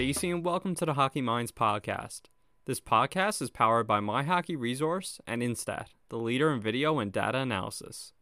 Stacy, 0.00 0.30
and 0.30 0.42
welcome 0.42 0.74
to 0.74 0.86
the 0.86 0.94
Hockey 0.94 1.20
Minds 1.20 1.52
podcast. 1.52 2.22
This 2.64 2.80
podcast 2.80 3.42
is 3.42 3.50
powered 3.50 3.86
by 3.86 4.00
My 4.00 4.22
Hockey 4.22 4.56
Resource 4.56 5.20
and 5.26 5.42
Instat, 5.42 5.88
the 6.08 6.16
leader 6.16 6.50
in 6.50 6.58
video 6.62 6.98
and 6.98 7.12
data 7.12 7.36
analysis. 7.36 8.14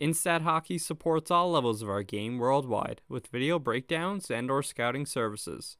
Instat 0.00 0.40
Hockey 0.40 0.78
supports 0.78 1.30
all 1.30 1.52
levels 1.52 1.80
of 1.80 1.88
our 1.88 2.02
game 2.02 2.38
worldwide 2.38 3.02
with 3.08 3.28
video 3.28 3.60
breakdowns 3.60 4.32
and/or 4.32 4.64
scouting 4.64 5.06
services. 5.06 5.76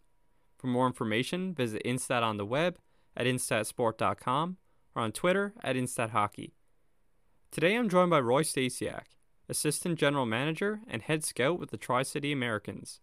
For 0.59 0.69
more 0.69 0.87
information, 0.87 1.55
visit 1.55 1.83
Instat 1.85 2.23
on 2.23 2.37
the 2.37 2.47
web 2.47 2.79
at 3.17 3.27
instatsport.com 3.27 4.59
or 4.95 5.03
on 5.03 5.11
Twitter 5.11 5.55
at 5.61 5.75
InstatHockey. 5.75 6.53
Today 7.51 7.75
I'm 7.75 7.89
joined 7.89 8.11
by 8.11 8.21
Roy 8.21 8.43
Stasiuk, 8.43 9.07
Assistant 9.49 9.99
General 9.99 10.25
Manager 10.25 10.83
and 10.87 11.03
Head 11.03 11.25
Scout 11.25 11.59
with 11.59 11.71
the 11.71 11.77
Tri 11.77 12.05
City 12.05 12.31
Americans. 12.31 13.01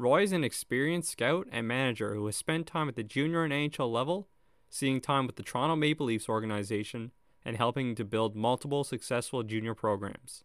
Roy 0.00 0.22
is 0.22 0.32
an 0.32 0.44
experienced 0.44 1.10
scout 1.10 1.46
and 1.52 1.68
manager 1.68 2.14
who 2.14 2.24
has 2.24 2.34
spent 2.34 2.66
time 2.66 2.88
at 2.88 2.96
the 2.96 3.02
junior 3.02 3.44
and 3.44 3.52
NHL 3.52 3.92
level, 3.92 4.30
seeing 4.70 4.98
time 4.98 5.26
with 5.26 5.36
the 5.36 5.42
Toronto 5.42 5.76
Maple 5.76 6.06
Leafs 6.06 6.26
organization, 6.26 7.12
and 7.44 7.58
helping 7.58 7.94
to 7.94 8.04
build 8.04 8.34
multiple 8.34 8.82
successful 8.82 9.42
junior 9.42 9.74
programs. 9.74 10.42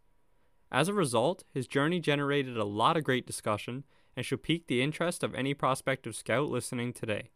As 0.74 0.90
a 0.90 0.94
result, 0.94 1.46
his 1.54 1.68
journey 1.68 2.02
generated 2.02 2.58
a 2.58 2.66
lot 2.66 2.98
of 2.98 3.06
great 3.06 3.26
discussion 3.26 3.86
and 4.18 4.26
should 4.26 4.44
pique 4.44 4.68
the 4.68 4.82
interest 4.82 5.24
of 5.24 5.34
any 5.34 5.54
prospective 5.54 6.18
scout 6.18 6.50
listening 6.50 6.92
today. 6.92 7.30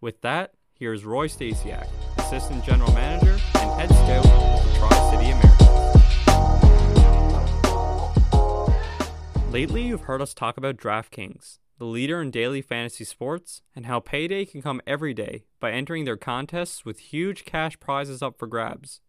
With 0.00 0.22
that, 0.22 0.54
here's 0.74 1.04
Roy 1.04 1.28
Stasiuk, 1.28 1.86
Assistant 2.18 2.64
General 2.64 2.92
Manager 2.94 3.38
and 3.60 3.80
Head 3.80 3.90
Scout 3.90 4.24
with 4.24 4.72
the 4.72 4.78
Tri 4.80 5.10
City 5.12 5.30
Americans. 5.30 5.51
Lately, 9.52 9.82
you've 9.82 10.04
heard 10.04 10.22
us 10.22 10.32
talk 10.32 10.56
about 10.56 10.78
DraftKings, 10.78 11.58
the 11.78 11.84
leader 11.84 12.22
in 12.22 12.30
daily 12.30 12.62
fantasy 12.62 13.04
sports, 13.04 13.60
and 13.76 13.84
how 13.84 14.00
payday 14.00 14.46
can 14.46 14.62
come 14.62 14.80
every 14.86 15.12
day 15.12 15.44
by 15.60 15.72
entering 15.72 16.06
their 16.06 16.16
contests 16.16 16.86
with 16.86 16.98
huge 16.98 17.44
cash 17.44 17.78
prizes 17.78 18.22
up 18.22 18.38
for 18.38 18.46
grabs. 18.46 19.02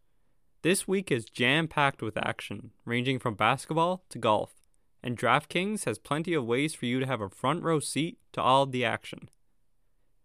This 0.61 0.85
week 0.85 1.13
is 1.13 1.23
jam 1.23 1.69
packed 1.69 2.01
with 2.01 2.17
action, 2.17 2.71
ranging 2.83 3.19
from 3.19 3.35
basketball 3.35 4.03
to 4.09 4.19
golf, 4.19 4.61
and 5.01 5.17
DraftKings 5.17 5.85
has 5.85 5.97
plenty 5.97 6.33
of 6.33 6.43
ways 6.43 6.75
for 6.75 6.87
you 6.87 6.99
to 6.99 7.07
have 7.07 7.21
a 7.21 7.29
front 7.29 7.63
row 7.63 7.79
seat 7.79 8.17
to 8.33 8.41
all 8.41 8.63
of 8.63 8.73
the 8.73 8.83
action. 8.83 9.29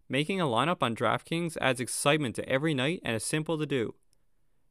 Making 0.08 0.40
a 0.40 0.46
lineup 0.46 0.82
on 0.82 0.96
DraftKings 0.96 1.56
adds 1.60 1.80
excitement 1.80 2.34
to 2.34 2.48
every 2.48 2.74
night 2.74 3.00
and 3.04 3.14
is 3.14 3.22
simple 3.22 3.56
to 3.56 3.66
do. 3.66 3.94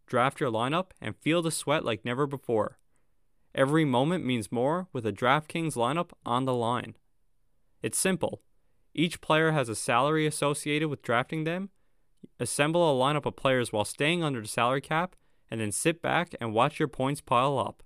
Draft 0.08 0.42
your 0.42 0.52
lineup 0.52 0.88
and 1.00 1.16
feel 1.16 1.42
the 1.42 1.52
sweat 1.52 1.86
like 1.86 2.04
never 2.04 2.28
before. 2.28 2.80
Every 3.58 3.84
moment 3.84 4.24
means 4.26 4.52
more 4.52 4.88
with 4.94 5.06
a 5.06 5.12
DraftKings 5.12 5.74
lineup 5.74 6.12
on 6.26 6.46
the 6.46 6.54
line. 6.54 6.96
It's 7.82 7.98
simple. 7.98 8.42
Each 8.94 9.20
player 9.20 9.52
has 9.52 9.68
a 9.68 9.76
salary 9.76 10.26
associated 10.26 10.88
with 10.88 11.02
drafting 11.02 11.44
them. 11.44 11.72
Assemble 12.40 12.90
a 12.90 12.98
lineup 12.98 13.26
of 13.26 13.36
players 13.36 13.74
while 13.74 13.84
staying 13.84 14.24
under 14.24 14.42
the 14.42 14.48
salary 14.48 14.82
cap, 14.82 15.16
and 15.52 15.60
then 15.60 15.72
sit 15.72 16.02
back 16.02 16.36
and 16.40 16.54
watch 16.54 16.80
your 16.80 16.88
points 16.88 17.20
pile 17.20 17.58
up. 17.58 17.84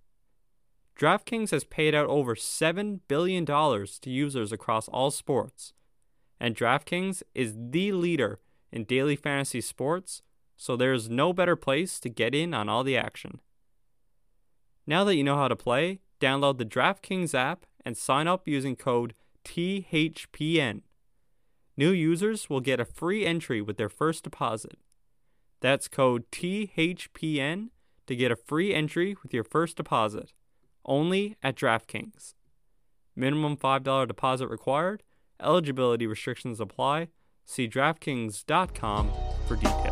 DraftKings 1.00 1.50
has 1.50 1.64
paid 1.64 1.96
out 1.96 2.08
over 2.08 2.36
$7 2.36 3.00
billion 3.08 3.46
to 3.46 4.10
users 4.10 4.52
across 4.52 4.88
all 4.90 5.10
sports 5.10 5.74
and 6.42 6.56
DraftKings 6.56 7.22
is 7.36 7.54
the 7.56 7.92
leader 7.92 8.40
in 8.72 8.84
daily 8.84 9.16
fantasy 9.16 9.62
sports, 9.62 10.24
so 10.58 10.76
there 10.76 10.92
is 10.92 11.08
no 11.08 11.32
better 11.34 11.56
place 11.56 12.00
to 12.00 12.10
get 12.10 12.34
in 12.34 12.52
on 12.52 12.68
all 12.68 12.84
the 12.84 12.98
action. 12.98 13.40
Now 14.92 15.06
that 15.06 15.16
you 15.16 15.24
know 15.24 15.38
how 15.38 15.48
to 15.48 15.56
play, 15.56 16.02
download 16.20 16.58
the 16.58 16.66
DraftKings 16.66 17.34
app 17.34 17.66
and 17.86 17.96
sign 17.96 18.28
up 18.28 18.46
using 18.46 18.76
code 18.76 19.14
THPN. 19.46 20.82
New 21.78 21.92
users 21.92 22.50
will 22.50 22.60
get 22.60 22.82
a 22.82 22.84
free 22.84 23.26
entry 23.26 23.62
with 23.62 23.78
their 23.78 23.88
first 23.88 24.26
deposit. 24.26 24.78
That's 25.62 25.88
code 25.88 26.26
THPN 26.34 27.70
to 28.06 28.16
get 28.18 28.34
a 28.34 28.36
free 28.36 28.74
entry 28.74 29.16
with 29.24 29.34
your 29.34 29.46
first 29.46 29.78
deposit, 29.78 30.34
only 30.84 31.38
at 31.42 31.56
DraftKings. 31.56 32.34
Minimum 33.16 33.56
$5 33.56 34.08
deposit 34.10 34.50
required 34.50 35.04
Eligibility 35.40 36.06
restrictions 36.06 36.60
apply. 36.60 37.08
See 37.46 37.70
DraftKings.com 37.70 39.10
for 39.48 39.56
details. 39.56 39.91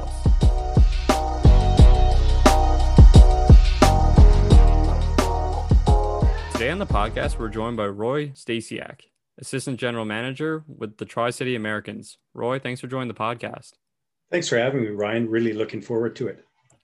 Today 6.59 6.71
on 6.71 6.77
the 6.77 6.85
podcast, 6.85 7.39
we're 7.39 7.47
joined 7.47 7.77
by 7.77 7.87
Roy 7.87 8.31
Stasiuk, 8.31 9.03
Assistant 9.37 9.79
General 9.79 10.03
Manager 10.03 10.65
with 10.67 10.97
the 10.97 11.05
Tri 11.05 11.29
City 11.29 11.55
Americans. 11.55 12.17
Roy, 12.33 12.59
thanks 12.59 12.81
for 12.81 12.87
joining 12.87 13.07
the 13.07 13.13
podcast. 13.13 13.75
Thanks 14.29 14.49
for 14.49 14.57
having 14.57 14.81
me, 14.81 14.89
Ryan. 14.89 15.29
Really 15.29 15.53
looking 15.53 15.79
forward 15.79 16.17
to 16.17 16.27
it. 16.27 16.43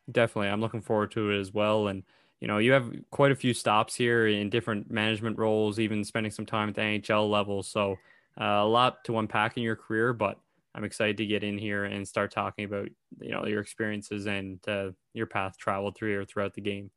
Definitely. 0.10 0.48
I'm 0.48 0.62
looking 0.62 0.80
forward 0.80 1.12
to 1.12 1.30
it 1.30 1.42
as 1.42 1.54
well. 1.54 1.90
And, 1.90 2.04
you 2.40 2.48
know, 2.48 2.60
you 2.60 2.72
have 2.72 2.90
quite 3.12 3.34
a 3.34 3.36
few 3.36 3.54
stops 3.54 3.96
here 3.96 4.28
in 4.28 4.50
different 4.50 4.90
management 4.90 5.38
roles, 5.38 5.78
even 5.78 6.06
spending 6.06 6.32
some 6.32 6.46
time 6.46 6.70
at 6.70 6.76
the 6.76 6.82
NHL 6.82 7.30
level. 7.30 7.62
So, 7.62 7.98
uh, 8.40 8.46
a 8.46 8.66
lot 8.66 9.04
to 9.04 9.20
unpack 9.20 9.58
in 9.58 9.64
your 9.64 9.76
career, 9.76 10.14
but 10.14 10.40
I'm 10.74 10.86
excited 10.86 11.18
to 11.18 11.26
get 11.26 11.44
in 11.44 11.58
here 11.58 11.84
and 11.84 12.08
start 12.08 12.32
talking 12.32 12.64
about 12.64 12.88
you 13.20 13.32
know 13.32 13.46
your 13.46 13.60
experiences 13.60 14.26
and 14.26 14.58
uh, 14.70 14.92
your 15.14 15.26
path 15.26 15.58
traveled 15.58 15.98
through 15.98 16.12
here 16.12 16.24
throughout 16.24 16.54
the 16.54 16.62
game. 16.62 16.92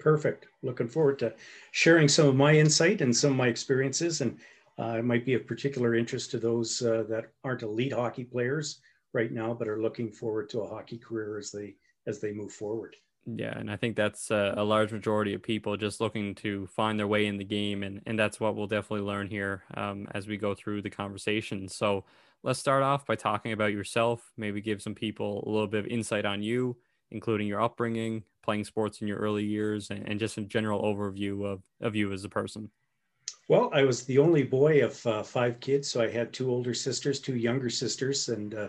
Perfect. 0.00 0.46
Looking 0.62 0.88
forward 0.88 1.18
to 1.20 1.34
sharing 1.72 2.08
some 2.08 2.26
of 2.26 2.34
my 2.34 2.54
insight 2.54 3.02
and 3.02 3.14
some 3.14 3.32
of 3.32 3.36
my 3.36 3.48
experiences, 3.48 4.22
and 4.22 4.38
uh, 4.78 4.96
it 4.98 5.04
might 5.04 5.26
be 5.26 5.34
of 5.34 5.46
particular 5.46 5.94
interest 5.94 6.30
to 6.30 6.38
those 6.38 6.82
uh, 6.82 7.04
that 7.08 7.26
aren't 7.44 7.62
elite 7.62 7.92
hockey 7.92 8.24
players 8.24 8.80
right 9.12 9.30
now, 9.30 9.52
but 9.52 9.68
are 9.68 9.82
looking 9.82 10.10
forward 10.10 10.48
to 10.50 10.60
a 10.60 10.68
hockey 10.68 10.98
career 10.98 11.38
as 11.38 11.50
they 11.50 11.76
as 12.06 12.18
they 12.20 12.32
move 12.32 12.50
forward. 12.50 12.96
Yeah, 13.26 13.56
and 13.56 13.70
I 13.70 13.76
think 13.76 13.96
that's 13.96 14.30
a, 14.30 14.54
a, 14.56 14.64
large 14.64 14.92
majority 14.92 15.34
of 15.34 15.42
people 15.42 15.76
just 15.76 16.00
looking 16.00 16.34
to 16.36 16.66
find 16.68 16.98
their 16.98 17.06
way 17.06 17.26
in 17.26 17.36
the 17.36 17.44
game, 17.44 17.82
and 17.82 18.00
and 18.06 18.18
that's 18.18 18.40
what 18.40 18.56
we'll 18.56 18.66
definitely 18.66 19.06
learn 19.06 19.28
here 19.28 19.64
um, 19.74 20.08
as 20.12 20.26
we 20.26 20.38
go 20.38 20.54
through 20.54 20.80
the 20.80 20.90
conversation. 20.90 21.68
So 21.68 22.04
let's 22.42 22.58
start 22.58 22.82
off 22.82 23.04
by 23.04 23.16
talking 23.16 23.52
about 23.52 23.72
yourself. 23.72 24.32
Maybe 24.38 24.62
give 24.62 24.80
some 24.80 24.94
people 24.94 25.44
a 25.46 25.50
little 25.50 25.66
bit 25.66 25.80
of 25.80 25.86
insight 25.86 26.24
on 26.24 26.42
you, 26.42 26.78
including 27.10 27.46
your 27.46 27.60
upbringing, 27.60 28.22
playing 28.42 28.64
sports 28.64 29.00
in 29.00 29.08
your 29.08 29.18
early 29.18 29.44
years, 29.44 29.90
and, 29.90 30.08
and 30.08 30.20
just 30.20 30.38
a 30.38 30.42
general 30.42 30.82
overview 30.82 31.44
of 31.44 31.62
of 31.80 31.94
you 31.94 32.12
as 32.12 32.24
a 32.24 32.28
person. 32.28 32.70
Well, 33.48 33.70
I 33.72 33.82
was 33.82 34.04
the 34.04 34.18
only 34.18 34.44
boy 34.44 34.84
of 34.84 35.04
uh, 35.06 35.22
five 35.24 35.58
kids, 35.58 35.88
so 35.88 36.00
I 36.00 36.08
had 36.08 36.32
two 36.32 36.50
older 36.50 36.72
sisters, 36.72 37.18
two 37.18 37.36
younger 37.36 37.68
sisters, 37.68 38.28
and 38.28 38.54
uh, 38.54 38.68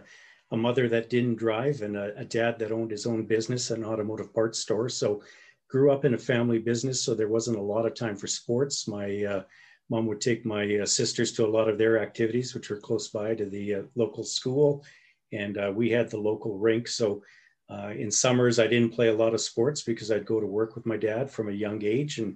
a 0.52 0.58
mother 0.58 0.90
that 0.90 1.10
didn't 1.10 1.36
drive 1.36 1.82
and 1.82 1.96
a, 1.96 2.18
a, 2.18 2.26
dad 2.26 2.58
that 2.60 2.72
owned 2.72 2.92
his 2.92 3.06
own 3.06 3.26
business, 3.26 3.70
an 3.70 3.86
automotive 3.86 4.34
parts 4.34 4.60
store. 4.60 4.90
So 4.90 5.22
grew 5.70 5.92
up 5.92 6.04
in 6.04 6.16
a 6.16 6.18
family 6.18 6.60
business, 6.60 7.02
so 7.02 7.14
there 7.14 7.30
wasn't 7.30 7.58
a 7.58 7.62
lot 7.62 7.86
of 7.86 7.94
time 7.94 8.18
for 8.18 8.28
sports. 8.28 8.88
My 8.88 9.24
uh, 9.24 9.44
mom 9.90 10.08
would 10.08 10.20
take 10.20 10.46
my 10.46 10.80
uh, 10.80 10.86
sisters 10.86 11.32
to 11.34 11.46
a 11.46 11.48
lot 11.48 11.70
of 11.70 11.78
their 11.78 12.02
activities, 12.02 12.54
which 12.54 12.70
were 12.70 12.78
close 12.78 13.08
by 13.08 13.36
to 13.36 13.46
the 13.46 13.76
uh, 13.76 13.82
local 13.96 14.24
school, 14.24 14.84
and 15.32 15.58
uh, 15.58 15.72
we 15.74 15.90
had 15.90 16.10
the 16.10 16.18
local 16.18 16.58
rink. 16.58 16.88
So 16.88 17.22
uh, 17.72 17.92
in 17.98 18.12
summers, 18.12 18.60
I 18.60 18.68
didn't 18.68 18.94
play 18.94 19.08
a 19.08 19.14
lot 19.14 19.34
of 19.34 19.42
sports 19.42 19.82
because 19.84 20.12
I'd 20.12 20.26
go 20.26 20.42
to 20.42 20.46
work 20.46 20.76
with 20.76 20.86
my 20.86 20.98
dad 20.98 21.32
from 21.32 21.48
a 21.48 21.54
young 21.54 21.84
age, 21.84 22.20
and 22.20 22.36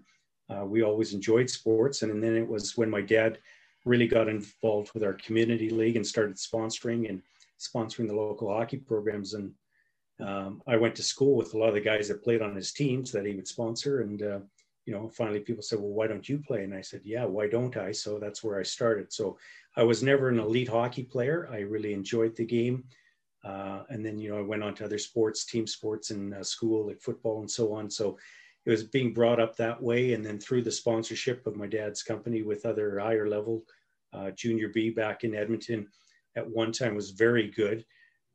uh, 0.49 0.63
we 0.65 0.81
always 0.81 1.13
enjoyed 1.13 1.49
sports. 1.49 2.01
And, 2.01 2.11
and 2.11 2.23
then 2.23 2.35
it 2.35 2.47
was 2.47 2.77
when 2.77 2.89
my 2.89 3.01
dad 3.01 3.39
really 3.83 4.07
got 4.07 4.29
involved 4.29 4.91
with 4.93 5.03
our 5.03 5.13
community 5.13 5.69
league 5.69 5.97
and 5.97 6.07
started 6.07 6.37
sponsoring 6.37 7.09
and 7.09 7.21
sponsoring 7.59 8.07
the 8.07 8.15
local 8.15 8.53
hockey 8.53 8.77
programs. 8.77 9.33
And 9.33 9.51
um, 10.25 10.61
I 10.67 10.77
went 10.77 10.95
to 10.95 11.03
school 11.03 11.35
with 11.35 11.53
a 11.53 11.57
lot 11.57 11.69
of 11.69 11.75
the 11.75 11.81
guys 11.81 12.07
that 12.07 12.23
played 12.23 12.41
on 12.41 12.55
his 12.55 12.71
teams 12.71 13.11
that 13.11 13.25
he 13.25 13.35
would 13.35 13.47
sponsor. 13.47 14.01
And, 14.01 14.21
uh, 14.21 14.39
you 14.85 14.93
know, 14.93 15.09
finally 15.09 15.39
people 15.39 15.63
said, 15.63 15.79
well, 15.79 15.89
why 15.89 16.07
don't 16.07 16.29
you 16.29 16.39
play? 16.39 16.63
And 16.63 16.73
I 16.73 16.81
said, 16.81 17.01
yeah, 17.03 17.25
why 17.25 17.47
don't 17.47 17.75
I? 17.75 17.91
So 17.91 18.19
that's 18.19 18.43
where 18.43 18.59
I 18.59 18.63
started. 18.63 19.11
So 19.11 19.37
I 19.75 19.83
was 19.83 20.01
never 20.01 20.29
an 20.29 20.39
elite 20.39 20.69
hockey 20.69 21.03
player. 21.03 21.49
I 21.51 21.59
really 21.59 21.93
enjoyed 21.93 22.35
the 22.35 22.45
game. 22.45 22.85
Uh, 23.45 23.83
and 23.89 24.03
then, 24.03 24.17
you 24.17 24.29
know, 24.29 24.39
I 24.39 24.41
went 24.41 24.63
on 24.63 24.73
to 24.75 24.85
other 24.85 24.97
sports, 24.97 25.45
team 25.45 25.67
sports 25.67 26.09
in 26.09 26.33
uh, 26.33 26.43
school, 26.43 26.87
like 26.87 26.99
football 26.99 27.41
and 27.41 27.49
so 27.49 27.73
on. 27.73 27.89
So 27.89 28.17
it 28.65 28.71
was 28.71 28.83
being 28.83 29.13
brought 29.13 29.39
up 29.39 29.55
that 29.55 29.79
way. 29.79 30.13
And 30.13 30.25
then 30.25 30.39
through 30.39 30.63
the 30.63 30.71
sponsorship 30.71 31.45
of 31.45 31.55
my 31.55 31.67
dad's 31.67 32.01
company 32.01 32.41
with 32.41 32.65
other 32.65 32.99
higher 32.99 33.29
level, 33.29 33.63
uh, 34.13 34.31
junior 34.31 34.69
B 34.69 34.89
back 34.89 35.23
in 35.23 35.35
Edmonton, 35.35 35.87
at 36.35 36.49
one 36.49 36.71
time 36.71 36.95
was 36.95 37.11
very 37.11 37.51
good. 37.51 37.85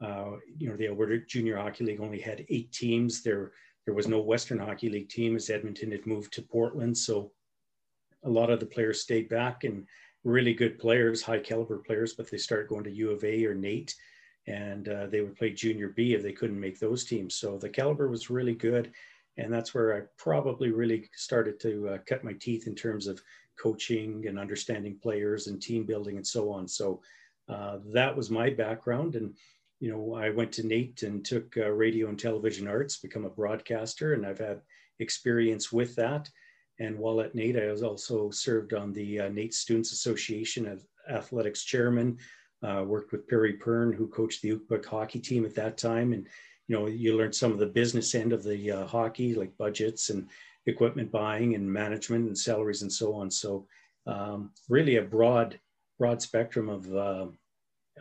Uh, 0.01 0.37
you 0.57 0.69
know, 0.69 0.77
the 0.77 0.87
Alberta 0.87 1.19
Junior 1.27 1.57
Hockey 1.57 1.85
League 1.85 2.01
only 2.01 2.21
had 2.21 2.47
eight 2.49 2.73
teams. 2.73 3.23
There, 3.23 3.51
there 3.85 3.95
was 3.95 4.07
no 4.07 4.21
Western 4.21 4.61
Hockey 4.61 4.89
League 4.89 5.09
team 5.09 5.35
as 5.35 5.51
Edmonton 5.51 5.91
had 5.91 6.07
moved 6.07 6.33
to 6.35 6.43
Portland. 6.43 6.97
So 6.97 7.33
a 8.23 8.31
lot 8.31 8.51
of 8.51 8.61
the 8.61 8.67
players 8.67 9.03
stayed 9.03 9.29
back 9.29 9.65
and 9.65 9.87
really 10.23 10.55
good 10.55 10.79
players, 10.79 11.21
high 11.21 11.41
caliber 11.41 11.79
players, 11.79 12.15
but 12.15 12.31
they 12.31 12.39
started 12.39 12.69
going 12.69 12.85
to 12.85 12.93
U 12.93 13.11
of 13.11 13.25
A 13.25 13.45
or 13.45 13.55
NAIT 13.55 13.95
and 14.50 14.88
uh, 14.88 15.06
they 15.06 15.20
would 15.20 15.37
play 15.37 15.50
junior 15.50 15.88
B 15.88 16.14
if 16.14 16.23
they 16.23 16.32
couldn't 16.32 16.58
make 16.61 16.79
those 16.79 17.05
teams. 17.05 17.35
So 17.37 17.56
the 17.56 17.69
caliber 17.69 18.08
was 18.08 18.31
really 18.31 18.55
good. 18.55 18.93
And 19.37 19.52
that's 19.52 19.73
where 19.73 19.97
I 19.97 20.00
probably 20.19 20.70
really 20.70 21.08
started 21.14 21.61
to 21.61 21.88
uh, 21.88 21.99
cut 22.06 22.25
my 22.25 22.35
teeth 22.35 22.67
in 22.67 22.75
terms 22.75 23.06
of 23.06 23.23
coaching 23.58 24.26
and 24.26 24.38
understanding 24.38 24.99
players 25.00 25.47
and 25.47 25.62
team 25.62 25.85
building 25.85 26.17
and 26.17 26.26
so 26.26 26.50
on. 26.50 26.67
So 26.67 27.00
uh, 27.49 27.79
that 27.93 28.17
was 28.17 28.31
my 28.31 28.50
background. 28.50 29.14
And, 29.14 29.35
you 29.79 29.91
know, 29.91 30.14
I 30.14 30.31
went 30.31 30.52
to 30.52 30.67
NAIT 30.67 31.05
and 31.05 31.25
took 31.25 31.56
uh, 31.56 31.70
radio 31.70 32.08
and 32.08 32.19
television 32.19 32.67
arts, 32.69 32.99
become 32.99 33.25
a 33.25 33.31
broadcaster, 33.31 34.14
and 34.14 34.26
I've 34.26 34.38
had 34.38 34.61
experience 34.99 35.73
with 35.73 35.94
that. 35.97 36.29
And 36.79 36.99
while 36.99 37.20
at 37.20 37.35
NAIT, 37.35 37.56
I 37.56 37.70
was 37.70 37.82
also 37.82 38.31
served 38.31 38.75
on 38.75 38.93
the 38.93 39.20
uh, 39.20 39.29
NAIT 39.29 39.55
Students 39.55 39.93
Association 39.93 40.67
as 40.67 40.87
athletics 41.08 41.62
chairman, 41.64 42.19
uh, 42.62 42.85
worked 42.87 43.12
with 43.12 43.29
Perry 43.29 43.55
Pearn, 43.55 43.93
who 43.93 44.09
coached 44.09 44.43
the 44.43 44.57
Ukbuk 44.57 44.85
hockey 44.85 45.19
team 45.19 45.45
at 45.45 45.55
that 45.55 45.79
time. 45.79 46.12
And, 46.12 46.27
you 46.69 46.77
know, 46.77 46.87
you 46.87 47.17
learned 47.17 47.35
some 47.35 47.53
of 47.53 47.59
the 47.59 47.67
business 47.67 48.15
end 48.15 48.33
of 48.33 48.43
the 48.43 48.71
uh, 48.71 48.87
hockey, 48.87 49.35
like 49.35 49.57
budgets 49.57 50.11
and 50.11 50.29
equipment 50.67 51.11
buying 51.11 51.55
and 51.55 51.71
management 51.71 52.27
and 52.27 52.37
salaries 52.37 52.83
and 52.83 52.93
so 52.93 53.15
on. 53.15 53.31
So 53.31 53.67
um, 54.07 54.51
really 54.69 54.97
a 54.97 55.03
broad, 55.03 55.59
broad 55.99 56.21
spectrum 56.21 56.69
of, 56.69 56.95
uh, 56.95 57.27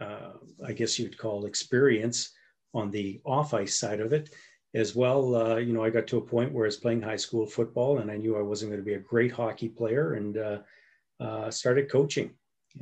uh, 0.01 0.33
I 0.65 0.73
guess 0.73 0.99
you'd 0.99 1.17
call 1.17 1.45
experience 1.45 2.31
on 2.73 2.91
the 2.91 3.21
off 3.25 3.53
ice 3.53 3.77
side 3.77 4.01
of 4.01 4.13
it. 4.13 4.29
As 4.75 4.95
well, 4.95 5.35
uh, 5.35 5.55
you 5.55 5.73
know, 5.73 5.83
I 5.83 5.89
got 5.89 6.05
to 6.07 6.17
a 6.17 6.21
point 6.21 6.51
where 6.51 6.65
I 6.65 6.67
was 6.67 6.77
playing 6.77 7.01
high 7.01 7.15
school 7.15 7.47
football 7.47 7.97
and 7.97 8.11
I 8.11 8.17
knew 8.17 8.37
I 8.37 8.43
wasn't 8.43 8.69
going 8.69 8.81
to 8.81 8.85
be 8.85 8.93
a 8.93 8.99
great 8.99 9.31
hockey 9.31 9.67
player 9.67 10.13
and 10.13 10.37
uh, 11.19 11.49
started 11.49 11.89
coaching 11.89 12.35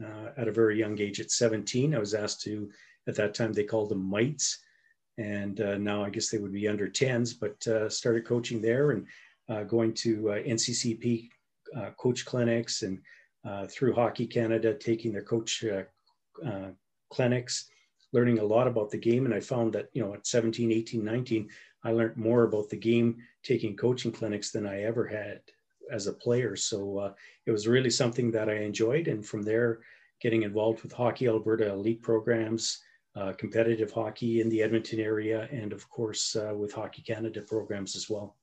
uh, 0.04 0.30
at 0.38 0.48
a 0.48 0.51
very 0.51 0.78
young 0.78 1.00
age. 1.00 1.19
At 1.19 1.31
17, 1.31 1.95
I 1.95 2.00
was 2.00 2.13
asked 2.13 2.42
to, 2.42 2.69
at 3.07 3.16
that 3.16 3.34
time, 3.34 3.54
they 3.54 3.63
called 3.63 3.89
them 3.89 4.10
mites. 4.10 4.60
And 5.18 5.57
now 5.80 6.04
I 6.04 6.12
guess 6.12 6.30
they 6.30 6.38
would 6.38 6.54
be 6.54 6.68
under 6.68 6.88
10s, 6.88 7.34
but 7.39 7.92
started 7.92 8.25
coaching 8.25 8.62
there 8.62 8.92
and 8.92 9.07
uh, 9.50 9.63
going 9.63 9.94
to 9.94 10.31
uh, 10.31 10.36
NCCP 10.36 11.30
uh, 11.75 11.92
coach 11.98 12.25
clinics 12.25 12.84
and 12.84 13.00
through 13.69 13.94
Hockey 13.94 14.28
Canada, 14.28 14.74
taking 14.74 15.13
their 15.13 15.24
coach 15.24 15.63
clinics, 17.10 17.69
learning 18.12 18.39
a 18.39 18.44
lot 18.44 18.68
about 18.68 18.92
the 18.92 18.98
game. 18.98 19.25
And 19.25 19.34
I 19.34 19.39
found 19.39 19.72
that, 19.74 19.88
you 19.94 20.04
know, 20.04 20.13
at 20.13 20.28
17, 20.28 20.72
18, 20.72 21.04
19, 21.04 21.50
I 21.84 21.92
learned 21.92 22.18
more 22.18 22.44
about 22.44 22.69
the 22.69 22.78
game 22.78 23.18
taking 23.44 23.78
coaching 23.78 24.12
clinics 24.12 24.51
than 24.51 24.68
I 24.68 24.84
ever 24.84 25.07
had 25.07 25.39
as 25.92 26.07
a 26.07 26.13
player. 26.13 26.56
So 26.56 26.98
uh, 26.98 27.13
it 27.45 27.51
was 27.51 27.68
really 27.68 27.89
something 27.89 28.31
that 28.31 28.50
I 28.50 28.56
enjoyed. 28.56 29.07
And 29.07 29.25
from 29.25 29.42
there, 29.42 29.80
getting 30.19 30.44
involved 30.44 30.81
with 30.84 30.92
Hockey 30.92 31.28
Alberta 31.28 31.72
elite 31.72 32.01
programs, 32.01 32.80
uh, 33.16 33.34
competitive 33.34 33.92
hockey 33.92 34.42
in 34.42 34.50
the 34.50 34.62
Edmonton 34.62 35.00
area, 35.00 35.48
and 35.51 35.74
of 35.74 35.89
course 35.89 36.36
uh, 36.36 36.54
with 36.56 36.72
Hockey 36.72 37.01
Canada 37.01 37.42
programs 37.42 37.95
as 37.95 38.10
well. 38.10 38.36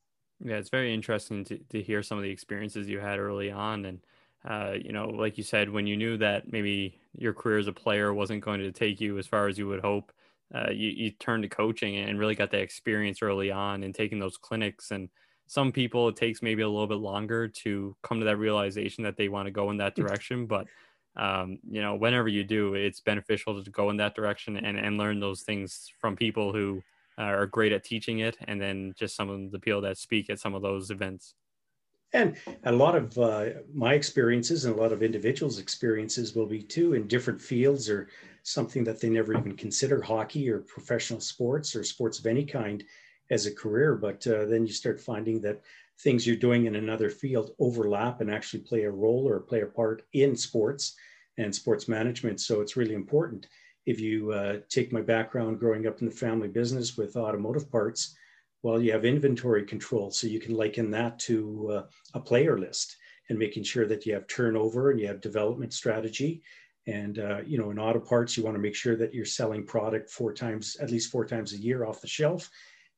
Yeah, 0.43 0.57
it's 0.57 0.69
very 0.69 0.93
interesting 0.93 1.45
to, 1.45 1.57
to 1.57 1.81
hear 1.81 2.03
some 2.03 2.17
of 2.17 2.23
the 2.23 2.29
experiences 2.29 2.89
you 2.89 2.99
had 2.99 3.19
early 3.19 3.51
on. 3.51 3.85
And, 3.85 3.99
uh, 4.43 4.73
you 4.81 4.91
know, 4.91 5.07
like 5.07 5.37
you 5.37 5.43
said, 5.43 5.69
when 5.69 5.87
you 5.87 5.95
knew 5.95 6.17
that 6.17 6.51
maybe 6.51 6.99
your 7.17 7.33
career 7.33 7.57
as 7.57 7.67
a 7.67 7.73
player 7.73 8.13
wasn't 8.13 8.43
going 8.43 8.59
to 8.59 8.71
take 8.71 8.99
you 8.99 9.17
as 9.17 9.27
far 9.27 9.47
as 9.47 9.57
you 9.57 9.67
would 9.67 9.79
hope, 9.79 10.11
uh, 10.53 10.71
you, 10.71 10.89
you 10.89 11.11
turned 11.11 11.43
to 11.43 11.49
coaching 11.49 11.95
and 11.97 12.19
really 12.19 12.35
got 12.35 12.51
that 12.51 12.61
experience 12.61 13.21
early 13.21 13.49
on 13.49 13.83
and 13.83 13.95
taking 13.95 14.19
those 14.19 14.37
clinics. 14.37 14.91
And 14.91 15.09
some 15.47 15.71
people, 15.71 16.09
it 16.09 16.15
takes 16.15 16.41
maybe 16.41 16.61
a 16.63 16.69
little 16.69 16.87
bit 16.87 16.97
longer 16.97 17.47
to 17.47 17.95
come 18.01 18.19
to 18.19 18.25
that 18.25 18.37
realization 18.37 19.03
that 19.03 19.15
they 19.17 19.29
want 19.29 19.45
to 19.47 19.51
go 19.51 19.69
in 19.71 19.77
that 19.77 19.95
mm. 19.95 20.05
direction. 20.05 20.45
But, 20.45 20.67
um, 21.15 21.59
you 21.69 21.81
know, 21.81 21.95
whenever 21.95 22.27
you 22.27 22.43
do, 22.43 22.73
it's 22.73 22.99
beneficial 22.99 23.63
to 23.63 23.69
go 23.71 23.89
in 23.89 23.97
that 23.97 24.15
direction 24.15 24.57
and, 24.57 24.77
and 24.77 24.97
learn 24.97 25.19
those 25.19 25.41
things 25.41 25.91
from 25.99 26.15
people 26.15 26.51
who, 26.51 26.81
uh, 27.17 27.21
are 27.21 27.45
great 27.45 27.71
at 27.71 27.83
teaching 27.83 28.19
it, 28.19 28.37
and 28.47 28.59
then 28.59 28.93
just 28.97 29.15
some 29.15 29.29
of 29.29 29.51
the 29.51 29.59
people 29.59 29.81
that 29.81 29.97
speak 29.97 30.29
at 30.29 30.39
some 30.39 30.53
of 30.53 30.61
those 30.61 30.91
events. 30.91 31.35
And 32.13 32.37
a 32.63 32.71
lot 32.71 32.95
of 32.95 33.17
uh, 33.17 33.45
my 33.73 33.93
experiences 33.93 34.65
and 34.65 34.77
a 34.77 34.81
lot 34.81 34.91
of 34.91 35.03
individuals' 35.03 35.59
experiences 35.59 36.35
will 36.35 36.45
be 36.45 36.61
too 36.61 36.93
in 36.93 37.07
different 37.07 37.41
fields 37.41 37.89
or 37.89 38.09
something 38.43 38.83
that 38.83 39.01
they 39.01 39.09
never 39.09 39.37
even 39.37 39.55
consider 39.55 40.01
hockey 40.01 40.49
or 40.49 40.59
professional 40.59 41.19
sports 41.19 41.75
or 41.75 41.83
sports 41.83 42.19
of 42.19 42.25
any 42.25 42.45
kind 42.45 42.83
as 43.31 43.45
a 43.45 43.53
career. 43.53 43.95
But 43.95 44.25
uh, 44.27 44.45
then 44.45 44.65
you 44.65 44.73
start 44.73 44.99
finding 44.99 45.41
that 45.41 45.61
things 45.99 46.27
you're 46.27 46.35
doing 46.35 46.65
in 46.65 46.75
another 46.75 47.09
field 47.09 47.51
overlap 47.59 48.21
and 48.21 48.29
actually 48.29 48.59
play 48.61 48.83
a 48.83 48.91
role 48.91 49.27
or 49.27 49.39
play 49.39 49.61
a 49.61 49.65
part 49.65 50.03
in 50.13 50.35
sports 50.35 50.95
and 51.37 51.53
sports 51.53 51.87
management. 51.87 52.41
So 52.41 52.61
it's 52.61 52.77
really 52.77 52.95
important 52.95 53.47
if 53.85 53.99
you 53.99 54.31
uh, 54.31 54.57
take 54.69 54.91
my 54.91 55.01
background 55.01 55.59
growing 55.59 55.87
up 55.87 56.01
in 56.01 56.07
the 56.07 56.13
family 56.13 56.47
business 56.47 56.97
with 56.97 57.15
automotive 57.15 57.71
parts, 57.71 58.15
well, 58.63 58.81
you 58.81 58.91
have 58.91 59.05
inventory 59.05 59.63
control. 59.63 60.09
So 60.09 60.27
you 60.27 60.39
can 60.39 60.55
liken 60.55 60.89
that 60.91 61.19
to 61.19 61.71
uh, 61.71 61.83
a 62.15 62.19
player 62.19 62.57
list 62.57 62.97
and 63.29 63.37
making 63.37 63.63
sure 63.63 63.85
that 63.87 64.05
you 64.05 64.13
have 64.13 64.27
turnover 64.27 64.91
and 64.91 64.99
you 64.99 65.07
have 65.07 65.21
development 65.21 65.71
strategy. 65.73 66.41
And, 66.87 67.19
uh, 67.19 67.41
you 67.45 67.57
know, 67.57 67.71
in 67.71 67.79
auto 67.79 67.99
parts, 67.99 68.37
you 68.37 68.43
want 68.43 68.55
to 68.55 68.61
make 68.61 68.75
sure 68.75 68.95
that 68.95 69.13
you're 69.13 69.25
selling 69.25 69.65
product 69.65 70.09
four 70.09 70.33
times, 70.33 70.77
at 70.79 70.91
least 70.91 71.11
four 71.11 71.25
times 71.25 71.53
a 71.53 71.57
year 71.57 71.85
off 71.85 72.01
the 72.01 72.07
shelf. 72.07 72.49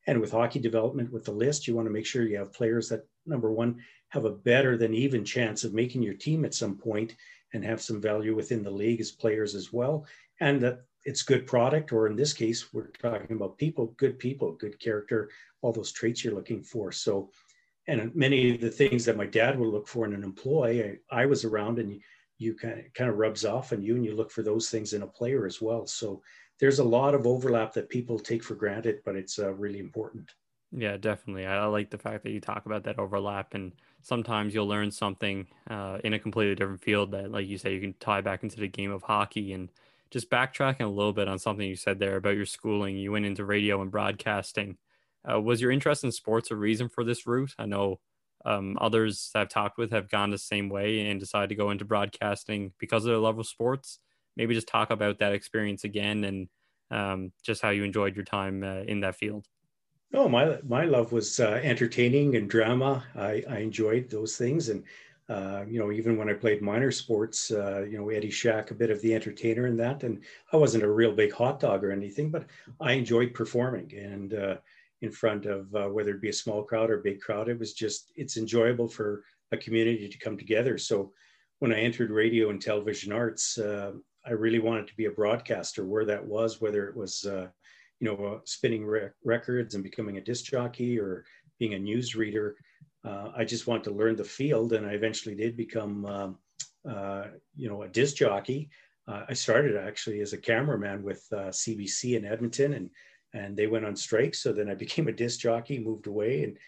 And 0.08 0.20
with 0.20 0.32
hockey 0.32 0.58
development, 0.58 1.12
with 1.12 1.24
the 1.24 1.32
list, 1.32 1.68
you 1.68 1.76
want 1.76 1.86
to 1.86 1.92
make 1.92 2.06
sure 2.06 2.26
you 2.26 2.38
have 2.38 2.52
players 2.52 2.88
that, 2.88 3.06
number 3.26 3.52
one, 3.52 3.76
have 4.08 4.24
a 4.24 4.30
better 4.30 4.76
than 4.76 4.94
even 4.94 5.24
chance 5.24 5.62
of 5.62 5.74
making 5.74 6.02
your 6.02 6.14
team 6.14 6.44
at 6.44 6.54
some 6.54 6.76
point 6.76 7.14
and 7.52 7.64
have 7.64 7.80
some 7.80 8.00
value 8.00 8.34
within 8.34 8.64
the 8.64 8.70
league 8.70 9.00
as 9.00 9.12
players 9.12 9.54
as 9.54 9.72
well 9.72 10.04
and 10.40 10.60
that 10.60 10.80
it's 11.04 11.22
good 11.22 11.46
product, 11.46 11.92
or 11.92 12.06
in 12.06 12.16
this 12.16 12.32
case, 12.32 12.72
we're 12.72 12.88
talking 12.88 13.36
about 13.36 13.58
people, 13.58 13.94
good 13.96 14.18
people, 14.18 14.52
good 14.52 14.78
character, 14.78 15.30
all 15.62 15.72
those 15.72 15.92
traits 15.92 16.24
you're 16.24 16.34
looking 16.34 16.62
for. 16.62 16.92
So, 16.92 17.30
and 17.86 18.14
many 18.14 18.54
of 18.54 18.60
the 18.60 18.70
things 18.70 19.04
that 19.04 19.16
my 19.16 19.26
dad 19.26 19.58
would 19.58 19.68
look 19.68 19.88
for 19.88 20.04
in 20.04 20.12
an 20.12 20.24
employee, 20.24 20.98
I, 21.10 21.22
I 21.22 21.26
was 21.26 21.44
around 21.44 21.78
and 21.78 21.92
you, 21.92 22.00
you 22.38 22.54
kind 22.54 22.78
of, 22.78 22.92
kind 22.94 23.10
of 23.10 23.16
rubs 23.16 23.44
off 23.44 23.72
on 23.72 23.82
you 23.82 23.96
and 23.96 24.04
you 24.04 24.14
look 24.14 24.30
for 24.30 24.42
those 24.42 24.70
things 24.70 24.92
in 24.92 25.02
a 25.02 25.06
player 25.06 25.46
as 25.46 25.60
well. 25.60 25.86
So 25.86 26.22
there's 26.58 26.78
a 26.78 26.84
lot 26.84 27.14
of 27.14 27.26
overlap 27.26 27.72
that 27.74 27.88
people 27.88 28.18
take 28.18 28.42
for 28.42 28.54
granted, 28.54 29.00
but 29.04 29.16
it's 29.16 29.38
uh, 29.38 29.52
really 29.54 29.78
important. 29.78 30.30
Yeah, 30.70 30.98
definitely. 30.98 31.46
I 31.46 31.64
like 31.66 31.90
the 31.90 31.98
fact 31.98 32.24
that 32.24 32.30
you 32.30 32.40
talk 32.40 32.66
about 32.66 32.84
that 32.84 32.98
overlap, 32.98 33.54
and 33.54 33.72
sometimes 34.02 34.54
you'll 34.54 34.66
learn 34.68 34.90
something 34.90 35.46
uh, 35.70 35.98
in 36.04 36.12
a 36.12 36.18
completely 36.18 36.54
different 36.54 36.82
field 36.82 37.12
that, 37.12 37.30
like 37.30 37.46
you 37.46 37.56
say, 37.56 37.74
you 37.74 37.80
can 37.80 37.94
tie 37.94 38.20
back 38.20 38.42
into 38.42 38.60
the 38.60 38.68
game 38.68 38.90
of 38.90 39.02
hockey 39.02 39.52
and 39.52 39.70
just 40.10 40.30
backtracking 40.30 40.82
a 40.84 40.88
little 40.88 41.12
bit 41.12 41.28
on 41.28 41.38
something 41.38 41.66
you 41.66 41.76
said 41.76 41.98
there 41.98 42.16
about 42.16 42.36
your 42.36 42.46
schooling. 42.46 42.96
You 42.96 43.12
went 43.12 43.24
into 43.24 43.44
radio 43.44 43.80
and 43.80 43.90
broadcasting. 43.90 44.76
Uh, 45.30 45.40
was 45.40 45.60
your 45.60 45.70
interest 45.70 46.04
in 46.04 46.12
sports 46.12 46.50
a 46.50 46.56
reason 46.56 46.88
for 46.88 47.02
this 47.02 47.26
route? 47.26 47.54
I 47.58 47.66
know 47.66 48.00
um, 48.44 48.76
others 48.80 49.30
I've 49.34 49.48
talked 49.48 49.78
with 49.78 49.90
have 49.90 50.10
gone 50.10 50.30
the 50.30 50.38
same 50.38 50.68
way 50.68 51.08
and 51.08 51.18
decided 51.18 51.48
to 51.48 51.54
go 51.54 51.70
into 51.70 51.84
broadcasting 51.84 52.72
because 52.78 53.04
of 53.04 53.10
their 53.10 53.18
love 53.18 53.38
of 53.38 53.46
sports. 53.46 54.00
Maybe 54.38 54.54
just 54.54 54.68
talk 54.68 54.90
about 54.90 55.18
that 55.18 55.34
experience 55.34 55.84
again 55.84 56.24
and 56.24 56.48
um, 56.90 57.32
just 57.44 57.60
how 57.60 57.70
you 57.70 57.84
enjoyed 57.84 58.16
your 58.16 58.24
time 58.24 58.62
uh, 58.62 58.80
in 58.82 59.00
that 59.00 59.16
field. 59.16 59.46
Oh, 60.14 60.28
my 60.28 60.58
my 60.62 60.84
love 60.84 61.12
was 61.12 61.38
uh, 61.38 61.60
entertaining 61.62 62.34
and 62.36 62.48
drama. 62.48 63.04
I, 63.14 63.44
I 63.46 63.58
enjoyed 63.58 64.08
those 64.08 64.38
things, 64.38 64.70
and 64.70 64.84
uh, 65.28 65.66
you 65.68 65.78
know, 65.78 65.92
even 65.92 66.16
when 66.16 66.30
I 66.30 66.34
played 66.34 66.62
minor 66.62 66.90
sports, 66.90 67.50
uh, 67.50 67.82
you 67.82 67.98
know, 67.98 68.08
Eddie 68.08 68.30
Shack, 68.30 68.70
a 68.70 68.74
bit 68.74 68.90
of 68.90 69.02
the 69.02 69.14
entertainer 69.14 69.66
in 69.66 69.76
that. 69.76 70.02
And 70.02 70.24
I 70.52 70.56
wasn't 70.56 70.84
a 70.84 70.90
real 70.90 71.12
big 71.12 71.32
hot 71.32 71.60
dog 71.60 71.84
or 71.84 71.92
anything, 71.92 72.30
but 72.30 72.46
I 72.80 72.92
enjoyed 72.92 73.34
performing 73.34 73.94
and 73.94 74.32
uh, 74.32 74.56
in 75.02 75.12
front 75.12 75.44
of 75.44 75.74
uh, 75.74 75.88
whether 75.88 76.12
it 76.14 76.22
be 76.22 76.30
a 76.30 76.32
small 76.32 76.64
crowd 76.64 76.90
or 76.90 77.00
a 77.00 77.02
big 77.02 77.20
crowd. 77.20 77.50
It 77.50 77.58
was 77.58 77.74
just, 77.74 78.10
it's 78.16 78.38
enjoyable 78.38 78.88
for 78.88 79.24
a 79.52 79.58
community 79.58 80.08
to 80.08 80.18
come 80.18 80.38
together. 80.38 80.78
So 80.78 81.12
when 81.58 81.72
I 81.72 81.80
entered 81.80 82.10
radio 82.10 82.48
and 82.48 82.60
television 82.62 83.12
arts, 83.12 83.58
uh, 83.58 83.92
I 84.28 84.32
really 84.32 84.58
wanted 84.58 84.86
to 84.88 84.96
be 84.96 85.06
a 85.06 85.10
broadcaster 85.10 85.84
where 85.84 86.04
that 86.04 86.24
was, 86.24 86.60
whether 86.60 86.86
it 86.88 86.96
was, 86.96 87.24
you 87.24 87.50
know, 88.00 88.40
spinning 88.44 88.86
rec- 88.86 89.14
records 89.24 89.74
and 89.74 89.82
becoming 89.82 90.18
a 90.18 90.20
disc 90.20 90.44
jockey 90.44 90.98
or 90.98 91.24
being 91.58 91.74
a 91.74 91.78
news 91.78 92.14
reader 92.14 92.56
uh, 93.04 93.30
I 93.36 93.44
just 93.44 93.66
wanted 93.66 93.84
to 93.84 93.92
learn 93.92 94.16
the 94.16 94.24
field, 94.24 94.72
and 94.72 94.86
I 94.86 94.90
eventually 94.90 95.34
did 95.34 95.56
become, 95.56 96.04
um, 96.06 96.38
uh, 96.88 97.24
you 97.56 97.68
know, 97.68 97.82
a 97.82 97.88
disc 97.88 98.16
jockey. 98.16 98.70
Uh, 99.06 99.24
I 99.28 99.32
started 99.34 99.76
actually 99.76 100.20
as 100.20 100.32
a 100.32 100.38
cameraman 100.38 101.02
with 101.02 101.26
CBC 101.32 102.14
uh, 102.14 102.16
in 102.18 102.24
Edmonton, 102.24 102.74
and 102.74 102.90
and 103.34 103.56
they 103.56 103.66
went 103.66 103.84
on 103.84 103.94
strike. 103.94 104.34
So 104.34 104.52
then 104.52 104.70
I 104.70 104.74
became 104.74 105.08
a 105.08 105.12
disc 105.12 105.40
jockey, 105.40 105.78
moved 105.78 106.06
away, 106.06 106.44
and 106.44 106.58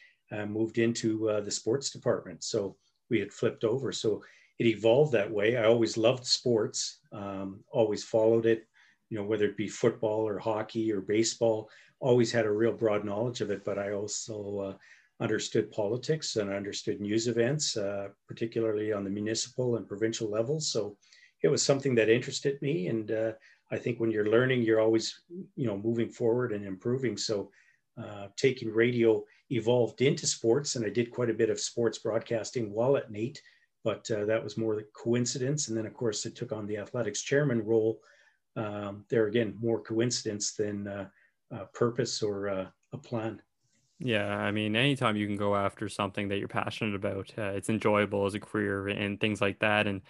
uh, 0.41 0.47
moved 0.47 0.79
into 0.79 1.29
uh, 1.29 1.41
the 1.41 1.51
sports 1.51 1.91
department. 1.91 2.45
So 2.45 2.77
we 3.09 3.19
had 3.19 3.33
flipped 3.33 3.65
over. 3.65 3.93
So 3.93 4.23
it 4.61 4.67
evolved 4.67 5.13
that 5.13 5.31
way. 5.31 5.57
I 5.57 5.65
always 5.65 5.97
loved 5.97 6.27
sports, 6.27 6.99
um, 7.13 7.49
always 7.73 8.05
followed 8.05 8.45
it. 8.45 8.67
You 9.09 9.17
know, 9.17 9.25
whether 9.25 9.47
it 9.47 9.57
be 9.57 9.69
football 9.69 10.29
or 10.29 10.39
hockey 10.39 10.93
or 10.93 11.01
baseball, 11.01 11.71
always 11.99 12.31
had 12.31 12.45
a 12.45 12.53
real 12.53 12.75
broad 12.83 13.03
knowledge 13.03 13.41
of 13.41 13.51
it. 13.51 13.65
But 13.65 13.79
I 13.79 13.93
also 13.93 14.77
understood 15.21 15.71
politics 15.71 16.37
and 16.37 16.53
understood 16.53 17.01
news 17.01 17.27
events, 17.27 17.77
uh, 17.77 18.09
particularly 18.29 18.93
on 18.93 19.03
the 19.03 19.11
municipal 19.11 19.77
and 19.77 19.89
provincial 19.89 20.29
levels. 20.31 20.71
So 20.71 20.99
it 21.43 21.49
was 21.49 21.63
something 21.63 21.95
that 21.95 22.11
interested 22.11 22.61
me. 22.61 22.89
And 22.89 23.11
uh, 23.11 23.33
I 23.71 23.79
think 23.79 23.99
when 23.99 24.11
you're 24.11 24.31
learning, 24.31 24.61
you're 24.61 24.81
always, 24.81 25.23
you 25.57 25.67
know, 25.67 25.79
moving 25.79 26.11
forward 26.11 26.53
and 26.53 26.67
improving. 26.67 27.17
So 27.17 27.51
uh, 28.03 28.29
taking 28.37 28.71
radio 28.71 29.25
evolved 29.49 30.03
into 30.03 30.27
sports, 30.27 30.77
and 30.77 30.85
I 30.85 30.91
did 30.91 31.11
quite 31.11 31.31
a 31.31 31.41
bit 31.43 31.51
of 31.51 31.61
sports 31.61 31.99
broadcasting 31.99 32.73
while 32.73 32.99
at 32.99 33.11
NAIT 33.11 33.41
but 33.85 34.11
uh, 34.11 34.25
that 34.27 34.43
was 34.43 34.57
more 34.57 34.77
the 34.77 34.87
coincidence. 34.93 35.69
And 35.69 35.77
then, 35.77 35.87
of 35.87 35.95
course, 35.95 36.27
it 36.27 36.37
took 36.37 36.53
on 36.53 36.67
the 36.67 36.77
athletics 36.77 37.23
chairman 37.23 37.65
role. 37.65 38.01
Um, 38.57 39.05
there 39.09 39.27
again, 39.27 39.57
more 39.61 39.81
coincidence 39.81 40.53
than 40.53 40.87
uh, 40.87 41.09
uh, 41.55 41.65
purpose 41.73 42.23
or 42.23 42.49
uh, 42.49 42.67
a 42.93 42.99
plan. 42.99 43.41
Yeah, 44.03 44.35
I 44.35 44.51
mean, 44.51 44.77
anytime 44.77 45.17
you 45.17 45.27
can 45.27 45.37
go 45.37 45.55
after 45.55 45.89
something 45.89 46.29
that 46.29 46.39
you're 46.39 46.49
passionate 46.49 46.95
about, 46.95 47.33
uh, 47.37 47.53
it's 47.55 47.69
enjoyable 47.69 48.25
as 48.25 48.35
a 48.35 48.41
career 48.41 48.89
and 48.89 49.21
things 49.21 49.43
like 49.43 49.59
that. 49.59 49.87
And 49.87 50.01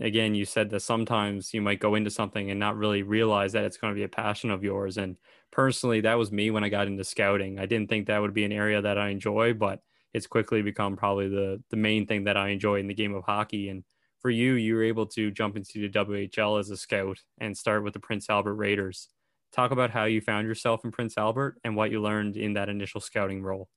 again, 0.00 0.36
you 0.36 0.44
said 0.44 0.70
that 0.70 0.80
sometimes 0.80 1.52
you 1.52 1.60
might 1.60 1.80
go 1.80 1.96
into 1.96 2.10
something 2.10 2.50
and 2.50 2.60
not 2.60 2.76
really 2.76 3.02
realize 3.02 3.52
that 3.52 3.64
it's 3.64 3.76
going 3.76 3.92
to 3.92 3.98
be 3.98 4.04
a 4.04 4.08
passion 4.08 4.50
of 4.52 4.62
yours. 4.62 4.98
And 4.98 5.16
personally, 5.50 6.00
that 6.02 6.16
was 6.16 6.30
me 6.30 6.52
when 6.52 6.62
I 6.62 6.68
got 6.68 6.86
into 6.86 7.02
scouting. 7.02 7.58
I 7.58 7.66
didn't 7.66 7.88
think 7.88 8.06
that 8.06 8.20
would 8.22 8.34
be 8.34 8.44
an 8.44 8.52
area 8.52 8.80
that 8.82 8.98
I 8.98 9.08
enjoy, 9.08 9.54
but 9.54 9.82
it's 10.12 10.26
quickly 10.26 10.62
become 10.62 10.96
probably 10.96 11.28
the 11.28 11.62
the 11.70 11.76
main 11.76 12.06
thing 12.06 12.24
that 12.24 12.36
I 12.36 12.48
enjoy 12.48 12.80
in 12.80 12.86
the 12.86 12.94
game 12.94 13.14
of 13.14 13.24
hockey. 13.24 13.68
And 13.68 13.84
for 14.20 14.30
you, 14.30 14.54
you 14.54 14.74
were 14.74 14.82
able 14.82 15.06
to 15.06 15.30
jump 15.30 15.56
into 15.56 15.80
the 15.80 15.88
WHL 15.88 16.60
as 16.60 16.70
a 16.70 16.76
scout 16.76 17.18
and 17.38 17.56
start 17.56 17.82
with 17.84 17.94
the 17.94 18.00
Prince 18.00 18.28
Albert 18.28 18.54
Raiders. 18.54 19.08
Talk 19.52 19.70
about 19.70 19.90
how 19.90 20.04
you 20.04 20.20
found 20.20 20.46
yourself 20.46 20.84
in 20.84 20.92
Prince 20.92 21.18
Albert 21.18 21.58
and 21.64 21.74
what 21.74 21.90
you 21.90 22.00
learned 22.00 22.36
in 22.36 22.52
that 22.54 22.68
initial 22.68 23.00
scouting 23.00 23.42
role. 23.42 23.68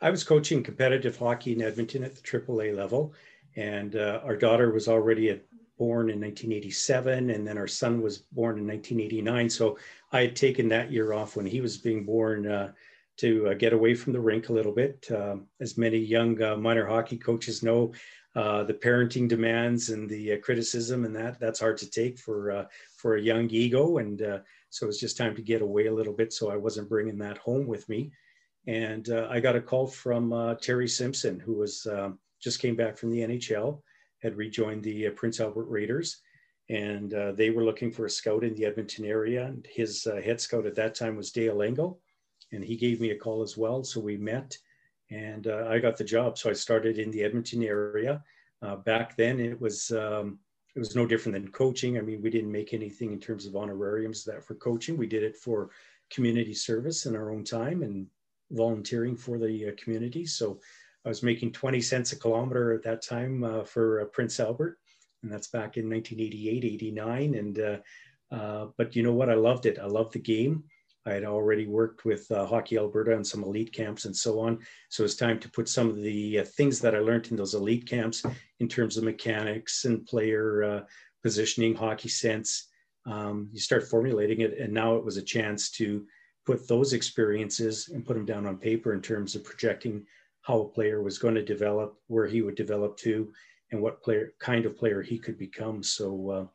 I 0.00 0.10
was 0.10 0.22
coaching 0.22 0.62
competitive 0.62 1.16
hockey 1.16 1.52
in 1.52 1.62
Edmonton 1.62 2.04
at 2.04 2.14
the 2.14 2.20
AAA 2.20 2.76
level, 2.76 3.14
and 3.56 3.96
uh, 3.96 4.20
our 4.22 4.36
daughter 4.36 4.70
was 4.70 4.86
already 4.86 5.30
at, 5.30 5.42
born 5.78 6.10
in 6.10 6.20
1987, 6.20 7.30
and 7.30 7.46
then 7.46 7.56
our 7.56 7.68
son 7.68 8.02
was 8.02 8.18
born 8.18 8.58
in 8.58 8.66
1989. 8.66 9.48
So 9.48 9.78
I 10.12 10.22
had 10.22 10.36
taken 10.36 10.68
that 10.68 10.92
year 10.92 11.12
off 11.12 11.36
when 11.36 11.46
he 11.46 11.60
was 11.60 11.78
being 11.78 12.04
born 12.04 12.46
uh, 12.46 12.72
to 13.18 13.48
uh, 13.48 13.54
get 13.54 13.72
away 13.72 13.94
from 13.94 14.12
the 14.12 14.20
rink 14.20 14.48
a 14.48 14.52
little 14.52 14.72
bit. 14.72 15.06
Um, 15.10 15.46
as 15.60 15.76
many 15.76 15.98
young 15.98 16.40
uh, 16.40 16.56
minor 16.56 16.86
hockey 16.86 17.16
coaches 17.16 17.62
know, 17.62 17.92
uh, 18.36 18.62
the 18.62 18.74
parenting 18.74 19.28
demands 19.28 19.90
and 19.90 20.08
the 20.08 20.34
uh, 20.34 20.36
criticism 20.38 21.04
and 21.04 21.14
that 21.16 21.40
that's 21.40 21.58
hard 21.58 21.76
to 21.78 21.90
take 21.90 22.18
for 22.18 22.52
uh, 22.52 22.64
for 22.96 23.16
a 23.16 23.20
young 23.20 23.50
ego. 23.50 23.98
And 23.98 24.22
uh, 24.22 24.38
so 24.70 24.84
it 24.84 24.88
was 24.88 25.00
just 25.00 25.16
time 25.16 25.34
to 25.34 25.42
get 25.42 25.62
away 25.62 25.86
a 25.86 25.94
little 25.94 26.12
bit. 26.12 26.32
So 26.32 26.50
I 26.50 26.56
wasn't 26.56 26.88
bringing 26.88 27.18
that 27.18 27.38
home 27.38 27.66
with 27.66 27.88
me. 27.88 28.12
And 28.66 29.08
I 29.08 29.40
got 29.40 29.56
a 29.56 29.62
call 29.62 29.86
from 29.86 30.56
Terry 30.60 30.88
Simpson, 30.88 31.40
who 31.40 31.54
was 31.54 31.86
um, 31.86 32.18
just 32.38 32.60
came 32.60 32.76
back 32.76 32.98
from 32.98 33.10
the 33.10 33.20
NHL, 33.20 33.80
had 34.20 34.36
rejoined 34.36 34.84
the 34.84 35.08
Prince 35.10 35.40
Albert 35.40 35.68
Raiders 35.70 36.20
and 36.68 37.12
they 37.34 37.48
were 37.48 37.64
looking 37.64 37.90
for 37.90 38.04
a 38.04 38.10
scout 38.10 38.44
in 38.44 38.54
the 38.54 38.66
Edmonton 38.66 39.06
area. 39.06 39.46
And 39.46 39.66
his 39.70 40.04
head 40.04 40.38
scout 40.38 40.66
at 40.66 40.74
that 40.74 40.94
time 40.94 41.16
was 41.16 41.32
Dale 41.32 41.62
Engel, 41.62 41.98
and 42.52 42.64
he 42.64 42.76
gave 42.76 43.00
me 43.00 43.10
a 43.10 43.18
call 43.18 43.42
as 43.42 43.56
well. 43.56 43.84
So 43.84 44.00
we 44.00 44.16
met, 44.16 44.56
and 45.10 45.46
uh, 45.46 45.66
I 45.68 45.78
got 45.78 45.96
the 45.96 46.04
job. 46.04 46.38
So 46.38 46.50
I 46.50 46.54
started 46.54 46.98
in 46.98 47.10
the 47.10 47.22
Edmonton 47.22 47.62
area. 47.62 48.22
Uh, 48.62 48.76
back 48.76 49.16
then, 49.16 49.40
it 49.40 49.60
was 49.60 49.90
um, 49.92 50.38
it 50.74 50.78
was 50.78 50.96
no 50.96 51.06
different 51.06 51.34
than 51.34 51.52
coaching. 51.52 51.98
I 51.98 52.00
mean, 52.00 52.22
we 52.22 52.30
didn't 52.30 52.52
make 52.52 52.74
anything 52.74 53.12
in 53.12 53.20
terms 53.20 53.46
of 53.46 53.56
honorariums 53.56 54.24
that 54.24 54.44
for 54.44 54.54
coaching. 54.54 54.96
We 54.96 55.06
did 55.06 55.22
it 55.22 55.36
for 55.36 55.70
community 56.10 56.54
service 56.54 57.06
in 57.06 57.14
our 57.14 57.30
own 57.30 57.44
time 57.44 57.82
and 57.82 58.06
volunteering 58.50 59.16
for 59.16 59.38
the 59.38 59.68
uh, 59.68 59.72
community. 59.82 60.24
So 60.24 60.60
I 61.04 61.08
was 61.08 61.22
making 61.22 61.52
20 61.52 61.80
cents 61.80 62.12
a 62.12 62.18
kilometer 62.18 62.72
at 62.72 62.82
that 62.82 63.02
time 63.02 63.44
uh, 63.44 63.64
for 63.64 64.04
Prince 64.06 64.40
Albert 64.40 64.78
and 65.22 65.32
that's 65.32 65.48
back 65.48 65.76
in 65.76 65.88
1988, 65.88 66.64
89. 66.64 67.34
And 67.34 67.58
uh, 67.58 67.76
uh, 68.34 68.66
but 68.76 68.94
you 68.94 69.02
know 69.02 69.12
what? 69.12 69.30
I 69.30 69.34
loved 69.34 69.66
it. 69.66 69.78
I 69.78 69.86
loved 69.86 70.12
the 70.12 70.20
game. 70.20 70.64
I 71.06 71.12
had 71.12 71.24
already 71.24 71.66
worked 71.66 72.04
with 72.04 72.30
uh, 72.30 72.46
Hockey 72.46 72.76
Alberta 72.76 73.14
and 73.14 73.26
some 73.26 73.42
elite 73.42 73.72
camps 73.72 74.04
and 74.04 74.14
so 74.14 74.40
on. 74.40 74.58
So 74.90 75.04
it's 75.04 75.14
time 75.14 75.38
to 75.40 75.50
put 75.50 75.68
some 75.68 75.88
of 75.88 75.96
the 75.96 76.40
uh, 76.40 76.44
things 76.44 76.80
that 76.80 76.94
I 76.94 76.98
learned 76.98 77.28
in 77.28 77.36
those 77.36 77.54
elite 77.54 77.86
camps 77.86 78.24
in 78.60 78.68
terms 78.68 78.96
of 78.96 79.04
mechanics 79.04 79.84
and 79.84 80.04
player 80.06 80.64
uh, 80.64 80.80
positioning, 81.22 81.74
hockey 81.74 82.08
sense. 82.08 82.68
Um, 83.06 83.48
you 83.52 83.60
start 83.60 83.88
formulating 83.88 84.42
it, 84.42 84.58
and 84.58 84.72
now 84.72 84.96
it 84.96 85.04
was 85.04 85.16
a 85.16 85.22
chance 85.22 85.70
to 85.72 86.06
put 86.44 86.68
those 86.68 86.92
experiences 86.92 87.88
and 87.88 88.04
put 88.04 88.14
them 88.14 88.26
down 88.26 88.46
on 88.46 88.56
paper 88.58 88.92
in 88.92 89.00
terms 89.00 89.34
of 89.34 89.44
projecting 89.44 90.04
how 90.42 90.60
a 90.60 90.68
player 90.68 91.02
was 91.02 91.18
going 91.18 91.34
to 91.34 91.44
develop, 91.44 91.98
where 92.06 92.26
he 92.26 92.42
would 92.42 92.54
develop 92.54 92.96
to, 92.98 93.32
and 93.70 93.80
what 93.80 94.02
player 94.02 94.32
kind 94.40 94.66
of 94.66 94.76
player 94.76 95.02
he 95.02 95.18
could 95.18 95.38
become. 95.38 95.82
So, 95.82 96.30
uh, 96.30 96.46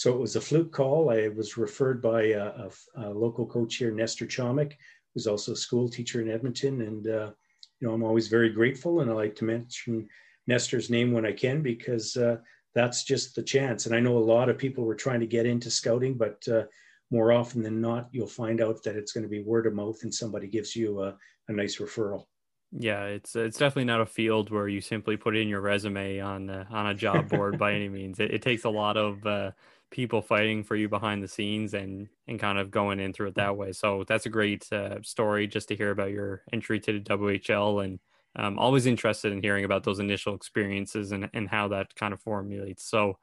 so 0.00 0.14
it 0.14 0.18
was 0.18 0.34
a 0.34 0.40
fluke 0.40 0.72
call. 0.72 1.10
I 1.10 1.28
was 1.28 1.58
referred 1.58 2.00
by 2.00 2.22
a, 2.28 2.40
a, 2.40 2.70
a 2.96 3.10
local 3.10 3.44
coach 3.44 3.74
here, 3.74 3.90
Nestor 3.90 4.24
Chomick, 4.24 4.72
who's 5.12 5.26
also 5.26 5.52
a 5.52 5.56
school 5.56 5.90
teacher 5.90 6.22
in 6.22 6.30
Edmonton, 6.30 6.80
and 6.80 7.06
uh, 7.06 7.32
you 7.80 7.86
know 7.86 7.92
I'm 7.92 8.02
always 8.02 8.26
very 8.26 8.48
grateful, 8.48 9.02
and 9.02 9.10
I 9.10 9.12
like 9.12 9.36
to 9.36 9.44
mention 9.44 10.08
Nestor's 10.46 10.88
name 10.88 11.12
when 11.12 11.26
I 11.26 11.32
can 11.32 11.60
because 11.60 12.16
uh, 12.16 12.38
that's 12.74 13.04
just 13.04 13.34
the 13.34 13.42
chance. 13.42 13.84
And 13.84 13.94
I 13.94 14.00
know 14.00 14.16
a 14.16 14.30
lot 14.36 14.48
of 14.48 14.56
people 14.56 14.84
were 14.84 14.94
trying 14.94 15.20
to 15.20 15.26
get 15.26 15.44
into 15.44 15.70
scouting, 15.70 16.14
but 16.14 16.48
uh, 16.48 16.62
more 17.10 17.30
often 17.32 17.62
than 17.62 17.82
not, 17.82 18.08
you'll 18.10 18.26
find 18.26 18.62
out 18.62 18.82
that 18.84 18.96
it's 18.96 19.12
going 19.12 19.24
to 19.24 19.28
be 19.28 19.42
word 19.42 19.66
of 19.66 19.74
mouth, 19.74 20.02
and 20.02 20.14
somebody 20.14 20.46
gives 20.46 20.74
you 20.74 21.02
a, 21.02 21.14
a 21.48 21.52
nice 21.52 21.76
referral. 21.76 22.24
Yeah, 22.72 23.04
it's 23.04 23.36
it's 23.36 23.58
definitely 23.58 23.84
not 23.84 24.00
a 24.00 24.06
field 24.06 24.48
where 24.48 24.68
you 24.68 24.80
simply 24.80 25.18
put 25.18 25.36
in 25.36 25.46
your 25.46 25.60
resume 25.60 26.20
on 26.20 26.48
uh, 26.48 26.64
on 26.70 26.86
a 26.86 26.94
job 26.94 27.28
board 27.28 27.58
by 27.58 27.74
any 27.74 27.90
means. 27.90 28.18
It, 28.18 28.30
it 28.30 28.40
takes 28.40 28.64
a 28.64 28.70
lot 28.70 28.96
of 28.96 29.26
uh, 29.26 29.50
people 29.90 30.22
fighting 30.22 30.62
for 30.62 30.76
you 30.76 30.88
behind 30.88 31.22
the 31.22 31.28
scenes 31.28 31.74
and 31.74 32.08
and 32.28 32.38
kind 32.38 32.58
of 32.58 32.70
going 32.70 33.00
in 33.00 33.12
through 33.12 33.28
it 33.28 33.34
that 33.34 33.56
way. 33.56 33.72
So 33.72 34.04
that's 34.06 34.26
a 34.26 34.30
great 34.30 34.70
uh, 34.72 35.02
story 35.02 35.46
just 35.46 35.68
to 35.68 35.76
hear 35.76 35.90
about 35.90 36.10
your 36.10 36.42
entry 36.52 36.80
to 36.80 36.92
the 36.92 37.00
WHL 37.00 37.84
and 37.84 37.98
I'm 38.36 38.60
always 38.60 38.86
interested 38.86 39.32
in 39.32 39.42
hearing 39.42 39.64
about 39.64 39.82
those 39.82 39.98
initial 39.98 40.34
experiences 40.34 41.12
and 41.12 41.28
and 41.34 41.48
how 41.48 41.68
that 41.68 41.94
kind 41.94 42.14
of 42.14 42.20
formulates. 42.20 42.84
So 42.84 43.18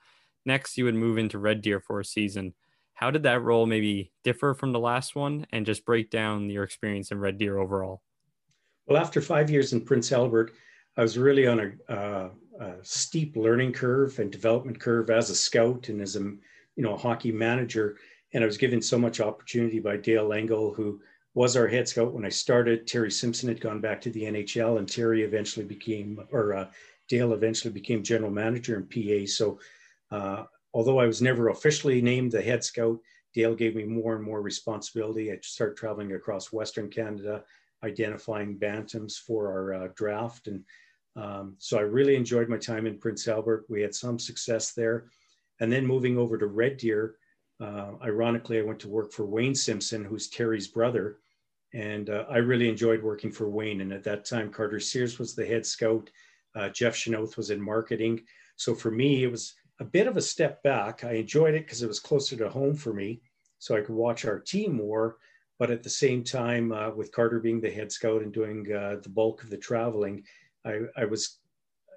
next 0.46 0.78
you 0.78 0.86
would 0.86 0.96
move 0.96 1.18
into 1.18 1.40
Red 1.40 1.62
Deer 1.62 1.80
for 1.80 2.00
a 2.00 2.06
season. 2.06 2.54
How 2.94 3.12
did 3.12 3.24
that 3.24 3.44
role 3.44 3.68
maybe 3.68 4.12
differ 4.24 4.56
from 4.56 4.74
the 4.74 4.80
last 4.80 5.16
one 5.16 5.46
and 5.52 5.66
just 5.68 5.86
break 5.86 6.10
down 6.10 6.50
your 6.50 6.64
experience 6.64 7.12
in 7.12 7.20
Red 7.20 7.38
Deer 7.38 7.60
overall? 7.60 8.02
Well, 8.88 8.98
after 8.98 9.22
five 9.22 9.50
years 9.50 9.72
in 9.72 9.82
Prince 9.82 10.12
Albert, 10.12 10.54
I 10.98 11.02
was 11.02 11.18
really 11.18 11.46
on 11.46 11.60
a, 11.60 11.94
uh, 11.94 12.30
a, 12.60 12.74
steep 12.82 13.36
learning 13.36 13.74
curve 13.74 14.18
and 14.18 14.32
development 14.32 14.80
curve 14.80 15.12
as 15.12 15.30
a 15.30 15.36
scout 15.36 15.90
and 15.90 16.02
as 16.02 16.16
a 16.16 16.32
you 16.78 16.84
know 16.84 16.94
a 16.94 16.98
hockey 16.98 17.32
manager. 17.34 17.98
And 18.34 18.44
I 18.44 18.48
was 18.48 18.58
given 18.58 18.82
so 18.82 18.98
much 18.98 19.20
opportunity 19.20 19.80
by 19.80 19.98
Dale 19.98 20.32
Engel, 20.32 20.74
who 20.74 21.02
was 21.34 21.56
our 21.56 21.68
head 21.68 21.88
scout 21.88 22.14
when 22.14 22.26
I 22.26 22.30
started. 22.30 22.88
Terry 22.88 23.12
Simpson 23.12 23.50
had 23.50 23.62
gone 23.62 23.82
back 23.82 24.00
to 24.02 24.10
the 24.12 24.24
NHL, 24.24 24.78
and 24.78 24.88
Terry 24.88 25.24
eventually 25.24 25.66
became, 25.66 26.20
or 26.32 26.54
uh, 26.54 26.68
Dale 27.10 27.34
eventually 27.34 27.74
became 27.74 28.04
general 28.04 28.32
manager 28.32 28.76
in 28.76 28.86
PA. 28.86 29.26
So, 29.30 29.60
uh, 30.12 30.46
although 30.74 31.00
I 31.00 31.08
was 31.08 31.22
never 31.22 31.50
officially 31.50 32.02
named 32.02 32.32
the 32.32 32.42
head 32.42 32.64
scout, 32.64 33.00
Dale 33.34 33.56
gave 33.56 33.76
me 33.76 33.84
more 33.84 34.16
and 34.16 34.24
more 34.24 34.42
responsibility. 34.42 35.32
I 35.32 35.38
started 35.42 35.78
traveling 35.78 36.14
across 36.14 36.52
Western 36.52 36.90
Canada, 36.90 37.44
identifying 37.84 38.58
bantams 38.58 39.18
for 39.18 39.48
our 39.52 39.74
uh, 39.74 39.88
draft. 39.96 40.48
And 40.48 40.64
um, 41.16 41.56
so 41.60 41.78
I 41.78 41.82
really 41.82 42.16
enjoyed 42.16 42.50
my 42.50 42.58
time 42.58 42.88
in 42.88 42.98
Prince 42.98 43.28
Albert. 43.28 43.66
We 43.70 43.82
had 43.82 43.94
some 43.94 44.18
success 44.18 44.72
there. 44.74 45.06
And 45.60 45.72
then 45.72 45.86
moving 45.86 46.18
over 46.18 46.38
to 46.38 46.46
Red 46.46 46.78
Deer, 46.78 47.16
uh, 47.60 47.94
ironically, 48.04 48.60
I 48.60 48.64
went 48.64 48.80
to 48.82 48.90
work 48.90 49.12
for 49.12 49.26
Wayne 49.26 49.56
Simpson, 49.56 50.04
who's 50.04 50.30
Terry's 50.30 50.68
brother. 50.68 51.18
And 51.74 52.10
uh, 52.10 52.26
I 52.30 52.38
really 52.38 52.70
enjoyed 52.70 53.04
working 53.04 53.32
for 53.32 53.50
Wayne. 53.50 53.82
And 53.82 53.92
at 53.92 54.04
that 54.04 54.26
time, 54.26 54.52
Carter 54.52 54.80
Sears 54.80 55.20
was 55.20 55.36
the 55.36 55.46
head 55.46 55.66
scout. 55.66 56.10
Uh, 56.56 56.70
Jeff 56.70 56.96
Chynoweth 56.96 57.38
was 57.38 57.50
in 57.50 57.62
marketing. 57.62 58.22
So 58.56 58.74
for 58.74 58.92
me, 58.92 59.24
it 59.24 59.32
was 59.32 59.56
a 59.80 59.86
bit 59.86 60.08
of 60.08 60.18
a 60.18 60.22
step 60.22 60.64
back. 60.64 61.04
I 61.04 61.14
enjoyed 61.14 61.56
it 61.56 61.66
because 61.66 61.82
it 61.82 61.88
was 61.88 62.00
closer 62.00 62.36
to 62.38 62.50
home 62.50 62.76
for 62.76 62.94
me. 62.94 63.22
So 63.60 63.76
I 63.76 63.82
could 63.82 63.96
watch 63.96 64.26
our 64.26 64.40
team 64.40 64.76
more 64.76 65.18
but 65.60 65.72
at 65.72 65.84
the 65.84 65.90
same 65.90 66.24
time, 66.24 66.72
uh, 66.72 66.92
with 66.92 67.12
Carter 67.12 67.40
being 67.40 67.60
the 67.60 67.72
head 67.72 67.92
scout 67.92 68.22
and 68.22 68.32
doing 68.32 68.72
uh, 68.72 68.98
the 69.02 69.10
bulk 69.10 69.44
of 69.44 69.50
the 69.50 69.58
traveling, 69.58 70.24
I, 70.66 70.82
I 70.96 71.06
was 71.06 71.40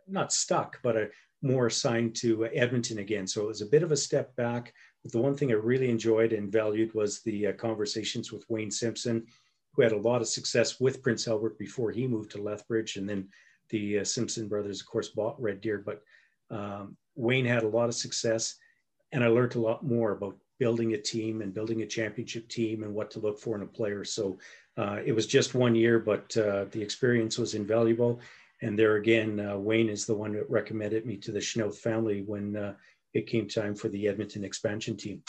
not 0.08 0.32
stuck, 0.32 0.80
but 0.82 0.96
I, 0.96 1.06
more 1.42 1.66
assigned 1.66 2.14
to 2.16 2.46
Edmonton 2.46 2.98
again. 2.98 3.26
So 3.26 3.42
it 3.42 3.48
was 3.48 3.62
a 3.62 3.66
bit 3.66 3.82
of 3.82 3.92
a 3.92 3.96
step 3.96 4.34
back. 4.36 4.72
But 5.02 5.12
the 5.12 5.20
one 5.20 5.34
thing 5.34 5.50
I 5.50 5.54
really 5.54 5.88
enjoyed 5.88 6.32
and 6.32 6.52
valued 6.52 6.92
was 6.94 7.22
the 7.22 7.48
uh, 7.48 7.52
conversations 7.54 8.30
with 8.30 8.44
Wayne 8.48 8.70
Simpson, 8.70 9.24
who 9.72 9.82
had 9.82 9.92
a 9.92 9.98
lot 9.98 10.20
of 10.20 10.28
success 10.28 10.80
with 10.80 11.02
Prince 11.02 11.26
Albert 11.26 11.58
before 11.58 11.90
he 11.90 12.06
moved 12.06 12.30
to 12.32 12.42
Lethbridge. 12.42 12.96
And 12.96 13.08
then 13.08 13.28
the 13.70 14.00
uh, 14.00 14.04
Simpson 14.04 14.48
brothers, 14.48 14.80
of 14.80 14.86
course, 14.86 15.08
bought 15.08 15.40
Red 15.40 15.60
Deer. 15.60 15.82
But 15.84 16.02
um, 16.54 16.96
Wayne 17.14 17.46
had 17.46 17.62
a 17.62 17.68
lot 17.68 17.88
of 17.88 17.94
success. 17.94 18.56
And 19.12 19.24
I 19.24 19.28
learned 19.28 19.54
a 19.54 19.60
lot 19.60 19.84
more 19.84 20.12
about 20.12 20.36
building 20.58 20.92
a 20.92 20.98
team 20.98 21.40
and 21.40 21.54
building 21.54 21.80
a 21.82 21.86
championship 21.86 22.48
team 22.48 22.84
and 22.84 22.94
what 22.94 23.10
to 23.10 23.18
look 23.18 23.40
for 23.40 23.56
in 23.56 23.62
a 23.62 23.66
player. 23.66 24.04
So 24.04 24.38
uh, 24.76 24.98
it 25.04 25.12
was 25.12 25.26
just 25.26 25.54
one 25.54 25.74
year, 25.74 25.98
but 25.98 26.36
uh, 26.36 26.66
the 26.70 26.82
experience 26.82 27.38
was 27.38 27.54
invaluable. 27.54 28.20
And 28.62 28.78
there 28.78 28.96
again, 28.96 29.40
uh, 29.40 29.56
Wayne 29.56 29.88
is 29.88 30.06
the 30.06 30.14
one 30.14 30.32
that 30.34 30.50
recommended 30.50 31.06
me 31.06 31.16
to 31.18 31.32
the 31.32 31.38
Chynoweth 31.38 31.76
family 31.76 32.22
when 32.22 32.56
uh, 32.56 32.74
it 33.14 33.26
came 33.26 33.48
time 33.48 33.74
for 33.74 33.88
the 33.88 34.06
Edmonton 34.08 34.44
expansion 34.44 34.96
team. 34.96 35.22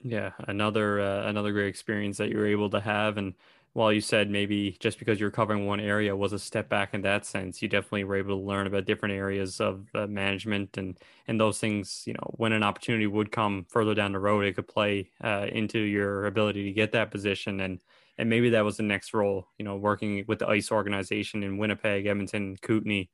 Yeah, 0.00 0.32
another 0.46 1.00
uh, 1.00 1.26
another 1.26 1.52
great 1.52 1.68
experience 1.68 2.18
that 2.18 2.28
you 2.28 2.36
were 2.36 2.46
able 2.46 2.70
to 2.70 2.80
have, 2.80 3.16
and 3.16 3.34
while 3.72 3.92
you 3.92 4.00
said 4.00 4.30
maybe 4.30 4.76
just 4.78 4.98
because 4.98 5.18
you're 5.18 5.30
covering 5.30 5.66
one 5.66 5.80
area 5.80 6.16
was 6.16 6.32
a 6.32 6.38
step 6.38 6.68
back 6.68 6.94
in 6.94 7.02
that 7.02 7.26
sense, 7.26 7.60
you 7.60 7.68
definitely 7.68 8.04
were 8.04 8.16
able 8.16 8.38
to 8.38 8.42
learn 8.42 8.66
about 8.66 8.86
different 8.86 9.14
areas 9.14 9.60
of 9.60 9.86
uh, 9.94 10.06
management 10.06 10.78
and 10.78 10.98
and 11.28 11.40
those 11.40 11.58
things. 11.58 12.04
You 12.06 12.14
know, 12.14 12.34
when 12.36 12.52
an 12.52 12.62
opportunity 12.62 13.06
would 13.06 13.32
come 13.32 13.66
further 13.68 13.94
down 13.94 14.12
the 14.12 14.18
road, 14.18 14.44
it 14.44 14.54
could 14.54 14.68
play 14.68 15.10
uh, 15.22 15.46
into 15.50 15.78
your 15.78 16.26
ability 16.26 16.64
to 16.64 16.72
get 16.72 16.92
that 16.92 17.10
position, 17.10 17.60
and 17.60 17.80
and 18.18 18.30
maybe 18.30 18.50
that 18.50 18.64
was 18.64 18.76
the 18.76 18.82
next 18.82 19.14
role. 19.14 19.48
You 19.58 19.64
know, 19.64 19.76
working 19.76 20.24
with 20.26 20.38
the 20.38 20.48
ICE 20.48 20.70
organization 20.72 21.42
in 21.42 21.58
Winnipeg, 21.58 22.06
Edmonton, 22.06 22.56
Kootenay 22.62 23.08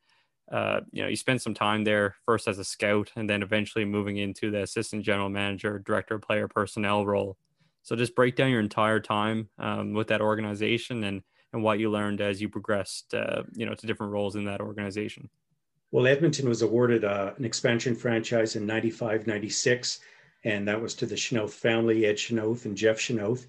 uh, 0.52 0.80
you 0.90 1.02
know, 1.02 1.08
you 1.08 1.16
spent 1.16 1.40
some 1.40 1.54
time 1.54 1.82
there 1.82 2.16
first 2.26 2.46
as 2.46 2.58
a 2.58 2.64
scout 2.64 3.10
and 3.16 3.28
then 3.28 3.42
eventually 3.42 3.86
moving 3.86 4.18
into 4.18 4.50
the 4.50 4.62
assistant 4.62 5.02
general 5.02 5.30
manager, 5.30 5.78
director 5.78 6.16
of 6.16 6.22
player 6.22 6.46
personnel 6.46 7.06
role. 7.06 7.38
So 7.82 7.96
just 7.96 8.14
break 8.14 8.36
down 8.36 8.50
your 8.50 8.60
entire 8.60 9.00
time 9.00 9.48
um, 9.58 9.94
with 9.94 10.08
that 10.08 10.20
organization 10.20 11.04
and 11.04 11.22
and 11.54 11.62
what 11.62 11.78
you 11.78 11.90
learned 11.90 12.22
as 12.22 12.40
you 12.40 12.48
progressed, 12.48 13.12
uh, 13.12 13.42
you 13.52 13.66
know, 13.66 13.74
to 13.74 13.86
different 13.86 14.10
roles 14.10 14.36
in 14.36 14.46
that 14.46 14.62
organization. 14.62 15.28
Well, 15.90 16.06
Edmonton 16.06 16.48
was 16.48 16.62
awarded 16.62 17.04
uh, 17.04 17.34
an 17.36 17.44
expansion 17.44 17.94
franchise 17.94 18.56
in 18.56 18.64
95, 18.64 19.26
96, 19.26 20.00
and 20.44 20.66
that 20.66 20.80
was 20.80 20.94
to 20.94 21.04
the 21.04 21.14
Chynoweth 21.14 21.50
family, 21.50 22.06
Ed 22.06 22.16
Chynoweth 22.16 22.64
and 22.64 22.74
Jeff 22.74 22.96
Chynoweth. 22.96 23.44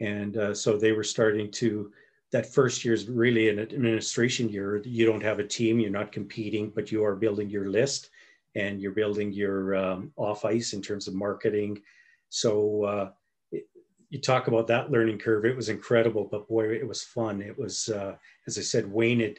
And 0.00 0.36
uh, 0.36 0.54
so 0.54 0.76
they 0.76 0.92
were 0.92 1.04
starting 1.04 1.50
to 1.52 1.92
that 2.32 2.46
first 2.46 2.84
year 2.84 2.94
is 2.94 3.08
really 3.08 3.50
an 3.50 3.58
administration 3.58 4.48
year. 4.48 4.82
You 4.84 5.04
don't 5.04 5.22
have 5.22 5.38
a 5.38 5.46
team, 5.46 5.78
you're 5.78 5.90
not 5.90 6.12
competing, 6.12 6.70
but 6.70 6.90
you 6.90 7.04
are 7.04 7.14
building 7.14 7.50
your 7.50 7.68
list 7.68 8.08
and 8.54 8.80
you're 8.80 8.92
building 8.92 9.32
your 9.32 9.76
um, 9.76 10.12
off 10.16 10.44
ice 10.44 10.72
in 10.72 10.82
terms 10.82 11.06
of 11.06 11.14
marketing. 11.14 11.82
So 12.30 12.84
uh, 12.84 13.10
it, 13.50 13.68
you 14.08 14.18
talk 14.18 14.48
about 14.48 14.66
that 14.68 14.90
learning 14.90 15.18
curve. 15.18 15.44
It 15.44 15.56
was 15.56 15.68
incredible, 15.68 16.26
but 16.30 16.48
boy, 16.48 16.70
it 16.70 16.88
was 16.88 17.02
fun. 17.02 17.42
It 17.42 17.58
was, 17.58 17.90
uh, 17.90 18.16
as 18.46 18.58
I 18.58 18.62
said, 18.62 18.90
Wayne 18.90 19.20
had, 19.20 19.38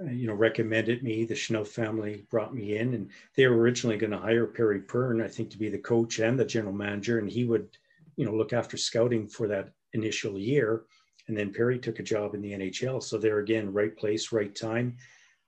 uh, 0.00 0.10
you 0.10 0.26
know, 0.26 0.34
recommended 0.34 1.02
me. 1.02 1.24
The 1.24 1.34
Chynoweth 1.34 1.68
family 1.68 2.24
brought 2.30 2.54
me 2.54 2.78
in, 2.78 2.94
and 2.94 3.10
they 3.36 3.46
were 3.46 3.58
originally 3.58 3.98
going 3.98 4.10
to 4.12 4.18
hire 4.18 4.46
Perry 4.46 4.80
Pearn, 4.80 5.20
I 5.20 5.28
think, 5.28 5.50
to 5.50 5.58
be 5.58 5.68
the 5.68 5.78
coach 5.78 6.18
and 6.18 6.38
the 6.38 6.46
general 6.46 6.74
manager, 6.74 7.18
and 7.18 7.28
he 7.28 7.44
would, 7.44 7.68
you 8.16 8.24
know, 8.24 8.34
look 8.34 8.54
after 8.54 8.78
scouting 8.78 9.28
for 9.28 9.48
that 9.48 9.70
initial 9.92 10.38
year 10.38 10.84
and 11.28 11.36
then 11.36 11.52
Perry 11.52 11.78
took 11.78 11.98
a 11.98 12.04
job 12.04 12.34
in 12.34 12.42
the 12.42 12.52
NHL. 12.52 13.02
So 13.02 13.18
there 13.18 13.38
again, 13.38 13.72
right 13.72 13.96
place, 13.96 14.32
right 14.32 14.54
time. 14.54 14.96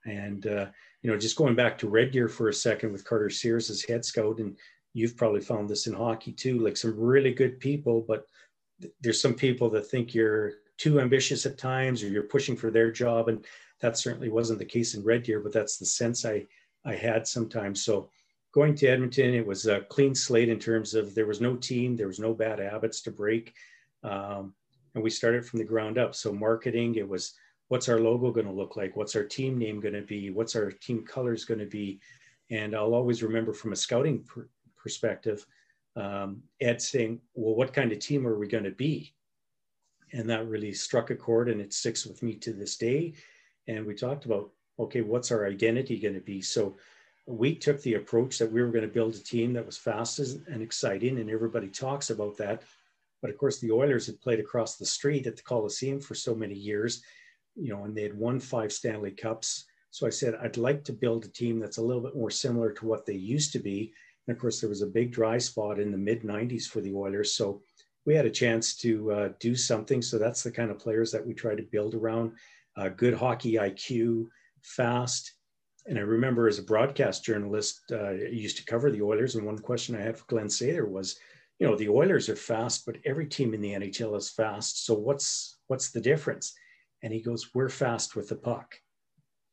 And, 0.05 0.47
uh, 0.47 0.67
you 1.03 1.11
know, 1.11 1.19
just 1.19 1.37
going 1.37 1.55
back 1.55 1.77
to 1.79 1.89
Red 1.89 2.13
Deer 2.13 2.29
for 2.29 2.49
a 2.49 2.55
second 2.55 2.93
with 2.93 3.05
Carter 3.05 3.31
Sears 3.31 3.71
as 3.71 3.83
head 3.83 4.05
scout, 4.05 4.39
and 4.39 4.57
you've 4.93 5.17
probably 5.17 5.41
found 5.41 5.69
this 5.69 5.87
in 5.87 5.95
hockey 5.95 6.33
too, 6.33 6.59
like 6.61 6.77
some 6.77 6.99
really 6.99 7.33
good 7.33 7.59
people, 7.59 8.05
but 8.07 8.27
there's 9.01 9.21
some 9.21 9.35
people 9.35 9.69
that 9.71 9.87
think 9.87 10.15
you're 10.15 10.53
too 10.79 11.01
ambitious 11.01 11.47
at 11.47 11.59
times 11.59 12.03
or 12.03 12.09
you're 12.09 12.25
pushing 12.25 12.57
for 12.57 12.71
their 12.71 12.91
job. 12.91 13.29
And 13.29 13.45
that 13.81 13.99
certainly 13.99 14.29
wasn't 14.29 14.59
the 14.59 14.65
case 14.65 14.95
in 14.95 15.05
Red 15.05 15.25
Deer, 15.25 15.41
but 15.41 15.53
that's 15.53 15.79
the 15.79 15.87
sense 15.87 16.25
I, 16.25 16.47
I 16.85 16.95
had 16.95 17.27
sometimes. 17.27 17.85
So 17.85 18.11
going 18.53 18.75
to 18.77 18.87
Edmonton, 18.87 19.35
it 19.35 19.47
was 19.47 19.67
a 19.67 19.83
clean 19.83 20.15
slate 20.15 20.49
in 20.49 20.59
terms 20.59 20.95
of 20.95 21.15
there 21.15 21.27
was 21.27 21.41
no 21.41 21.57
team, 21.57 21.97
there 21.97 22.07
was 22.07 22.21
no 22.21 22.35
bad 22.35 22.59
habits 22.59 23.03
to 23.03 23.11
break. 23.11 23.55
Um, 24.05 24.55
and 24.95 25.03
we 25.03 25.11
started 25.11 25.45
from 25.45 25.59
the 25.59 25.65
ground 25.65 25.99
up. 25.99 26.15
So 26.15 26.33
marketing, 26.33 26.95
it 26.95 27.09
was 27.09 27.35
what's 27.69 27.89
our 27.89 27.99
logo 27.99 28.31
going 28.31 28.47
to 28.47 28.53
look 28.53 28.77
like? 28.77 28.95
What's 28.95 29.17
our 29.17 29.25
team 29.25 29.59
name 29.59 29.81
going 29.81 29.95
to 29.95 30.03
be? 30.03 30.31
What's 30.31 30.55
our 30.55 30.71
team 30.71 31.05
colors 31.05 31.45
going 31.45 31.61
to 31.61 31.67
be? 31.67 32.01
And 32.51 32.77
I'll 32.77 32.95
always 32.95 33.23
remember 33.23 33.53
from 33.53 33.73
a 33.73 33.77
scouting 33.77 34.23
pr- 34.23 34.43
perspective, 34.77 35.45
um, 35.97 36.43
Ed 36.61 36.81
saying, 36.81 37.21
well, 37.35 37.55
what 37.55 37.73
kind 37.73 37.91
of 37.91 37.99
team 37.99 38.27
are 38.27 38.39
we 38.39 38.47
going 38.47 38.65
to 38.65 38.71
be? 38.71 39.15
And 40.13 40.29
that 40.31 40.47
really 40.47 40.73
struck 40.73 41.11
a 41.11 41.17
chord 41.17 41.49
and 41.49 41.61
it 41.61 41.73
sticks 41.73 42.07
with 42.07 42.23
me 42.23 42.35
to 42.35 42.53
this 42.53 42.77
day. 42.77 43.15
And 43.67 43.85
we 43.87 43.95
talked 43.95 44.27
about, 44.27 44.51
okay, 44.79 45.01
what's 45.01 45.33
our 45.33 45.47
identity 45.47 45.99
going 45.99 46.15
to 46.15 46.21
be? 46.21 46.43
So 46.43 46.77
we 47.27 47.55
took 47.55 47.81
the 47.83 47.95
approach 47.95 48.39
that 48.39 48.53
we 48.53 48.63
were 48.63 48.71
going 48.71 48.83
to 48.83 48.89
build 48.89 49.15
a 49.15 49.19
team 49.19 49.55
that 49.55 49.65
was 49.65 49.79
fast 49.79 50.19
and 50.19 50.63
exciting, 50.63 51.19
and 51.19 51.31
everybody 51.31 51.69
talks 51.69 52.11
about 52.11 52.37
that. 52.37 52.63
But 53.25 53.31
of 53.31 53.39
course, 53.39 53.59
the 53.59 53.73
Oilers 53.73 54.05
had 54.05 54.21
played 54.21 54.39
across 54.39 54.77
the 54.77 54.85
street 54.85 55.27
at 55.27 55.35
the 55.35 55.43
Coliseum 55.43 55.99
for 55.99 56.15
so 56.15 56.35
many 56.35 56.55
years, 56.55 57.03
you 57.55 57.71
know, 57.71 57.85
and 57.85 57.97
they 57.97 58.03
had 58.03 58.13
won 58.13 58.39
five 58.39 58.71
Stanley 58.71 59.13
Cups. 59.13 59.65
So 59.93 60.07
I 60.07 60.11
said, 60.11 60.35
I'd 60.43 60.59
like 60.59 60.85
to 60.85 60.93
build 60.93 61.25
a 61.25 61.29
team 61.29 61.59
that's 61.59 61.79
a 61.79 61.83
little 61.83 62.03
bit 62.03 62.15
more 62.15 62.31
similar 62.31 62.71
to 62.73 62.85
what 62.85 63.07
they 63.07 63.15
used 63.15 63.51
to 63.55 63.59
be. 63.59 63.95
And 64.27 64.37
of 64.37 64.39
course, 64.39 64.61
there 64.61 64.69
was 64.69 64.83
a 64.83 64.87
big 64.87 65.11
dry 65.11 65.39
spot 65.39 65.81
in 65.81 65.91
the 65.91 65.97
mid 65.97 66.21
90s 66.21 66.67
for 66.67 66.83
the 66.83 66.93
Oilers. 66.93 67.35
So 67.35 67.63
we 68.05 68.15
had 68.15 68.27
a 68.27 68.31
chance 68.31 68.77
to 68.81 69.13
uh, 69.13 69.29
do 69.41 69.57
something. 69.57 70.03
So 70.03 70.19
that's 70.19 70.43
the 70.43 70.53
kind 70.53 70.71
of 70.71 70.79
players 70.79 71.11
that 71.13 71.27
we 71.27 71.33
try 71.33 71.55
to 71.55 71.63
build 71.63 71.95
around 71.95 72.33
uh, 72.77 72.91
good 72.91 73.15
hockey 73.15 73.55
IQ, 73.55 74.27
fast. 74.61 75.33
And 75.87 75.97
I 75.97 76.03
remember 76.03 76.47
as 76.47 76.59
a 76.59 76.63
broadcast 76.63 77.25
journalist, 77.25 77.81
uh, 77.91 77.97
I 77.97 78.29
used 78.31 78.59
to 78.59 78.67
cover 78.67 78.91
the 78.91 79.01
Oilers. 79.01 79.35
And 79.35 79.47
one 79.47 79.59
question 79.59 79.97
I 79.97 80.03
had 80.03 80.19
for 80.19 80.27
Glen 80.27 80.49
Sather 80.49 80.87
was, 80.87 81.17
you 81.59 81.67
know 81.67 81.77
the 81.77 81.89
Oilers 81.89 82.29
are 82.29 82.37
fast, 82.37 82.85
but 82.85 82.99
every 83.05 83.27
team 83.27 83.55
in 83.55 83.61
the 83.61 83.73
NHL 83.73 84.17
is 84.17 84.31
fast. 84.31 84.85
So 84.85 84.95
what's 84.95 85.59
what's 85.69 85.91
the 85.91 86.01
difference? 86.01 86.55
And 87.03 87.13
he 87.13 87.21
goes, 87.21 87.55
"We're 87.55 87.69
fast 87.69 88.17
with 88.17 88.29
the 88.29 88.37
puck," 88.37 88.75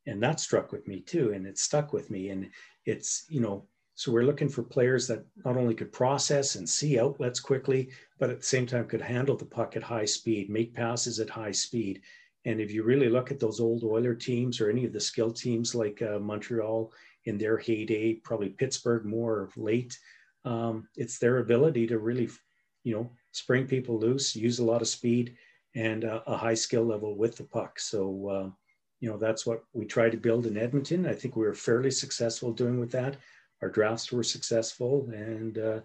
and 0.07 0.21
that 0.23 0.39
struck 0.39 0.71
with 0.71 0.87
me 0.87 1.01
too, 1.01 1.31
and 1.33 1.45
it 1.45 1.57
stuck 1.57 1.93
with 1.93 2.09
me. 2.09 2.29
And 2.29 2.49
it's 2.85 3.25
you 3.29 3.39
know, 3.39 3.67
so 3.95 4.11
we're 4.11 4.23
looking 4.23 4.49
for 4.49 4.63
players 4.63 5.07
that 5.07 5.25
not 5.45 5.57
only 5.57 5.75
could 5.75 5.93
process 5.93 6.55
and 6.55 6.67
see 6.67 6.99
outlets 6.99 7.39
quickly, 7.39 7.89
but 8.17 8.29
at 8.29 8.39
the 8.39 8.45
same 8.45 8.65
time 8.65 8.87
could 8.87 9.01
handle 9.01 9.37
the 9.37 9.45
puck 9.45 9.75
at 9.75 9.83
high 9.83 10.05
speed, 10.05 10.49
make 10.49 10.73
passes 10.73 11.19
at 11.19 11.29
high 11.29 11.51
speed. 11.51 12.01
And 12.45 12.59
if 12.59 12.71
you 12.71 12.83
really 12.83 13.09
look 13.09 13.29
at 13.29 13.39
those 13.39 13.59
old 13.59 13.83
Oiler 13.83 14.15
teams 14.15 14.59
or 14.59 14.69
any 14.69 14.85
of 14.85 14.93
the 14.93 14.99
skill 14.99 15.31
teams 15.31 15.75
like 15.75 16.01
uh, 16.01 16.17
Montreal 16.17 16.91
in 17.25 17.37
their 17.37 17.57
heyday, 17.57 18.15
probably 18.15 18.49
Pittsburgh 18.49 19.05
more 19.05 19.49
late 19.55 19.99
um, 20.45 20.87
it's 20.95 21.19
their 21.19 21.37
ability 21.37 21.87
to 21.87 21.99
really, 21.99 22.29
you 22.83 22.95
know, 22.95 23.09
spring 23.31 23.67
people 23.67 23.99
loose, 23.99 24.35
use 24.35 24.59
a 24.59 24.65
lot 24.65 24.81
of 24.81 24.87
speed 24.87 25.35
and 25.75 26.03
uh, 26.03 26.21
a 26.27 26.35
high 26.35 26.53
skill 26.53 26.83
level 26.83 27.15
with 27.15 27.37
the 27.37 27.43
puck. 27.43 27.79
So, 27.79 28.27
uh, 28.27 28.49
you 28.99 29.09
know, 29.09 29.17
that's 29.17 29.45
what 29.45 29.63
we 29.73 29.85
tried 29.85 30.11
to 30.11 30.17
build 30.17 30.45
in 30.45 30.57
Edmonton. 30.57 31.05
I 31.05 31.13
think 31.13 31.35
we 31.35 31.45
were 31.45 31.53
fairly 31.53 31.91
successful 31.91 32.51
doing 32.51 32.79
with 32.79 32.91
that. 32.91 33.17
Our 33.61 33.69
drafts 33.69 34.11
were 34.11 34.23
successful. 34.23 35.09
And 35.13 35.57
uh, 35.57 35.79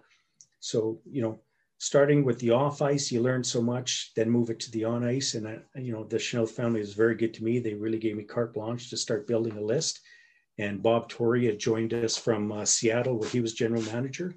so, 0.59 0.99
you 1.09 1.21
know, 1.21 1.39
starting 1.79 2.23
with 2.23 2.39
the 2.39 2.51
off 2.51 2.81
ice, 2.81 3.11
you 3.11 3.21
learn 3.21 3.43
so 3.43 3.61
much, 3.61 4.11
then 4.15 4.29
move 4.29 4.49
it 4.49 4.59
to 4.61 4.71
the 4.71 4.83
on 4.83 5.03
ice. 5.03 5.35
And, 5.35 5.47
I, 5.47 5.59
you 5.79 5.93
know, 5.93 6.03
the 6.03 6.17
Chynoweth 6.17 6.51
family 6.51 6.81
is 6.81 6.93
very 6.93 7.15
good 7.15 7.33
to 7.35 7.43
me. 7.43 7.59
They 7.59 7.73
really 7.73 7.99
gave 7.99 8.17
me 8.17 8.23
carte 8.23 8.53
blanche 8.53 8.89
to 8.89 8.97
start 8.97 9.27
building 9.27 9.57
a 9.57 9.61
list. 9.61 10.01
And 10.59 10.81
Bob 10.81 11.07
Torrey 11.07 11.45
had 11.45 11.59
joined 11.59 11.93
us 11.93 12.17
from 12.17 12.51
uh, 12.51 12.65
Seattle, 12.65 13.17
where 13.17 13.29
he 13.29 13.41
was 13.41 13.53
general 13.53 13.83
manager. 13.83 14.35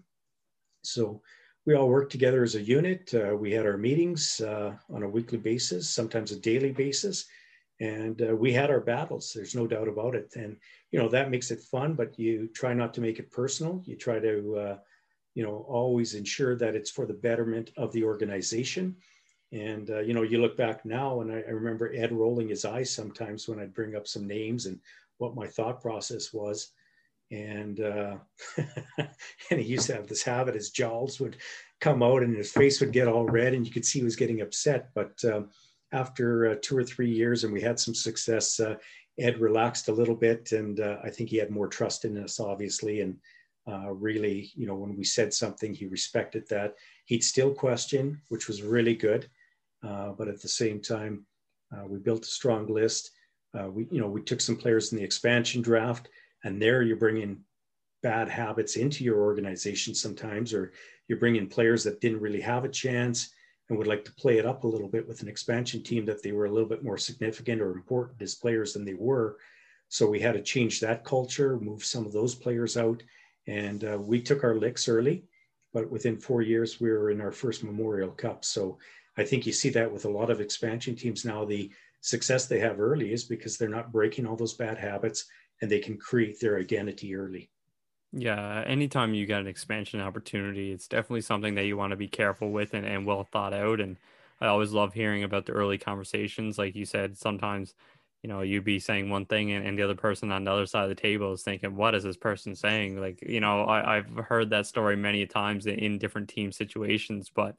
So 0.83 1.23
we 1.67 1.75
all 1.75 1.89
worked 1.89 2.13
together 2.13 2.43
as 2.43 2.55
a 2.55 2.63
unit. 2.63 3.13
Uh, 3.15 3.37
we 3.37 3.53
had 3.53 3.67
our 3.67 3.77
meetings 3.77 4.41
uh, 4.41 4.75
on 4.93 5.03
a 5.03 5.09
weekly 5.09 5.39
basis, 5.39 5.89
sometimes 5.91 6.33
a 6.33 6.41
daily 6.41 6.73
basis, 6.73 7.27
and 7.81 8.21
uh, 8.23 8.35
we 8.35 8.53
had 8.53 8.71
our 8.71 8.81
battles. 8.81 9.33
There's 9.35 9.55
no 9.55 9.67
doubt 9.67 9.89
about 9.89 10.15
it. 10.15 10.33
And 10.37 10.57
you 10.91 10.99
know 10.99 11.09
that 11.09 11.31
makes 11.31 11.51
it 11.51 11.61
fun, 11.61 11.95
but 11.95 12.19
you 12.19 12.49
try 12.55 12.75
not 12.75 12.95
to 12.95 13.01
make 13.01 13.19
it 13.19 13.31
personal. 13.31 13.83
You 13.85 13.97
try 13.97 14.19
to, 14.21 14.57
uh, 14.57 14.79
you 15.35 15.43
know, 15.43 15.65
always 15.69 16.15
ensure 16.15 16.57
that 16.57 16.75
it's 16.75 16.91
for 16.91 17.07
the 17.07 17.15
betterment 17.15 17.71
of 17.77 17.93
the 17.93 18.05
organization. 18.05 18.97
And 19.53 19.91
uh, 19.91 20.01
you 20.01 20.15
know, 20.15 20.23
you 20.23 20.41
look 20.41 20.57
back 20.57 20.85
now, 20.85 21.21
and 21.21 21.31
I, 21.31 21.41
I 21.41 21.51
remember 21.51 21.93
Ed 21.95 22.13
rolling 22.13 22.49
his 22.49 22.65
eyes 22.65 22.95
sometimes 22.95 23.49
when 23.49 23.61
I'd 23.61 23.75
bring 23.75 23.97
up 23.97 24.07
some 24.07 24.27
names 24.27 24.67
and 24.67 24.81
what 25.19 25.35
my 25.35 25.47
thought 25.47 25.83
process 25.83 26.33
was 26.33 26.73
and 27.31 27.81
uh, 27.81 28.17
and 29.51 29.61
he 29.61 29.63
used 29.63 29.87
to 29.87 29.95
have 29.95 30.09
this 30.09 30.23
habit 30.23 30.55
his 30.55 30.71
jowls 30.71 31.21
would 31.21 31.37
come 31.81 32.03
out 32.03 32.23
and 32.23 32.37
his 32.37 32.53
face 32.53 32.81
would 32.81 32.93
get 32.93 33.09
all 33.09 33.25
red 33.25 33.55
and 33.55 33.67
you 33.67 33.73
could 33.73 33.85
see 33.85 34.01
he 34.01 34.05
was 34.05 34.17
getting 34.17 34.41
upset. 34.41 34.91
But 34.95 35.23
um, 35.25 35.51
after 35.93 36.51
uh, 36.51 36.55
two 36.61 36.77
or 36.77 36.85
three 36.85 37.11
years 37.11 37.45
and 37.45 37.53
we 37.53 37.61
had 37.61 37.79
some 37.79 37.95
success 37.95 38.61
uh, 38.61 38.77
ed 39.19 39.39
relaxed 39.41 39.89
a 39.89 39.93
little 39.93 40.15
bit 40.15 40.53
and 40.53 40.81
uh, 40.81 40.97
i 41.03 41.11
think 41.11 41.29
he 41.29 41.37
had 41.37 41.51
more 41.51 41.69
trust 41.69 42.05
in 42.05 42.19
us 42.19 42.41
obviously. 42.41 43.01
And 43.01 43.17
uh, 43.71 43.93
really 43.93 44.51
you 44.57 44.67
know 44.67 44.75
when 44.75 44.97
we 44.97 45.05
said 45.05 45.33
something 45.33 45.75
he 45.75 45.87
respected 45.87 46.49
that. 46.49 46.75
He'd 47.05 47.25
still 47.25 47.53
question 47.53 48.21
which 48.29 48.49
was 48.49 48.63
really 48.63 48.97
good. 48.97 49.29
Uh, 49.83 50.11
but 50.11 50.29
at 50.29 50.43
the 50.43 50.49
same 50.49 50.81
time 50.81 51.25
we 51.87 51.99
built 51.99 52.25
a 52.25 52.29
strong 52.29 52.67
list. 52.67 53.13
We 53.55 53.87
you 53.91 54.01
know 54.01 54.09
we 54.09 54.23
took 54.23 54.41
some 54.41 54.57
players 54.57 54.93
in 54.93 54.99
the 54.99 55.05
expansion 55.05 55.63
draft 55.63 56.09
and 56.45 56.61
there 56.61 56.83
you're 56.83 56.97
bringing 56.97 57.41
bad 58.03 58.29
habits 58.29 58.77
into 58.77 59.05
your 59.05 59.21
organization 59.21 59.95
sometimes 59.95 60.55
or 60.55 60.73
you're 61.09 61.19
bringing 61.19 61.47
players 61.47 61.85
that 61.85 62.01
didn't 62.01 62.21
really 62.21 62.41
have 62.41 62.65
a 62.65 62.69
chance 62.69 63.31
and 63.69 63.79
would 63.79 63.87
like 63.87 64.05
to 64.05 64.13
play 64.15 64.39
it 64.39 64.47
up 64.47 64.65
a 64.65 64.69
little 64.69 64.89
bit 64.89 65.07
with 65.07 65.23
an 65.23 65.29
expansion 65.29 65.83
team 65.83 66.05
that 66.05 66.23
they 66.23 66.33
were 66.33 66.47
a 66.47 66.51
little 66.51 66.69
bit 66.69 66.83
more 66.83 66.99
significant 66.99 67.61
or 67.61 67.73
important 67.73 68.21
as 68.23 68.35
players 68.35 68.73
than 68.73 68.85
they 68.85 68.95
were 68.95 69.37
so 69.89 70.09
we 70.09 70.21
had 70.21 70.35
to 70.35 70.43
change 70.43 70.81
that 70.81 71.05
culture 71.05 71.59
move 71.59 71.85
some 71.85 72.07
of 72.07 72.13
those 72.13 72.35
players 72.35 72.77
out 72.77 73.03
and 73.47 73.85
uh, 73.85 73.99
we 73.99 74.21
took 74.21 74.45
our 74.45 74.55
licks 74.55 74.89
early 74.89 75.25
but 75.73 75.91
within 75.91 76.19
four 76.19 76.43
years, 76.43 76.81
we 76.81 76.91
were 76.91 77.11
in 77.11 77.21
our 77.21 77.33
first 77.33 77.63
Memorial 77.63 78.11
Cup. 78.11 78.45
So 78.45 78.79
I 79.17 79.25
think 79.25 79.47
you 79.47 79.53
see 79.53 79.71
that 79.71 79.91
with 79.91 80.05
a 80.05 80.11
lot 80.11 80.31
of 80.31 80.41
expansion 80.41 80.97
teams 80.97 81.25
now. 81.25 81.45
The 81.45 81.71
success 82.01 82.47
they 82.47 82.59
have 82.61 82.81
early 82.81 83.13
is 83.13 83.25
because 83.25 83.57
they're 83.57 83.69
not 83.69 83.93
breaking 83.93 84.27
all 84.27 84.37
those 84.37 84.55
bad 84.55 84.79
habits 84.79 85.27
and 85.61 85.71
they 85.71 85.79
can 85.79 85.97
create 85.97 86.41
their 86.41 86.59
identity 86.59 87.15
early. 87.15 87.51
Yeah, 88.13 88.65
anytime 88.67 89.15
you 89.15 89.25
get 89.25 89.41
an 89.41 89.47
expansion 89.47 90.01
opportunity, 90.01 90.73
it's 90.73 90.89
definitely 90.89 91.21
something 91.21 91.55
that 91.55 91.67
you 91.67 91.77
want 91.77 91.93
to 91.93 91.97
be 91.97 92.09
careful 92.09 92.51
with 92.51 92.75
and, 92.75 92.85
and 92.85 93.07
well 93.07 93.23
thought 93.23 93.53
out. 93.53 93.81
And 93.81 93.99
I 94.41 94.47
always 94.47 94.73
love 94.73 94.93
hearing 94.95 95.23
about 95.23 95.47
the 95.47 95.53
early 95.53 95.79
conversations. 95.79 96.59
Like 96.59 96.75
you 96.75 96.85
said, 96.85 97.17
sometimes, 97.17 97.75
you 98.23 98.29
know, 98.29 98.41
you'd 98.41 98.65
be 98.65 98.81
saying 98.81 99.11
one 99.11 99.27
thing 99.27 99.53
and, 99.53 99.65
and 99.65 99.79
the 99.79 99.85
other 99.85 99.95
person 99.95 100.33
on 100.33 100.43
the 100.43 100.51
other 100.51 100.67
side 100.67 100.83
of 100.83 100.89
the 100.89 100.95
table 100.97 101.33
is 101.33 101.43
thinking, 101.43 101.77
what 101.77 101.95
is 101.95 102.03
this 102.03 102.17
person 102.17 102.57
saying? 102.57 103.01
Like, 103.01 103.23
you 103.23 103.39
know, 103.39 103.63
I, 103.63 103.99
I've 103.99 104.11
heard 104.17 104.51
that 104.51 104.67
story 104.67 104.97
many 104.97 105.25
times 105.27 105.67
in 105.67 105.99
different 105.99 106.29
team 106.29 106.51
situations. 106.51 107.31
But, 107.33 107.55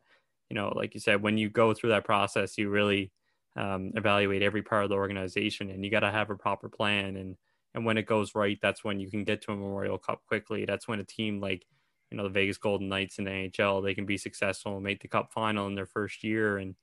you 0.49 0.55
know, 0.55 0.73
like 0.75 0.95
you 0.95 0.99
said, 0.99 1.21
when 1.21 1.37
you 1.37 1.49
go 1.49 1.73
through 1.73 1.91
that 1.91 2.03
process, 2.03 2.57
you 2.57 2.69
really 2.69 3.11
um, 3.55 3.93
evaluate 3.95 4.41
every 4.41 4.63
part 4.63 4.83
of 4.83 4.89
the 4.89 4.97
organization 4.97 5.69
and 5.69 5.85
you 5.85 5.91
got 5.91 6.01
to 6.01 6.11
have 6.11 6.29
a 6.29 6.35
proper 6.35 6.67
plan. 6.67 7.15
And, 7.15 7.37
and 7.73 7.86
when 7.86 7.97
it 7.97 8.05
goes 8.05 8.36
right, 8.36 8.60
that's 8.62 8.84
when 8.84 8.99
you 8.99 9.10
can 9.10 9.23
get 9.23 9.41
to 9.43 9.51
a 9.51 9.55
Memorial 9.55 9.97
Cup 9.97 10.21
quickly. 10.27 10.65
That's 10.65 10.88
when 10.88 10.99
a 10.99 11.05
team 11.05 11.39
like, 11.39 11.65
you 12.10 12.17
know, 12.17 12.23
the 12.23 12.29
Vegas 12.29 12.57
Golden 12.57 12.89
Knights 12.89 13.17
in 13.17 13.25
the 13.25 13.31
NHL, 13.31 13.84
they 13.84 13.95
can 13.95 14.05
be 14.05 14.17
successful 14.17 14.75
and 14.75 14.84
make 14.84 15.01
the 15.01 15.07
cup 15.07 15.31
final 15.31 15.67
in 15.67 15.75
their 15.75 15.86
first 15.86 16.23
year. 16.23 16.57
And 16.57 16.75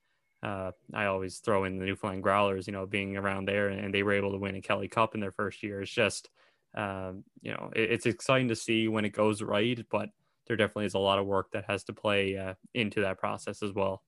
uh, 0.43 0.73
I 0.95 1.07
always 1.07 1.39
throw 1.39 1.65
in 1.65 1.79
the 1.79 1.85
Newfoundland 1.85 2.23
Growlers, 2.23 2.67
you 2.67 2.73
know, 2.73 2.87
being 2.87 3.17
around 3.17 3.47
there 3.47 3.69
and 3.69 3.93
they 3.93 4.03
were 4.03 4.15
able 4.15 4.33
to 4.33 4.39
win 4.39 4.55
a 4.55 4.63
Kelly 4.63 4.89
Cup 4.89 5.15
in 5.15 5.21
their 5.21 5.33
first 5.33 5.63
year. 5.63 5.83
It's 5.83 5.93
just, 5.93 6.31
um, 6.75 7.25
you 7.43 7.53
know, 7.53 7.71
it, 7.77 7.93
it's 7.93 8.07
exciting 8.07 8.49
to 8.49 8.57
see 8.57 8.89
when 8.89 9.05
it 9.05 9.13
goes 9.13 9.43
right, 9.43 9.85
but 9.91 10.09
there 10.47 10.57
definitely 10.57 10.87
is 10.87 10.95
a 10.95 10.99
lot 10.99 11.19
of 11.19 11.27
work 11.27 11.51
that 11.53 11.67
has 11.69 11.85
to 11.85 11.93
play 11.93 12.39
uh, 12.39 12.55
into 12.73 13.03
that 13.03 13.19
process 13.19 13.63
as 13.63 13.73
well. 13.73 14.03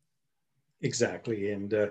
Exactly. 0.80 1.50
And, 1.50 1.74
uh, 1.74 1.86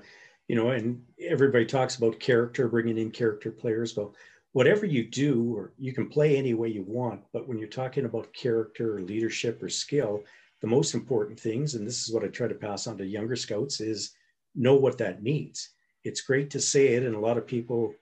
you 0.48 0.56
know, 0.56 0.72
and 0.72 1.04
everybody 1.22 1.66
talks 1.66 1.96
about 1.96 2.20
character, 2.20 2.68
bringing 2.68 2.98
in 2.98 3.12
character 3.12 3.52
players. 3.52 3.96
Well, 3.96 4.16
whatever 4.54 4.86
you 4.86 5.06
do, 5.06 5.56
or 5.56 5.74
you 5.78 5.94
can 5.94 6.08
play 6.08 6.36
any 6.36 6.54
way 6.54 6.70
you 6.70 6.84
want, 6.84 7.22
but 7.34 7.48
when 7.48 7.58
you're 7.58 7.68
talking 7.68 8.06
about 8.06 8.34
character 8.34 8.98
or 8.98 9.02
leadership 9.02 9.62
or 9.62 9.70
skill, 9.70 10.24
the 10.62 10.68
most 10.68 10.94
important 10.94 11.40
things, 11.40 11.76
and 11.76 11.86
this 11.86 12.04
is 12.08 12.14
what 12.14 12.24
I 12.24 12.28
try 12.28 12.48
to 12.48 12.56
pass 12.56 12.88
on 12.88 12.98
to 12.98 13.06
younger 13.06 13.36
scouts, 13.36 13.80
is 13.80 14.12
know 14.56 14.76
what 14.76 14.98
that 14.98 15.24
means. 15.24 15.70
It's 16.04 16.22
great 16.22 16.50
to 16.52 16.60
say 16.60 16.96
it, 16.96 17.04
and 17.04 17.16
a 17.16 17.20
lot 17.20 17.38
of 17.38 17.48
people 17.48 17.94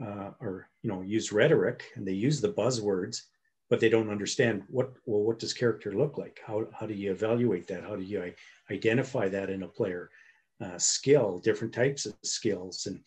uh, 0.00 0.30
are, 0.40 0.68
you 0.82 0.90
know, 0.90 1.02
use 1.02 1.32
rhetoric 1.32 1.84
and 1.96 2.06
they 2.06 2.12
use 2.12 2.40
the 2.40 2.52
buzzwords, 2.52 3.22
but 3.68 3.80
they 3.80 3.88
don't 3.88 4.10
understand 4.10 4.62
what 4.68 4.92
well, 5.06 5.22
what 5.22 5.38
does 5.38 5.52
character 5.52 5.92
look 5.92 6.18
like? 6.18 6.40
How 6.46 6.66
how 6.72 6.86
do 6.86 6.94
you 6.94 7.10
evaluate 7.10 7.66
that? 7.68 7.82
How 7.82 7.96
do 7.96 8.02
you 8.02 8.32
identify 8.70 9.28
that 9.28 9.50
in 9.50 9.62
a 9.62 9.68
player? 9.68 10.10
Uh, 10.60 10.78
skill, 10.78 11.38
different 11.38 11.74
types 11.74 12.06
of 12.06 12.14
skills, 12.22 12.86
and 12.86 13.00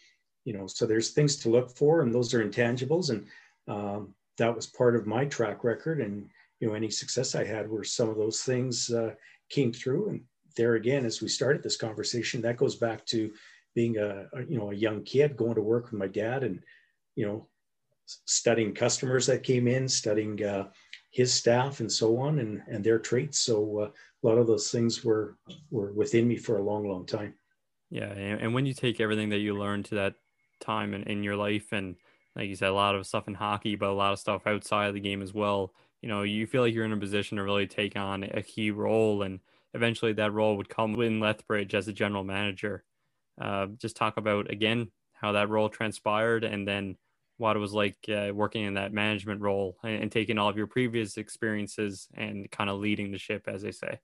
you 0.46 0.54
know, 0.54 0.68
so 0.68 0.86
there's 0.86 1.10
things 1.10 1.36
to 1.38 1.50
look 1.50 1.70
for, 1.70 2.02
and 2.02 2.14
those 2.14 2.34
are 2.34 2.48
intangibles. 2.48 3.10
And 3.10 3.26
um, 3.68 4.14
that 4.38 4.56
was 4.56 4.68
part 4.68 4.96
of 4.96 5.08
my 5.08 5.26
track 5.26 5.64
record. 5.64 6.00
And 6.00 6.30
you 6.60 6.68
know, 6.68 6.76
any 6.76 6.90
success 6.90 7.36
I 7.36 7.44
had 7.44 7.70
were 7.70 7.84
some 7.84 8.10
of 8.10 8.16
those 8.16 8.42
things 8.42 8.92
uh, 8.92 9.16
came 9.50 9.74
through. 9.74 10.10
And 10.10 10.22
there 10.56 10.76
again, 10.76 11.06
as 11.06 11.22
we 11.22 11.28
started 11.28 11.64
this 11.64 11.78
conversation, 11.78 12.42
that 12.42 12.58
goes 12.58 12.76
back 12.76 13.06
to 13.08 13.32
being 13.74 13.98
a, 13.98 14.28
a 14.34 14.44
you 14.48 14.58
know 14.58 14.72
a 14.72 14.76
young 14.76 15.04
kid 15.04 15.36
going 15.36 15.56
to 15.56 15.62
work 15.62 15.92
with 15.92 16.00
my 16.00 16.08
dad, 16.08 16.44
and 16.44 16.62
you 17.16 17.26
know, 17.26 17.48
studying 18.06 18.74
customers 18.74 19.26
that 19.26 19.44
came 19.44 19.68
in, 19.68 19.88
studying 19.88 20.44
uh, 20.46 20.70
his 21.12 21.34
staff, 21.34 21.80
and 21.80 21.92
so 21.92 22.18
on, 22.18 22.40
and 22.40 22.62
and 22.70 22.84
their 22.84 23.00
traits. 23.00 23.40
So 23.40 23.80
uh, 23.80 23.90
a 23.90 24.28
lot 24.28 24.38
of 24.38 24.48
those 24.48 24.72
things 24.72 25.04
were 25.04 25.38
were 25.72 25.92
within 25.92 26.28
me 26.28 26.38
for 26.38 26.58
a 26.58 26.64
long, 26.64 26.88
long 26.88 27.06
time. 27.06 27.34
Yeah, 27.90 28.12
and 28.12 28.54
when 28.54 28.66
you 28.66 28.74
take 28.74 29.00
everything 29.00 29.30
that 29.30 29.40
you 29.40 29.58
learned 29.58 29.86
to 29.86 29.96
that 29.96 30.16
time 30.66 30.94
in, 30.96 31.04
in 31.04 31.24
your 31.24 31.36
life. 31.38 31.72
And 31.74 31.98
like 32.36 32.50
you 32.50 32.56
said 32.56 32.70
a 32.70 32.74
lot 32.74 32.96
of 32.96 33.08
stuff 33.08 33.28
in 33.28 33.36
hockey 33.36 33.76
but 33.76 33.90
a 33.90 33.94
lot 33.94 34.14
of 34.14 34.20
stuff 34.20 34.48
outside 34.48 34.88
of 34.88 34.96
the 34.96 35.00
game 35.02 35.22
as 35.22 35.34
well. 35.34 35.74
You 36.02 36.10
know 36.10 36.24
you 36.24 36.48
feel 36.48 36.64
like 36.64 36.74
you're 36.74 36.86
in 36.86 36.94
a 36.94 36.98
position 36.98 37.38
to 37.38 37.44
really 37.44 37.68
take 37.68 37.98
on 37.98 38.24
a 38.24 38.44
key 38.44 38.72
role 38.72 39.24
and 39.24 39.40
eventually 39.74 40.14
that 40.14 40.34
role 40.34 40.58
would 40.58 40.70
come 40.70 41.00
in 41.02 41.20
lethbridge 41.20 41.76
as 41.76 41.88
a 41.88 41.94
general 41.94 42.24
manager. 42.24 42.84
Uh, 43.42 43.68
just 43.80 43.98
talk 43.98 44.18
about 44.18 44.52
again 44.52 44.92
how 45.14 45.34
that 45.34 45.50
role 45.50 45.70
transpired 45.70 46.44
and 46.46 46.68
then 46.68 46.98
what 47.38 47.56
it 47.58 47.60
was 47.60 47.74
like 47.74 47.98
uh, 48.10 48.32
working 48.34 48.64
in 48.66 48.76
that 48.76 48.94
management 48.94 49.42
role 49.42 49.78
and, 49.84 50.04
and 50.04 50.12
taking 50.12 50.38
all 50.38 50.50
of 50.50 50.58
your 50.58 50.68
previous 50.68 51.18
experiences 51.18 52.08
and 52.16 52.50
kind 52.52 52.70
of 52.70 52.80
leading 52.80 53.12
the 53.12 53.18
ship 53.18 53.44
as 53.48 53.62
they 53.64 53.72
say 53.72 54.00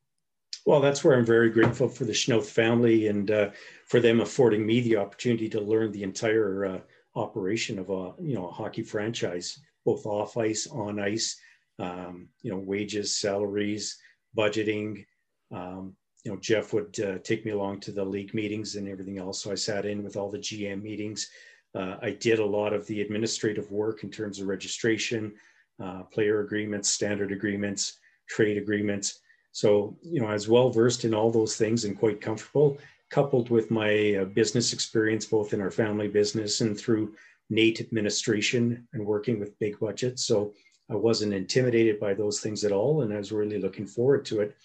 well, 0.66 0.80
that's 0.80 1.04
where 1.04 1.18
I'm 1.18 1.26
very 1.26 1.50
grateful 1.50 1.88
for 1.88 2.06
the 2.06 2.14
Chynoweth 2.14 2.46
family 2.46 3.08
and 3.08 3.32
uh, 3.32 3.50
for 3.88 4.00
them 4.00 4.22
affording 4.22 4.66
me 4.66 4.82
the 4.82 4.98
opportunity 4.98 5.50
to 5.50 5.62
learn 5.62 5.92
the 5.92 6.04
entire 6.04 6.66
uh, 6.66 6.80
operation 7.16 7.80
of 7.80 7.90
a 7.90 8.14
you 8.22 8.36
know 8.36 8.48
a 8.48 8.52
hockey 8.52 8.84
franchise, 8.84 9.60
both 9.86 10.06
off 10.06 10.38
ice, 10.38 10.68
on 10.68 11.00
ice, 11.00 11.40
um, 11.80 12.28
you 12.42 12.52
know 12.52 12.60
wages, 12.60 13.18
salaries, 13.18 13.98
budgeting. 14.38 15.06
Um, 15.52 15.96
you 16.24 16.32
know 16.32 16.38
Jeff 16.40 16.74
would 16.74 17.00
uh, 17.00 17.18
take 17.24 17.44
me 17.46 17.52
along 17.52 17.80
to 17.82 17.92
the 17.92 18.06
league 18.06 18.34
meetings 18.34 18.76
and 18.76 18.88
everything 18.88 19.18
else, 19.18 19.42
so 19.42 19.52
I 19.52 19.56
sat 19.56 19.86
in 19.86 20.04
with 20.04 20.16
all 20.16 20.30
the 20.30 20.38
GM 20.38 20.84
meetings. 20.84 21.28
Uh, 21.74 21.96
I 22.02 22.12
did 22.12 22.40
a 22.40 22.46
lot 22.46 22.74
of 22.74 22.86
the 22.88 23.02
administrative 23.02 23.72
work 23.72 24.04
in 24.04 24.12
terms 24.12 24.40
of 24.40 24.48
registration, 24.48 25.34
uh, 25.82 26.04
player 26.04 26.42
agreements, 26.42 26.90
standard 26.90 27.32
agreements, 27.32 27.98
trade 28.28 28.58
agreements. 28.58 29.22
So, 29.52 29.98
you 30.02 30.22
know, 30.22 30.28
I 30.28 30.34
was 30.34 30.48
well 30.48 30.70
versed 30.70 31.06
in 31.06 31.14
all 31.14 31.32
those 31.32 31.56
things 31.58 31.84
and 31.86 31.98
quite 31.98 32.22
comfortable, 32.22 32.78
coupled 33.10 33.50
with 33.50 33.70
my 33.70 34.16
uh, 34.16 34.26
business 34.26 34.74
experience, 34.74 35.26
both 35.26 35.54
in 35.54 35.62
our 35.62 35.72
family 35.72 36.08
business 36.08 36.62
and 36.62 36.78
through 36.78 37.16
NAIT 37.50 37.82
administration 37.82 38.88
and 38.94 39.06
working 39.06 39.40
with 39.40 39.60
big 39.60 39.78
budgets. 39.80 40.26
So 40.26 40.54
I 40.90 40.96
wasn't 40.96 41.34
intimidated 41.34 42.00
by 42.00 42.14
those 42.14 42.40
things 42.40 42.64
at 42.64 42.72
all. 42.72 43.02
And 43.02 43.14
I 43.14 43.18
was 43.18 43.32
really 43.32 43.60
looking 43.60 43.86
forward 43.86 44.26
to 44.26 44.42
it. 44.42 44.56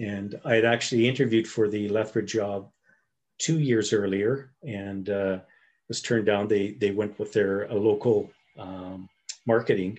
And 0.00 0.40
I 0.44 0.54
had 0.54 0.64
actually 0.64 1.08
interviewed 1.08 1.46
for 1.46 1.68
the 1.68 1.88
Lethbridge 1.88 2.32
job 2.32 2.70
two 3.38 3.58
years 3.58 3.92
earlier 3.92 4.52
and 4.62 5.08
uh, 5.10 5.38
was 5.88 6.02
turned 6.02 6.26
down. 6.26 6.48
They, 6.48 6.72
they 6.72 6.90
went 6.90 7.18
with 7.18 7.32
their 7.32 7.64
a 7.64 7.74
local 7.74 8.30
um, 8.58 9.08
marketing 9.46 9.98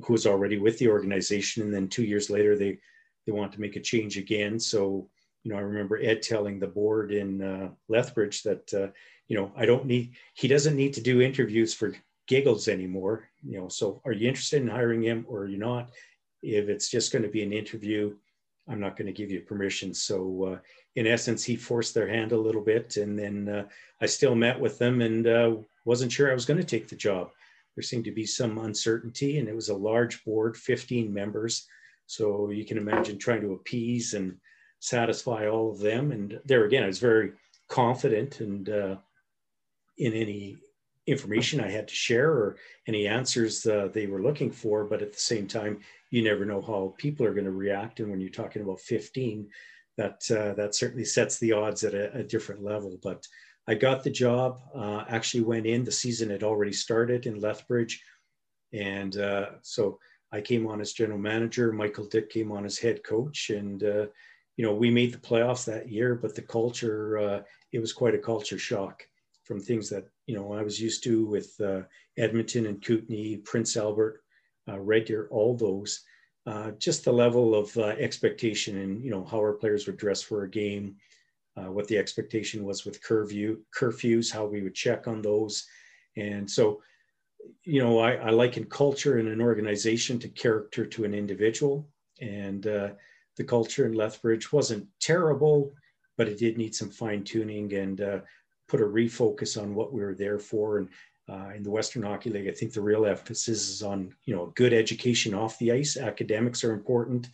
who 0.00 0.12
was 0.12 0.26
already 0.26 0.58
with 0.58 0.78
the 0.78 0.88
organization. 0.88 1.62
And 1.62 1.72
then 1.72 1.88
two 1.88 2.04
years 2.04 2.30
later, 2.30 2.56
they 2.56 2.78
they 3.26 3.32
want 3.32 3.52
to 3.52 3.60
make 3.60 3.76
a 3.76 3.80
change 3.80 4.16
again. 4.16 4.58
So, 4.58 5.08
you 5.42 5.52
know, 5.52 5.58
I 5.58 5.62
remember 5.62 5.98
Ed 6.00 6.22
telling 6.22 6.58
the 6.58 6.66
board 6.66 7.12
in 7.12 7.42
uh, 7.42 7.70
Lethbridge 7.88 8.42
that, 8.42 8.72
uh, 8.74 8.88
you 9.28 9.36
know, 9.36 9.52
I 9.56 9.66
don't 9.66 9.86
need, 9.86 10.12
he 10.34 10.48
doesn't 10.48 10.76
need 10.76 10.94
to 10.94 11.00
do 11.00 11.20
interviews 11.20 11.74
for 11.74 11.94
giggles 12.26 12.68
anymore. 12.68 13.28
You 13.42 13.60
know, 13.60 13.68
so 13.68 14.00
are 14.04 14.12
you 14.12 14.28
interested 14.28 14.62
in 14.62 14.68
hiring 14.68 15.02
him 15.02 15.26
or 15.28 15.40
are 15.40 15.48
you 15.48 15.58
not? 15.58 15.90
If 16.42 16.68
it's 16.68 16.90
just 16.90 17.12
going 17.12 17.22
to 17.22 17.28
be 17.28 17.42
an 17.42 17.52
interview, 17.52 18.14
I'm 18.68 18.80
not 18.80 18.96
going 18.96 19.06
to 19.06 19.12
give 19.12 19.30
you 19.30 19.40
permission. 19.40 19.94
So, 19.94 20.54
uh, 20.54 20.58
in 20.96 21.06
essence, 21.06 21.44
he 21.44 21.56
forced 21.56 21.94
their 21.94 22.08
hand 22.08 22.32
a 22.32 22.40
little 22.40 22.62
bit. 22.62 22.96
And 22.96 23.18
then 23.18 23.48
uh, 23.48 23.64
I 24.00 24.06
still 24.06 24.34
met 24.34 24.58
with 24.58 24.78
them 24.78 25.00
and 25.00 25.26
uh, 25.26 25.56
wasn't 25.84 26.12
sure 26.12 26.30
I 26.30 26.34
was 26.34 26.46
going 26.46 26.60
to 26.60 26.64
take 26.64 26.88
the 26.88 26.96
job. 26.96 27.30
There 27.76 27.82
seemed 27.82 28.04
to 28.04 28.12
be 28.12 28.26
some 28.26 28.58
uncertainty, 28.58 29.38
and 29.38 29.48
it 29.48 29.54
was 29.54 29.68
a 29.68 29.76
large 29.76 30.24
board, 30.24 30.56
15 30.56 31.12
members. 31.12 31.66
So 32.06 32.50
you 32.50 32.64
can 32.64 32.78
imagine 32.78 33.18
trying 33.18 33.40
to 33.42 33.52
appease 33.52 34.14
and 34.14 34.36
satisfy 34.80 35.48
all 35.48 35.70
of 35.70 35.78
them. 35.78 36.12
And 36.12 36.40
there 36.44 36.64
again, 36.64 36.82
I 36.82 36.88
was 36.88 36.98
very 36.98 37.32
confident 37.68 38.40
and 38.40 38.68
uh, 38.68 38.96
in 39.98 40.12
any 40.12 40.56
information 41.06 41.60
I 41.60 41.70
had 41.70 41.88
to 41.88 41.94
share 41.94 42.30
or 42.30 42.56
any 42.86 43.06
answers 43.06 43.66
uh, 43.66 43.88
they 43.92 44.06
were 44.06 44.22
looking 44.22 44.50
for. 44.50 44.84
But 44.84 45.02
at 45.02 45.12
the 45.12 45.20
same 45.20 45.46
time, 45.46 45.80
you 46.10 46.22
never 46.22 46.44
know 46.44 46.62
how 46.62 46.94
people 46.98 47.26
are 47.26 47.34
going 47.34 47.44
to 47.44 47.50
react. 47.50 48.00
And 48.00 48.10
when 48.10 48.20
you're 48.20 48.30
talking 48.30 48.62
about 48.62 48.80
15, 48.80 49.48
that 49.96 50.22
uh, 50.30 50.54
that 50.54 50.74
certainly 50.74 51.04
sets 51.04 51.38
the 51.38 51.52
odds 51.52 51.84
at 51.84 51.94
a, 51.94 52.12
a, 52.18 52.22
different 52.22 52.64
level. 52.64 52.98
But 53.02 53.26
I 53.68 53.74
got 53.74 54.02
the 54.02 54.10
job. 54.10 54.60
Uh, 54.74 55.04
actually, 55.08 55.44
went 55.44 55.66
in. 55.66 55.84
The 55.84 55.92
season 55.92 56.30
had 56.30 56.42
already 56.42 56.72
started 56.72 57.26
in 57.26 57.40
Lethbridge, 57.40 58.02
and 58.72 59.16
uh, 59.16 59.50
so 59.62 59.98
I 60.34 60.40
came 60.40 60.66
on 60.66 60.80
as 60.80 60.92
general 60.92 61.18
manager. 61.18 61.70
Michael 61.72 62.06
Dick 62.06 62.28
came 62.28 62.50
on 62.50 62.64
as 62.64 62.76
head 62.76 63.04
coach, 63.04 63.50
and 63.50 63.84
uh, 63.84 64.06
you 64.56 64.64
know 64.64 64.74
we 64.74 64.90
made 64.90 65.14
the 65.14 65.18
playoffs 65.18 65.64
that 65.66 65.88
year. 65.88 66.16
But 66.16 66.34
the 66.34 66.42
culture, 66.42 67.18
uh, 67.18 67.42
it 67.70 67.78
was 67.78 67.92
quite 67.92 68.16
a 68.16 68.18
culture 68.18 68.58
shock 68.58 69.06
from 69.44 69.60
things 69.60 69.88
that 69.90 70.08
you 70.26 70.34
know 70.34 70.52
I 70.52 70.62
was 70.62 70.80
used 70.80 71.04
to 71.04 71.24
with 71.24 71.54
uh, 71.60 71.82
Edmonton 72.18 72.66
and 72.66 72.84
Kootenay, 72.84 73.36
Prince 73.44 73.76
Albert, 73.76 74.24
uh, 74.68 74.80
Red 74.80 75.04
Deer, 75.04 75.28
all 75.30 75.56
those. 75.56 76.02
Uh, 76.46 76.72
just 76.72 77.04
the 77.04 77.12
level 77.12 77.54
of 77.54 77.74
uh, 77.78 77.94
expectation 77.98 78.78
and 78.78 79.04
you 79.04 79.12
know 79.12 79.24
how 79.24 79.38
our 79.38 79.54
players 79.54 79.86
would 79.86 79.96
dress 79.96 80.20
for 80.20 80.42
a 80.42 80.50
game, 80.50 80.96
what 81.54 81.86
the 81.86 81.96
expectation 81.96 82.64
was 82.64 82.84
with 82.84 83.00
curfew 83.02 83.60
curfews, 83.72 84.32
how 84.32 84.44
we 84.44 84.62
would 84.62 84.74
check 84.74 85.06
on 85.06 85.22
those, 85.22 85.64
and 86.16 86.50
so 86.50 86.82
you 87.64 87.82
know, 87.82 87.98
I, 87.98 88.14
I 88.14 88.30
liken 88.30 88.64
culture 88.64 89.18
in 89.18 89.28
an 89.28 89.40
organization 89.40 90.18
to 90.20 90.28
character 90.28 90.84
to 90.86 91.04
an 91.04 91.14
individual. 91.14 91.88
And 92.20 92.66
uh, 92.66 92.90
the 93.36 93.44
culture 93.44 93.86
in 93.86 93.94
Lethbridge 93.94 94.52
wasn't 94.52 94.86
terrible, 95.00 95.72
but 96.16 96.28
it 96.28 96.38
did 96.38 96.58
need 96.58 96.74
some 96.74 96.90
fine 96.90 97.24
tuning 97.24 97.72
and 97.74 98.00
uh, 98.00 98.18
put 98.68 98.80
a 98.80 98.84
refocus 98.84 99.60
on 99.60 99.74
what 99.74 99.92
we 99.92 100.02
were 100.02 100.14
there 100.14 100.38
for. 100.38 100.78
And 100.78 100.88
uh, 101.28 101.50
in 101.56 101.62
the 101.62 101.70
Western 101.70 102.02
Hockey 102.02 102.30
League, 102.30 102.48
I 102.48 102.52
think 102.52 102.72
the 102.72 102.82
real 102.82 103.06
emphasis 103.06 103.68
is 103.70 103.82
on 103.82 104.14
you 104.24 104.36
know 104.36 104.52
good 104.54 104.72
education 104.72 105.34
off 105.34 105.58
the 105.58 105.72
ice. 105.72 105.96
Academics 105.96 106.62
are 106.64 106.72
important, 106.72 107.28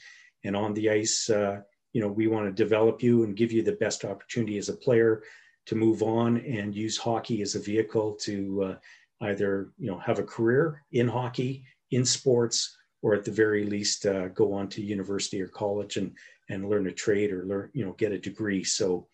and 0.45 0.57
on 0.57 0.75
the 0.75 0.91
ice, 0.91 1.29
uh, 1.29 1.61
you 1.93 2.01
know 2.01 2.09
we 2.09 2.29
want 2.29 2.47
to 2.47 2.53
develop 2.53 3.03
you 3.03 3.25
and 3.25 3.37
give 3.37 3.51
you 3.51 3.63
the 3.63 3.73
best 3.73 4.05
opportunity 4.05 4.59
as 4.59 4.69
a 4.69 4.77
player 4.77 5.25
to 5.67 5.75
move 5.75 6.03
on 6.03 6.39
and 6.39 6.75
use 6.75 6.97
hockey 6.97 7.43
as 7.43 7.55
a 7.55 7.61
vehicle 7.61 8.15
to 8.15 8.63
uh, 8.63 8.75
either 9.23 9.73
you 9.79 9.91
know 9.91 9.99
have 9.99 10.19
a 10.19 10.25
career 10.25 10.85
in 10.93 11.09
hockey, 11.09 11.65
in 11.91 12.05
sports, 12.05 12.77
or 13.03 13.15
at 13.15 13.25
the 13.25 13.31
very 13.31 13.65
least 13.65 14.07
uh, 14.07 14.29
go 14.29 14.53
on 14.53 14.69
to 14.69 14.83
university 14.83 15.41
or 15.41 15.49
college 15.49 15.97
and 15.97 16.13
and 16.49 16.69
learn 16.69 16.87
a 16.87 16.93
trade 16.93 17.33
or 17.33 17.45
learn 17.45 17.71
you 17.73 17.85
know 17.85 17.93
get 17.93 18.13
a 18.13 18.19
degree. 18.19 18.65
So 18.65 19.07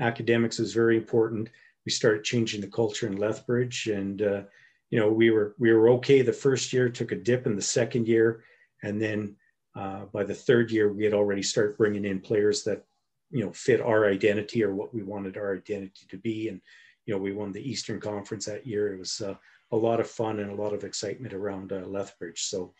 academics 0.00 0.58
is 0.58 0.72
very 0.72 0.96
important. 0.96 1.48
We 1.84 1.92
started 1.92 2.24
changing 2.24 2.60
the 2.60 2.68
culture 2.68 3.06
in 3.06 3.16
Lethbridge, 3.16 3.86
and 3.86 4.22
uh, 4.22 4.42
you 4.90 4.98
know 4.98 5.10
we 5.10 5.30
were 5.30 5.54
we 5.58 5.72
were 5.72 5.90
okay 5.90 6.22
the 6.22 6.32
first 6.32 6.72
year, 6.72 6.88
took 6.88 7.12
a 7.12 7.16
dip 7.16 7.46
in 7.46 7.56
the 7.56 7.62
second 7.62 8.06
year, 8.08 8.44
and 8.82 9.00
then 9.00 9.36
uh, 9.74 10.06
by 10.06 10.24
the 10.24 10.34
third 10.34 10.70
year 10.70 10.92
we 10.92 11.04
had 11.04 11.14
already 11.14 11.42
started 11.42 11.76
bringing 11.76 12.04
in 12.04 12.20
players 12.20 12.62
that 12.64 12.84
you 13.30 13.44
know 13.44 13.52
fit 13.52 13.80
our 13.80 14.06
identity 14.06 14.62
or 14.62 14.74
what 14.74 14.94
we 14.94 15.02
wanted 15.02 15.36
our 15.36 15.54
identity 15.54 16.06
to 16.08 16.16
be, 16.16 16.48
and 16.48 16.60
you 17.06 17.14
know 17.14 17.20
we 17.20 17.32
won 17.32 17.52
the 17.52 17.68
Eastern 17.68 18.00
Conference 18.00 18.44
that 18.46 18.66
year. 18.66 18.92
It 18.92 18.98
was 18.98 19.20
uh, 19.20 19.34
a 19.72 19.76
lot 19.76 20.00
of 20.00 20.10
fun 20.10 20.40
and 20.40 20.50
a 20.50 20.62
lot 20.62 20.74
of 20.74 20.84
excitement 20.84 21.32
around 21.32 21.72
uh, 21.72 21.86
Lethbridge. 21.86 22.42
So 22.42 22.74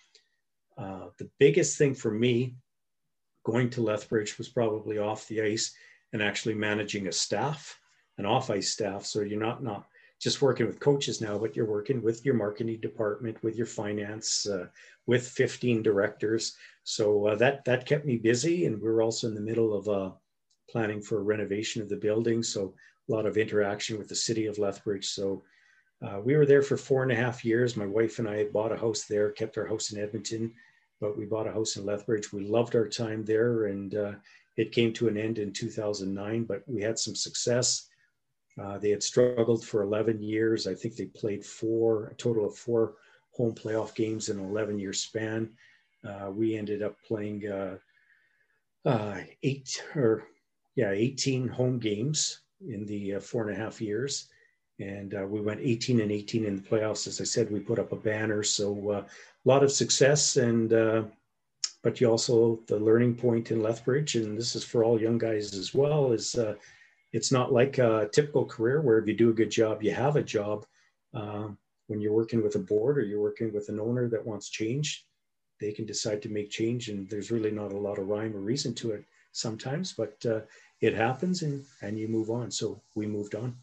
uh, 0.76 1.06
the 1.18 1.30
biggest 1.38 1.78
thing 1.78 1.94
for 1.94 2.10
me 2.10 2.56
going 3.44 3.70
to 3.70 3.82
Lethbridge 3.82 4.36
was 4.36 4.48
probably 4.48 4.98
off 4.98 5.26
the 5.28 5.40
ice 5.40 5.72
and 6.12 6.22
actually 6.22 6.54
managing 6.54 7.06
a 7.06 7.12
staff, 7.12 7.78
an 8.18 8.26
off 8.26 8.50
ice 8.50 8.70
staff. 8.70 9.06
So 9.06 9.20
you're 9.20 9.40
not 9.40 9.62
not 9.62 9.86
just 10.20 10.42
working 10.42 10.66
with 10.66 10.80
coaches 10.80 11.20
now, 11.20 11.38
but 11.38 11.54
you're 11.54 11.70
working 11.70 12.02
with 12.02 12.24
your 12.24 12.34
marketing 12.34 12.80
department, 12.80 13.42
with 13.42 13.54
your 13.56 13.66
finance, 13.66 14.46
uh, 14.46 14.66
with 15.06 15.28
15 15.28 15.82
directors. 15.82 16.56
So 16.84 17.26
uh, 17.26 17.34
that 17.36 17.64
that 17.64 17.86
kept 17.86 18.06
me 18.06 18.16
busy, 18.16 18.66
and 18.66 18.80
we 18.80 18.88
are 18.88 19.02
also 19.02 19.28
in 19.28 19.34
the 19.34 19.40
middle 19.40 19.74
of 19.74 19.88
uh, 19.88 20.10
planning 20.70 21.00
for 21.00 21.18
a 21.18 21.22
renovation 21.22 21.82
of 21.82 21.88
the 21.88 21.96
building. 21.96 22.42
So 22.42 22.74
a 23.08 23.12
lot 23.12 23.26
of 23.26 23.36
interaction 23.36 23.98
with 23.98 24.08
the 24.08 24.14
city 24.14 24.46
of 24.46 24.58
Lethbridge. 24.58 25.08
So 25.08 25.42
uh, 26.02 26.20
we 26.22 26.36
were 26.36 26.46
there 26.46 26.62
for 26.62 26.76
four 26.76 27.02
and 27.02 27.12
a 27.12 27.16
half 27.16 27.44
years. 27.44 27.76
My 27.76 27.86
wife 27.86 28.18
and 28.18 28.28
I 28.28 28.44
bought 28.44 28.72
a 28.72 28.76
house 28.76 29.04
there, 29.04 29.30
kept 29.30 29.56
our 29.56 29.66
house 29.66 29.92
in 29.92 30.00
Edmonton, 30.00 30.52
but 31.00 31.16
we 31.16 31.24
bought 31.24 31.46
a 31.46 31.52
house 31.52 31.76
in 31.76 31.86
Lethbridge. 31.86 32.32
We 32.32 32.46
loved 32.46 32.74
our 32.74 32.88
time 32.88 33.24
there, 33.24 33.66
and 33.66 33.94
uh, 33.94 34.12
it 34.56 34.72
came 34.72 34.92
to 34.94 35.08
an 35.08 35.16
end 35.16 35.38
in 35.38 35.52
2009. 35.52 36.44
But 36.44 36.62
we 36.66 36.82
had 36.82 36.98
some 36.98 37.14
success. 37.14 37.88
Uh, 38.60 38.78
they 38.78 38.90
had 38.90 39.02
struggled 39.02 39.64
for 39.64 39.82
11 39.82 40.22
years. 40.22 40.66
I 40.66 40.74
think 40.74 40.96
they 40.96 41.06
played 41.06 41.44
four, 41.44 42.06
a 42.06 42.14
total 42.14 42.46
of 42.46 42.56
four 42.56 42.94
home 43.32 43.54
playoff 43.54 43.94
games 43.94 44.28
in 44.28 44.38
an 44.38 44.48
11 44.48 44.78
year 44.78 44.92
span. 44.92 45.50
Uh, 46.06 46.30
we 46.30 46.56
ended 46.56 46.82
up 46.82 46.96
playing 47.06 47.46
uh, 47.48 47.76
uh, 48.84 49.18
eight 49.42 49.82
or 49.94 50.24
yeah, 50.74 50.90
18 50.90 51.48
home 51.48 51.78
games 51.78 52.40
in 52.60 52.86
the 52.86 53.18
four 53.20 53.48
and 53.48 53.56
a 53.56 53.60
half 53.60 53.80
years 53.80 54.28
and 54.78 55.14
uh, 55.14 55.26
we 55.26 55.40
went 55.40 55.60
18 55.60 56.00
and 56.00 56.12
18 56.12 56.44
in 56.44 56.56
the 56.56 56.62
playoffs. 56.62 57.06
As 57.06 57.20
I 57.20 57.24
said, 57.24 57.50
we 57.50 57.60
put 57.60 57.78
up 57.78 57.92
a 57.92 57.96
banner, 57.96 58.42
so 58.42 58.90
uh, 58.90 59.00
a 59.00 59.06
lot 59.44 59.62
of 59.62 59.72
success. 59.72 60.36
And 60.36 60.72
uh, 60.72 61.04
but 61.82 62.00
you 62.00 62.10
also 62.10 62.60
the 62.66 62.78
learning 62.78 63.14
point 63.14 63.50
in 63.50 63.62
Lethbridge, 63.62 64.16
and 64.16 64.36
this 64.36 64.54
is 64.54 64.64
for 64.64 64.84
all 64.84 65.00
young 65.00 65.18
guys 65.18 65.54
as 65.54 65.72
well, 65.72 66.12
is 66.12 66.34
uh, 66.34 66.54
it's 67.12 67.32
not 67.32 67.52
like 67.52 67.78
a 67.78 68.08
typical 68.12 68.44
career 68.44 68.80
where 68.80 68.98
if 68.98 69.06
you 69.06 69.14
do 69.14 69.30
a 69.30 69.34
good 69.34 69.50
job, 69.50 69.82
you 69.82 69.92
have 69.92 70.16
a 70.16 70.22
job. 70.22 70.66
Um, 71.14 71.56
when 71.86 72.00
you're 72.00 72.12
working 72.12 72.42
with 72.42 72.56
a 72.56 72.58
board 72.58 72.98
or 72.98 73.02
you're 73.02 73.22
working 73.22 73.52
with 73.52 73.68
an 73.68 73.78
owner 73.78 74.08
that 74.08 74.26
wants 74.26 74.50
change, 74.50 75.06
they 75.60 75.72
can 75.72 75.86
decide 75.86 76.20
to 76.22 76.28
make 76.28 76.50
change, 76.50 76.88
and 76.88 77.08
there's 77.08 77.30
really 77.30 77.52
not 77.52 77.72
a 77.72 77.78
lot 77.78 77.98
of 77.98 78.08
rhyme 78.08 78.36
or 78.36 78.40
reason 78.40 78.74
to 78.74 78.90
it 78.90 79.04
sometimes, 79.32 79.92
but 79.92 80.16
uh, 80.26 80.40
it 80.80 80.94
happens, 80.94 81.42
and 81.42 81.64
and 81.82 81.98
you 81.98 82.08
move 82.08 82.30
on. 82.30 82.50
So 82.50 82.80
we 82.94 83.06
moved 83.06 83.34
on. 83.34 83.56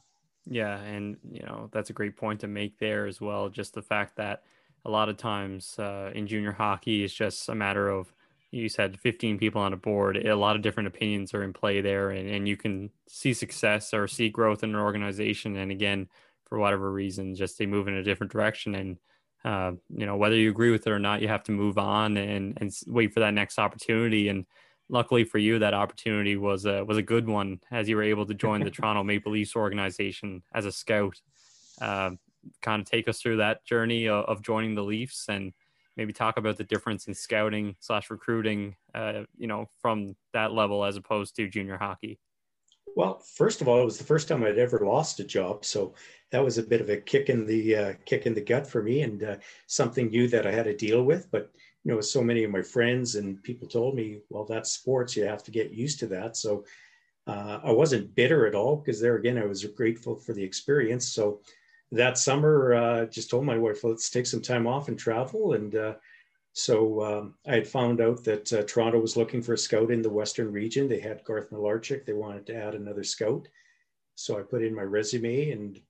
Yeah, 0.45 0.79
and 0.81 1.17
you 1.31 1.43
know 1.43 1.69
that's 1.71 1.89
a 1.89 1.93
great 1.93 2.17
point 2.17 2.39
to 2.41 2.47
make 2.47 2.79
there 2.79 3.05
as 3.05 3.21
well. 3.21 3.49
Just 3.49 3.73
the 3.73 3.81
fact 3.81 4.17
that 4.17 4.43
a 4.85 4.89
lot 4.89 5.09
of 5.09 5.17
times 5.17 5.77
uh, 5.79 6.11
in 6.13 6.27
junior 6.27 6.51
hockey, 6.51 7.03
it's 7.03 7.13
just 7.13 7.47
a 7.49 7.55
matter 7.55 7.89
of 7.89 8.13
you 8.51 8.69
said 8.69 8.99
15 8.99 9.39
people 9.39 9.61
on 9.61 9.73
a 9.73 9.77
board. 9.77 10.17
A 10.17 10.35
lot 10.35 10.55
of 10.55 10.61
different 10.61 10.87
opinions 10.87 11.33
are 11.33 11.43
in 11.43 11.53
play 11.53 11.81
there, 11.81 12.11
and, 12.11 12.29
and 12.29 12.47
you 12.47 12.57
can 12.57 12.91
see 13.07 13.33
success 13.33 13.93
or 13.93 14.07
see 14.07 14.29
growth 14.29 14.63
in 14.63 14.69
an 14.71 14.75
organization. 14.75 15.57
And 15.57 15.71
again, 15.71 16.07
for 16.45 16.59
whatever 16.59 16.91
reason, 16.91 17.35
just 17.35 17.57
they 17.57 17.65
move 17.65 17.87
in 17.87 17.95
a 17.95 18.03
different 18.03 18.31
direction. 18.31 18.75
And 18.75 18.97
uh, 19.45 19.71
you 19.89 20.05
know 20.05 20.17
whether 20.17 20.35
you 20.35 20.49
agree 20.49 20.71
with 20.71 20.85
it 20.87 20.91
or 20.91 20.99
not, 20.99 21.21
you 21.21 21.27
have 21.29 21.43
to 21.43 21.51
move 21.51 21.77
on 21.77 22.17
and 22.17 22.57
and 22.59 22.71
wait 22.87 23.13
for 23.13 23.21
that 23.21 23.33
next 23.33 23.59
opportunity. 23.59 24.27
And 24.27 24.45
luckily 24.93 25.25
for 25.25 25.39
you, 25.39 25.59
that 25.59 25.73
opportunity 25.73 26.37
was 26.37 26.65
a 26.65 26.85
was 26.85 26.97
a 26.97 27.01
good 27.01 27.27
one 27.27 27.59
as 27.71 27.89
you 27.89 27.97
were 27.97 28.03
able 28.03 28.25
to 28.27 28.33
join 28.33 28.63
the 28.63 28.71
Toronto 28.71 29.03
Maple 29.03 29.33
Leafs 29.33 29.55
organization 29.55 30.43
as 30.53 30.65
a 30.65 30.71
scout. 30.71 31.19
Uh, 31.81 32.11
kind 32.61 32.81
of 32.81 32.89
take 32.89 33.07
us 33.07 33.19
through 33.19 33.37
that 33.37 33.65
journey 33.65 34.07
of, 34.07 34.25
of, 34.25 34.41
joining 34.41 34.75
the 34.75 34.83
Leafs 34.83 35.27
and 35.29 35.53
maybe 35.95 36.11
talk 36.11 36.37
about 36.37 36.57
the 36.57 36.63
difference 36.63 37.07
in 37.07 37.13
scouting 37.13 37.73
slash 37.79 38.11
recruiting, 38.11 38.75
uh, 38.93 39.23
you 39.37 39.47
know, 39.47 39.69
from 39.81 40.15
that 40.33 40.51
level 40.51 40.83
as 40.83 40.97
opposed 40.97 41.35
to 41.37 41.47
junior 41.47 41.77
hockey. 41.77 42.19
Well, 42.95 43.19
first 43.19 43.61
of 43.61 43.67
all, 43.67 43.81
it 43.81 43.85
was 43.85 43.97
the 43.97 44.03
first 44.03 44.27
time 44.27 44.43
I'd 44.43 44.59
ever 44.59 44.85
lost 44.85 45.19
a 45.19 45.23
job, 45.23 45.65
so 45.65 45.95
that 46.31 46.43
was 46.43 46.57
a 46.57 46.63
bit 46.63 46.81
of 46.81 46.89
a 46.89 46.97
kick 46.97 47.29
in 47.29 47.45
the 47.45 47.75
uh, 47.75 47.93
kick 48.05 48.25
in 48.25 48.33
the 48.33 48.41
gut 48.41 48.67
for 48.67 48.83
me, 48.83 49.01
and 49.01 49.23
uh, 49.23 49.35
something 49.67 50.09
new 50.09 50.27
that 50.27 50.45
I 50.45 50.51
had 50.51 50.65
to 50.65 50.75
deal 50.75 51.03
with. 51.03 51.31
But 51.31 51.51
you 51.83 51.93
know, 51.93 52.01
so 52.01 52.21
many 52.21 52.43
of 52.43 52.51
my 52.51 52.61
friends 52.61 53.15
and 53.15 53.41
people 53.43 53.67
told 53.67 53.95
me, 53.95 54.19
well, 54.29 54.45
that's 54.45 54.71
sports. 54.71 55.15
You 55.15 55.25
have 55.25 55.43
to 55.43 55.51
get 55.51 55.71
used 55.71 55.99
to 55.99 56.07
that. 56.07 56.37
So 56.37 56.65
uh, 57.27 57.59
I 57.63 57.71
wasn't 57.71 58.15
bitter 58.15 58.47
at 58.47 58.55
all 58.55 58.77
because 58.77 59.01
there 59.01 59.15
again, 59.15 59.37
I 59.37 59.45
was 59.45 59.65
grateful 59.65 60.15
for 60.15 60.33
the 60.33 60.43
experience. 60.43 61.07
So 61.07 61.41
that 61.91 62.17
summer, 62.17 62.73
uh, 62.73 63.05
just 63.05 63.29
told 63.29 63.45
my 63.45 63.57
wife, 63.57 63.83
let's 63.83 64.09
take 64.09 64.25
some 64.25 64.41
time 64.41 64.65
off 64.65 64.87
and 64.87 64.97
travel. 64.97 65.53
And 65.53 65.75
uh, 65.75 65.93
so 66.53 67.03
um, 67.03 67.35
I 67.47 67.55
had 67.55 67.67
found 67.67 67.99
out 67.99 68.23
that 68.23 68.51
uh, 68.53 68.63
Toronto 68.63 68.99
was 68.99 69.17
looking 69.17 69.41
for 69.41 69.53
a 69.53 69.57
scout 69.57 69.91
in 69.91 70.01
the 70.01 70.09
Western 70.09 70.51
region. 70.51 70.87
They 70.87 70.99
had 70.99 71.23
Garth 71.23 71.51
Malarchuk. 71.51 72.05
They 72.05 72.13
wanted 72.13 72.45
to 72.47 72.55
add 72.55 72.75
another 72.75 73.03
scout. 73.03 73.47
So 74.15 74.39
I 74.39 74.43
put 74.43 74.63
in 74.63 74.75
my 74.75 74.83
resume 74.83 75.51
and 75.51 75.81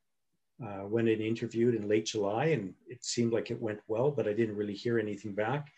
uh, 0.64 0.86
went 0.88 1.10
and 1.10 1.22
interviewed 1.22 1.76
in 1.76 1.88
late 1.88 2.06
July, 2.06 2.46
and 2.46 2.74
it 2.88 3.04
seemed 3.04 3.34
like 3.34 3.52
it 3.52 3.62
went 3.62 3.80
well, 3.88 4.12
but 4.12 4.28
I 4.28 4.34
didn't 4.34 4.56
really 4.56 4.74
hear 4.74 5.00
anything 5.00 5.34
back. 5.34 5.72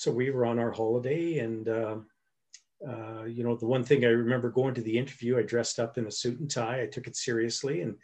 So 0.00 0.10
we 0.10 0.30
were 0.30 0.46
on 0.46 0.58
our 0.58 0.70
holiday, 0.70 1.40
and 1.40 1.68
uh, 1.68 1.96
uh, 2.88 3.24
you 3.24 3.44
know, 3.44 3.54
the 3.54 3.66
one 3.66 3.84
thing 3.84 4.02
I 4.02 4.08
remember 4.08 4.48
going 4.48 4.72
to 4.72 4.80
the 4.80 4.96
interview, 4.96 5.36
I 5.36 5.42
dressed 5.42 5.78
up 5.78 5.98
in 5.98 6.06
a 6.06 6.10
suit 6.10 6.40
and 6.40 6.50
tie. 6.50 6.80
I 6.80 6.86
took 6.86 7.06
it 7.06 7.16
seriously, 7.16 7.82
and 7.82 7.96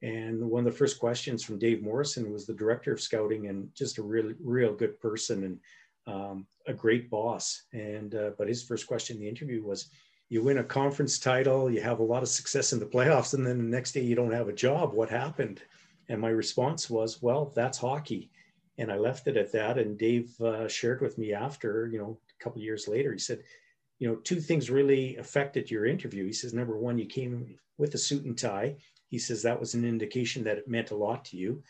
and 0.00 0.40
one 0.42 0.66
of 0.66 0.72
the 0.72 0.78
first 0.78 0.98
questions 0.98 1.44
from 1.44 1.58
Dave 1.58 1.82
Morrison 1.82 2.32
was 2.32 2.46
the 2.46 2.54
director 2.54 2.94
of 2.94 3.00
scouting, 3.02 3.48
and 3.48 3.68
just 3.74 3.98
a 3.98 4.02
really, 4.02 4.34
real 4.42 4.72
good 4.72 4.98
person 5.00 5.44
and 5.44 6.14
um, 6.14 6.46
a 6.66 6.72
great 6.72 7.10
boss. 7.10 7.64
And 7.74 8.14
uh, 8.14 8.30
but 8.38 8.48
his 8.48 8.62
first 8.62 8.86
question 8.86 9.16
in 9.18 9.22
the 9.22 9.28
interview 9.28 9.62
was, 9.62 9.90
"You 10.30 10.42
win 10.42 10.56
a 10.56 10.64
conference 10.64 11.18
title, 11.18 11.70
you 11.70 11.82
have 11.82 11.98
a 11.98 12.10
lot 12.14 12.22
of 12.22 12.30
success 12.30 12.72
in 12.72 12.80
the 12.80 12.86
playoffs, 12.86 13.34
and 13.34 13.46
then 13.46 13.58
the 13.58 13.64
next 13.64 13.92
day 13.92 14.00
you 14.00 14.14
don't 14.14 14.32
have 14.32 14.48
a 14.48 14.54
job. 14.54 14.94
What 14.94 15.10
happened?" 15.10 15.60
And 16.08 16.22
my 16.22 16.30
response 16.30 16.88
was, 16.88 17.22
well, 17.22 17.52
that's 17.54 17.78
hockey. 17.78 18.30
And 18.78 18.90
I 18.90 18.96
left 18.96 19.28
it 19.28 19.36
at 19.36 19.52
that. 19.52 19.78
And 19.78 19.98
Dave 19.98 20.38
uh, 20.40 20.68
shared 20.68 21.00
with 21.00 21.16
me 21.18 21.32
after, 21.32 21.88
you 21.92 21.98
know, 21.98 22.18
a 22.40 22.42
couple 22.42 22.60
years 22.60 22.88
later, 22.88 23.12
he 23.12 23.18
said, 23.18 23.42
you 23.98 24.08
know, 24.08 24.16
two 24.16 24.40
things 24.40 24.70
really 24.70 25.16
affected 25.16 25.70
your 25.70 25.86
interview. 25.86 26.24
He 26.26 26.32
says, 26.32 26.52
number 26.52 26.76
one, 26.76 26.98
you 26.98 27.06
came 27.06 27.56
with 27.78 27.94
a 27.94 27.98
suit 27.98 28.24
and 28.24 28.36
tie. 28.36 28.76
He 29.08 29.18
says 29.18 29.42
that 29.42 29.60
was 29.60 29.74
an 29.74 29.84
indication 29.84 30.42
that 30.44 30.58
it 30.58 30.68
meant 30.68 30.90
a 30.90 30.96
lot 30.96 31.24
to 31.26 31.36
you. 31.36 31.62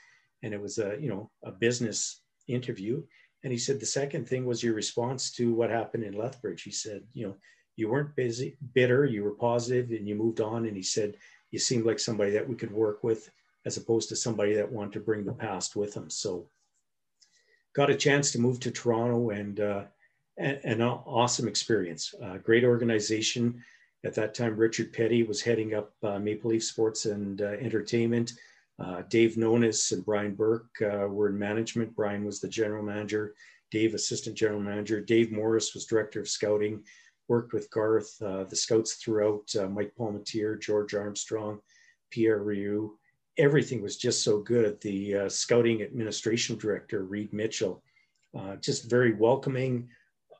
And 0.42 0.54
it 0.54 0.60
was 0.60 0.78
a, 0.78 0.96
you 0.98 1.08
know, 1.08 1.30
a 1.42 1.50
business 1.50 2.22
interview. 2.48 3.02
And 3.42 3.52
he 3.52 3.58
said 3.58 3.78
the 3.78 3.86
second 3.86 4.26
thing 4.26 4.46
was 4.46 4.62
your 4.62 4.74
response 4.74 5.30
to 5.32 5.52
what 5.52 5.68
happened 5.68 6.04
in 6.04 6.14
Lethbridge. 6.14 6.62
He 6.62 6.70
said, 6.70 7.02
you 7.12 7.26
know, 7.26 7.36
you 7.76 7.90
weren't 7.90 8.16
busy, 8.16 8.56
bitter, 8.72 9.04
you 9.04 9.24
were 9.24 9.32
positive 9.34 9.90
and 9.90 10.08
you 10.08 10.14
moved 10.14 10.40
on. 10.40 10.64
And 10.64 10.76
he 10.76 10.82
said, 10.82 11.16
you 11.50 11.58
seemed 11.58 11.84
like 11.84 11.98
somebody 11.98 12.30
that 12.32 12.48
we 12.48 12.56
could 12.56 12.72
work 12.72 13.04
with 13.04 13.30
as 13.66 13.76
opposed 13.76 14.08
to 14.08 14.16
somebody 14.16 14.54
that 14.54 14.70
wanted 14.70 14.92
to 14.94 15.00
bring 15.00 15.24
the 15.24 15.32
past 15.32 15.76
with 15.76 15.94
them. 15.94 16.08
So 16.08 16.46
got 17.74 17.90
a 17.90 17.94
chance 17.94 18.30
to 18.32 18.40
move 18.40 18.60
to 18.60 18.70
Toronto 18.70 19.30
and 19.30 19.60
uh, 19.60 19.84
an 20.38 20.82
awesome 20.82 21.48
experience. 21.48 22.14
Uh, 22.22 22.38
great 22.38 22.64
organization. 22.64 23.62
At 24.04 24.14
that 24.14 24.34
time, 24.34 24.56
Richard 24.56 24.92
Peddie 24.92 25.22
was 25.22 25.40
heading 25.40 25.74
up 25.74 25.92
uh, 26.02 26.18
Maple 26.18 26.50
Leaf 26.50 26.64
Sports 26.64 27.06
and 27.06 27.40
uh, 27.40 27.56
Entertainment. 27.60 28.32
Uh, 28.78 29.02
Dave 29.08 29.36
Nonis 29.36 29.92
and 29.92 30.04
Brian 30.04 30.34
Burke 30.34 30.76
uh, 30.82 31.06
were 31.06 31.28
in 31.28 31.38
management. 31.38 31.94
Brian 31.94 32.24
was 32.24 32.40
the 32.40 32.48
general 32.48 32.82
manager. 32.82 33.34
Dave, 33.70 33.94
assistant 33.94 34.36
general 34.36 34.60
manager. 34.60 35.00
Dave 35.00 35.32
Morris 35.32 35.74
was 35.74 35.86
director 35.86 36.20
of 36.20 36.28
scouting. 36.28 36.82
worked 37.28 37.52
with 37.52 37.70
Garth, 37.70 38.18
the 38.18 38.46
scouts 38.54 38.94
throughout, 38.94 39.48
Mike 39.70 39.92
Palmateer, 39.98 40.60
George 40.60 40.94
Armstrong, 40.94 41.60
Pierre 42.10 42.40
Rioux. 42.40 42.96
Everything 43.36 43.82
was 43.82 43.96
just 43.96 44.22
so 44.22 44.38
good. 44.38 44.80
The 44.80 45.16
uh, 45.16 45.28
scouting 45.28 45.82
administration 45.82 46.56
director, 46.56 47.04
Reed 47.04 47.32
Mitchell, 47.32 47.82
uh, 48.38 48.56
just 48.56 48.90
very 48.90 49.14
welcoming, 49.14 49.88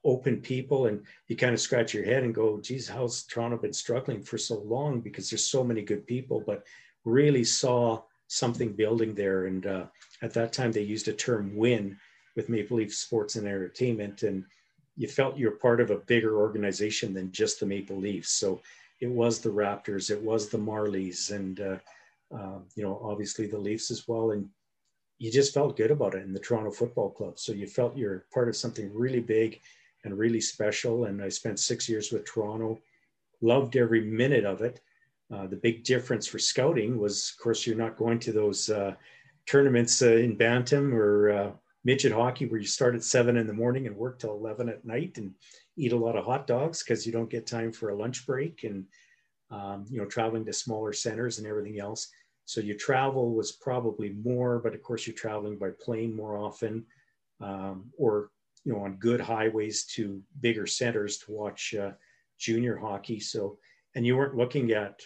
open 0.04 0.40
people. 0.40 0.87
And 0.87 1.02
you 1.28 1.37
kind 1.37 1.54
of 1.54 1.61
scratch 1.61 1.94
your 1.94 2.04
head 2.04 2.22
and 2.22 2.35
go, 2.35 2.61
geez, 2.61 2.88
how's 2.88 3.24
Toronto 3.24 3.57
been 3.57 3.72
struggling 3.72 4.22
for 4.22 4.38
so 4.38 4.61
long? 4.61 5.00
Because 5.00 5.30
there's 5.30 5.46
so 5.46 5.64
many 5.64 5.83
good 5.83 6.07
people, 6.07 6.42
but 6.46 6.64
really 7.04 7.44
saw 7.44 8.02
something 8.28 8.72
building 8.72 9.14
there. 9.14 9.46
And 9.46 9.66
uh, 9.66 9.85
at 10.22 10.35
that 10.35 10.52
time, 10.52 10.72
they 10.72 10.83
used 10.83 11.09
a 11.09 11.12
term 11.12 11.57
win 11.57 11.96
with 12.37 12.48
Maple 12.48 12.76
Leaf 12.76 12.94
Sports 12.94 13.37
and 13.37 13.46
Entertainment. 13.46 14.22
And 14.22 14.44
you 14.96 15.09
felt 15.09 15.37
you're 15.37 15.52
part 15.52 15.80
of 15.80 15.90
a 15.90 15.98
bigger 15.98 16.38
organization 16.38 17.12
than 17.12 17.33
just 17.33 17.61
the 17.61 17.66
Maple 17.66 17.96
Leafs. 17.96 18.30
So 18.30 18.61
it 19.00 19.11
was 19.11 19.40
the 19.40 19.50
Raptors, 19.50 20.11
it 20.11 20.20
was 20.20 20.48
the 20.48 20.59
Marlies, 20.59 21.33
and 21.33 21.61
uh, 22.37 22.59
you 22.75 22.83
know 22.83 23.01
obviously 23.03 23.47
the 23.47 23.59
Leafs 23.59 23.90
as 23.90 24.07
well. 24.09 24.33
And 24.33 24.49
you 25.18 25.31
just 25.31 25.55
felt 25.55 25.77
good 25.77 25.90
about 25.90 26.14
it 26.14 26.23
in 26.23 26.33
the 26.33 26.40
Toronto 26.40 26.70
Football 26.70 27.11
Club. 27.11 27.38
So 27.38 27.53
you 27.53 27.66
felt 27.66 27.97
you're 27.97 28.27
part 28.33 28.49
of 28.49 28.57
something 28.57 28.92
really 28.92 29.20
big 29.20 29.61
and 30.05 30.18
really 30.18 30.40
special. 30.40 31.05
And 31.05 31.23
I 31.23 31.29
spent 31.29 31.59
six 31.59 31.88
years 31.88 32.12
with 32.12 32.27
Toronto, 32.27 32.79
loved 33.40 33.77
every 33.77 34.03
minute 34.03 34.44
of 34.44 34.61
it. 34.61 34.81
Uh, 35.33 35.47
the 35.47 35.57
big 35.57 35.85
difference 35.85 36.27
for 36.27 36.38
scouting 36.38 36.99
was, 36.99 37.33
of 37.33 37.42
course, 37.42 37.66
you're 37.66 37.77
not 37.77 37.97
going 37.97 38.18
to 38.18 38.33
those 38.33 38.68
uh, 38.68 38.94
tournaments 39.47 40.03
uh, 40.03 40.09
in 40.09 40.37
Bantam 40.37 40.94
or 40.94 41.31
uh, 41.31 41.51
midget 41.85 42.12
hockey 42.12 42.47
where 42.47 42.61
you 42.61 42.66
start 42.66 42.94
at 42.94 43.03
seven 43.03 43.37
in 43.37 43.47
the 43.47 43.53
morning 43.53 43.87
and 43.87 43.97
work 43.97 44.18
till 44.18 44.33
11 44.33 44.68
at 44.68 44.85
night 44.85 45.16
and 45.18 45.33
eat 45.77 45.92
a 45.92 45.97
lot 45.97 46.16
of 46.16 46.25
hot 46.25 46.47
dogs 46.47 46.83
because 46.83 47.07
you 47.07 47.12
don't 47.12 47.31
get 47.31 47.47
time 47.47 47.73
for 47.73 47.90
a 47.90 47.97
lunch 47.97 48.27
break 48.27 48.64
and 48.64 48.85
um, 49.51 49.85
you 49.90 49.99
know 49.99 50.07
traveling 50.07 50.44
to 50.44 50.53
smaller 50.53 50.92
centers 50.92 51.38
and 51.38 51.47
everything 51.47 51.79
else 51.79 52.11
so 52.44 52.61
your 52.61 52.76
travel 52.76 53.35
was 53.35 53.52
probably 53.52 54.11
more 54.22 54.59
but 54.59 54.74
of 54.74 54.83
course 54.83 55.07
you're 55.07 55.16
traveling 55.16 55.57
by 55.57 55.70
plane 55.80 56.14
more 56.14 56.37
often 56.37 56.85
um, 57.40 57.90
or 57.98 58.30
you 58.64 58.72
know 58.72 58.80
on 58.80 58.96
good 58.96 59.20
highways 59.20 59.85
to 59.85 60.22
bigger 60.40 60.66
centers 60.66 61.18
to 61.18 61.33
watch 61.33 61.74
uh, 61.74 61.92
junior 62.38 62.76
hockey. 62.76 63.20
So 63.20 63.59
and 63.94 64.04
you 64.07 64.16
weren't 64.16 64.37
looking 64.37 64.72
at 64.72 65.00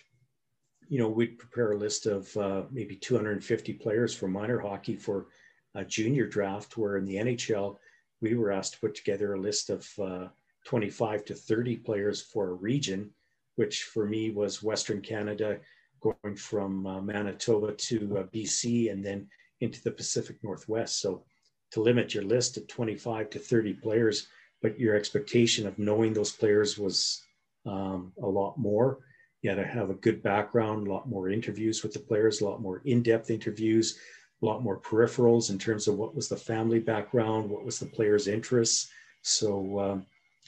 you 0.88 0.98
know 0.98 1.09
we'd 1.09 1.38
prepare 1.38 1.72
a 1.72 1.79
list 1.79 2.07
of 2.07 2.35
uh, 2.37 2.62
maybe 2.70 2.96
250 2.96 3.74
players 3.74 4.14
for 4.14 4.29
minor 4.29 4.59
hockey 4.59 4.96
for 4.96 5.27
a 5.74 5.85
junior 5.85 6.27
draft, 6.27 6.77
where 6.77 6.96
in 6.96 7.05
the 7.05 7.16
NHL, 7.16 7.77
we 8.20 8.35
were 8.35 8.51
asked 8.51 8.74
to 8.74 8.81
put 8.81 8.94
together 8.94 9.35
a 9.35 9.40
list 9.40 9.70
of 9.70 9.87
uh, 10.03 10.29
25 10.64 11.24
to 11.27 11.35
30 11.35 11.77
players 11.77 12.22
for 12.22 12.51
a 12.51 12.55
region, 12.55 13.11
which 13.57 13.85
for 13.85 14.07
me 14.07 14.31
was 14.31 14.62
Western 14.62 15.01
Canada, 15.01 15.59
going 16.01 16.37
from 16.37 16.87
uh, 16.87 17.01
Manitoba 17.01 17.73
to 17.73 18.19
uh, 18.19 18.23
BC 18.25 18.91
and 18.91 19.05
then 19.05 19.29
into 19.61 19.83
the 19.83 19.91
Pacific 19.91 20.37
Northwest. 20.43 21.01
So 21.01 21.25
to 21.73 21.81
limit 21.83 22.15
your 22.15 22.25
list 22.25 22.55
to 22.55 22.61
25 22.63 23.31
to 23.31 23.39
30 23.39 23.75
players, 23.75 24.29
but 24.63 24.79
your 24.79 24.95
expectation 24.95 25.67
of 25.67 25.79
knowing 25.79 26.13
those 26.13 26.33
players 26.33 26.79
was 26.79 27.23
um, 27.67 28.13
a 28.23 28.27
lot 28.27 28.59
more. 28.59 28.99
You 29.43 29.51
had 29.51 29.57
to 29.57 29.67
have 29.67 29.91
a 29.91 29.95
good 29.95 30.23
background, 30.23 30.87
a 30.87 30.93
lot 30.93 31.09
more 31.09 31.29
interviews 31.29 31.83
with 31.83 31.93
the 31.93 32.01
players, 32.01 32.41
a 32.41 32.45
lot 32.45 32.61
more 32.61 32.83
in 32.85 33.03
depth 33.03 33.31
interviews, 33.31 33.99
a 34.43 34.47
lot 34.47 34.63
more 34.63 34.81
peripherals 34.81 35.51
in 35.51 35.59
terms 35.59 35.87
of 35.87 35.97
what 35.97 36.15
was 36.15 36.29
the 36.29 36.37
family 36.37 36.81
background, 36.81 37.49
what 37.49 37.65
was 37.65 37.79
the 37.79 37.87
player's 37.87 38.27
interests. 38.27 38.91
So, 39.23 39.79
um, 39.79 40.07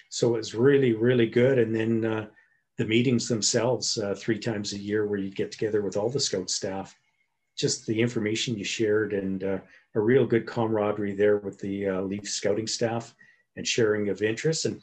so 0.08 0.34
it 0.34 0.38
was 0.38 0.54
really, 0.54 0.92
really 0.92 1.26
good. 1.26 1.58
And 1.58 1.74
then 1.74 2.04
uh, 2.04 2.26
the 2.80 2.86
meetings 2.86 3.28
themselves, 3.28 3.98
uh, 3.98 4.14
three 4.16 4.38
times 4.38 4.72
a 4.72 4.78
year, 4.78 5.06
where 5.06 5.18
you 5.18 5.30
get 5.30 5.52
together 5.52 5.82
with 5.82 5.98
all 5.98 6.08
the 6.08 6.18
scout 6.18 6.48
staff, 6.48 6.96
just 7.54 7.86
the 7.86 8.00
information 8.00 8.56
you 8.56 8.64
shared, 8.64 9.12
and 9.12 9.44
uh, 9.44 9.58
a 9.94 10.00
real 10.00 10.24
good 10.24 10.46
camaraderie 10.46 11.14
there 11.14 11.36
with 11.36 11.58
the 11.58 11.86
uh, 11.86 12.00
Leaf 12.00 12.26
scouting 12.26 12.66
staff 12.66 13.14
and 13.56 13.68
sharing 13.68 14.08
of 14.08 14.22
interests. 14.22 14.64
And 14.64 14.80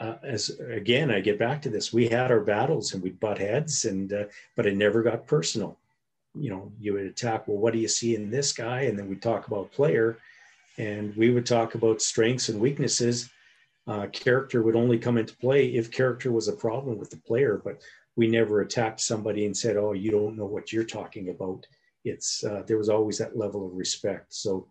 uh, 0.00 0.16
as 0.24 0.50
again, 0.68 1.12
I 1.12 1.20
get 1.20 1.38
back 1.38 1.62
to 1.62 1.70
this, 1.70 1.92
we 1.92 2.08
had 2.08 2.32
our 2.32 2.40
battles 2.40 2.92
and 2.92 3.00
we'd 3.00 3.20
butt 3.20 3.38
heads, 3.38 3.84
and 3.84 4.12
uh, 4.12 4.24
but 4.56 4.66
it 4.66 4.76
never 4.76 5.00
got 5.04 5.28
personal 5.28 5.78
you 6.38 6.50
know, 6.50 6.70
you 6.78 6.92
would 6.92 7.06
attack, 7.06 7.48
well, 7.48 7.56
what 7.56 7.72
do 7.72 7.78
you 7.78 7.88
see 7.88 8.14
in 8.14 8.30
this 8.30 8.52
guy? 8.52 8.82
And 8.82 8.98
then 8.98 9.08
we'd 9.08 9.22
talk 9.22 9.46
about 9.46 9.72
player 9.72 10.18
and 10.76 11.16
we 11.16 11.30
would 11.30 11.46
talk 11.46 11.74
about 11.74 12.02
strengths 12.02 12.50
and 12.50 12.60
weaknesses. 12.60 13.30
Uh, 13.86 14.06
character 14.08 14.62
would 14.62 14.76
only 14.76 14.98
come 14.98 15.16
into 15.16 15.36
play 15.36 15.68
if 15.68 15.90
character 15.90 16.32
was 16.32 16.48
a 16.48 16.52
problem 16.52 16.98
with 16.98 17.10
the 17.10 17.16
player, 17.18 17.60
but 17.64 17.80
we 18.16 18.26
never 18.26 18.60
attacked 18.60 19.00
somebody 19.00 19.46
and 19.46 19.56
said, 19.56 19.76
oh, 19.76 19.92
you 19.92 20.10
don't 20.10 20.36
know 20.36 20.46
what 20.46 20.72
you're 20.72 20.84
talking 20.84 21.28
about. 21.28 21.66
It's, 22.04 22.42
uh, 22.44 22.62
there 22.66 22.78
was 22.78 22.88
always 22.88 23.18
that 23.18 23.36
level 23.36 23.66
of 23.66 23.74
respect. 23.74 24.34
So 24.34 24.68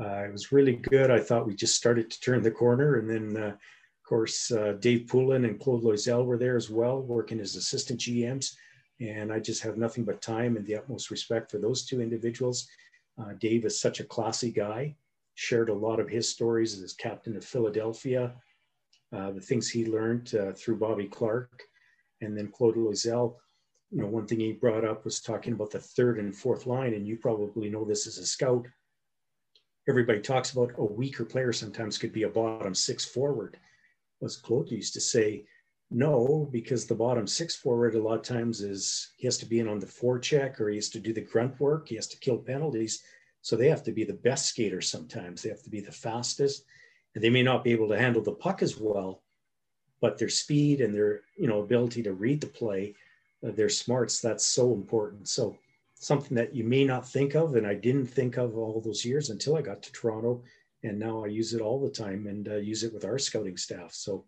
uh, 0.00 0.24
it 0.24 0.32
was 0.32 0.52
really 0.52 0.76
good. 0.76 1.10
I 1.10 1.20
thought 1.20 1.46
we 1.46 1.54
just 1.54 1.74
started 1.74 2.10
to 2.10 2.20
turn 2.20 2.42
the 2.42 2.50
corner. 2.50 2.96
And 2.96 3.10
then, 3.10 3.42
uh, 3.42 3.48
of 3.48 4.08
course, 4.08 4.50
uh, 4.50 4.76
Dave 4.78 5.08
Poulin 5.08 5.44
and 5.44 5.60
Claude 5.60 5.82
Loiselle 5.82 6.24
were 6.24 6.38
there 6.38 6.56
as 6.56 6.70
well, 6.70 7.02
working 7.02 7.40
as 7.40 7.56
assistant 7.56 8.00
GMs 8.00 8.54
and 9.00 9.32
I 9.32 9.38
just 9.38 9.62
have 9.62 9.76
nothing 9.76 10.04
but 10.04 10.20
time 10.20 10.56
and 10.56 10.66
the 10.66 10.76
utmost 10.76 11.10
respect 11.10 11.50
for 11.50 11.58
those 11.58 11.84
two 11.84 12.00
individuals. 12.00 12.68
Uh, 13.18 13.32
Dave 13.38 13.64
is 13.64 13.80
such 13.80 14.00
a 14.00 14.04
classy 14.04 14.50
guy, 14.50 14.96
shared 15.38 15.68
a 15.68 15.74
lot 15.74 16.00
of 16.00 16.08
his 16.08 16.28
stories 16.28 16.82
as 16.82 16.92
captain 16.94 17.36
of 17.36 17.44
Philadelphia, 17.44 18.34
uh, 19.16 19.30
the 19.30 19.40
things 19.40 19.70
he 19.70 19.86
learned 19.86 20.34
uh, 20.34 20.50
through 20.52 20.76
Bobby 20.76 21.06
Clarke, 21.06 21.62
And 22.20 22.36
then 22.36 22.48
Claude 22.48 22.74
Loiselle, 22.74 23.36
you 23.92 24.02
know, 24.02 24.08
one 24.08 24.26
thing 24.26 24.40
he 24.40 24.54
brought 24.54 24.84
up 24.84 25.04
was 25.04 25.20
talking 25.20 25.52
about 25.52 25.70
the 25.70 25.78
third 25.78 26.18
and 26.18 26.34
fourth 26.34 26.66
line. 26.66 26.92
And 26.94 27.06
you 27.06 27.16
probably 27.16 27.70
know 27.70 27.84
this 27.84 28.08
as 28.08 28.18
a 28.18 28.26
scout. 28.26 28.66
Everybody 29.88 30.20
talks 30.20 30.50
about 30.50 30.72
a 30.76 30.84
weaker 30.84 31.24
player 31.24 31.52
sometimes 31.52 31.98
could 31.98 32.12
be 32.12 32.24
a 32.24 32.28
bottom 32.28 32.74
six 32.74 33.04
forward. 33.04 33.60
Was 34.20 34.36
Claude 34.36 34.72
used 34.72 34.94
to 34.94 35.00
say, 35.00 35.44
no, 35.92 36.48
because 36.50 36.84
the 36.84 36.96
bottom 36.96 37.28
six 37.28 37.54
forward 37.54 37.94
a 37.94 38.02
lot 38.02 38.18
of 38.18 38.22
times 38.22 38.60
is 38.60 39.12
he 39.16 39.28
has 39.28 39.38
to 39.38 39.46
be 39.46 39.60
in 39.60 39.68
on 39.68 39.78
the 39.78 39.86
forecheck 39.86 40.60
or 40.60 40.68
he 40.68 40.74
has 40.74 40.88
to 40.88 40.98
do 40.98 41.12
the 41.12 41.20
grunt 41.20 41.60
work. 41.60 41.88
He 41.88 41.94
has 41.94 42.08
to 42.08 42.18
kill 42.18 42.38
penalties. 42.38 43.04
So 43.42 43.56
they 43.56 43.68
have 43.68 43.82
to 43.84 43.92
be 43.92 44.04
the 44.04 44.12
best 44.12 44.46
skater 44.46 44.80
sometimes. 44.80 45.42
They 45.42 45.48
have 45.48 45.62
to 45.62 45.70
be 45.70 45.80
the 45.80 45.92
fastest. 45.92 46.64
And 47.14 47.22
they 47.22 47.30
may 47.30 47.42
not 47.42 47.64
be 47.64 47.72
able 47.72 47.88
to 47.88 47.98
handle 47.98 48.22
the 48.22 48.32
puck 48.32 48.62
as 48.62 48.78
well, 48.78 49.22
but 50.00 50.18
their 50.18 50.28
speed 50.28 50.80
and 50.80 50.94
their 50.94 51.22
you 51.36 51.48
know 51.48 51.60
ability 51.60 52.02
to 52.04 52.12
read 52.12 52.40
the 52.40 52.46
play, 52.46 52.94
uh, 53.46 53.50
their 53.52 53.68
smarts, 53.68 54.20
that's 54.20 54.46
so 54.46 54.72
important. 54.74 55.28
So 55.28 55.56
something 55.94 56.36
that 56.36 56.54
you 56.54 56.64
may 56.64 56.84
not 56.84 57.08
think 57.08 57.34
of, 57.34 57.56
and 57.56 57.66
I 57.66 57.74
didn't 57.74 58.06
think 58.06 58.36
of 58.36 58.56
all 58.56 58.80
those 58.80 59.04
years 59.04 59.30
until 59.30 59.56
I 59.56 59.62
got 59.62 59.82
to 59.82 59.92
Toronto, 59.92 60.42
and 60.84 60.98
now 60.98 61.24
I 61.24 61.28
use 61.28 61.54
it 61.54 61.60
all 61.60 61.80
the 61.80 61.90
time 61.90 62.26
and 62.26 62.48
uh, 62.48 62.56
use 62.56 62.84
it 62.84 62.94
with 62.94 63.04
our 63.04 63.18
scouting 63.18 63.56
staff. 63.56 63.92
So 63.92 64.24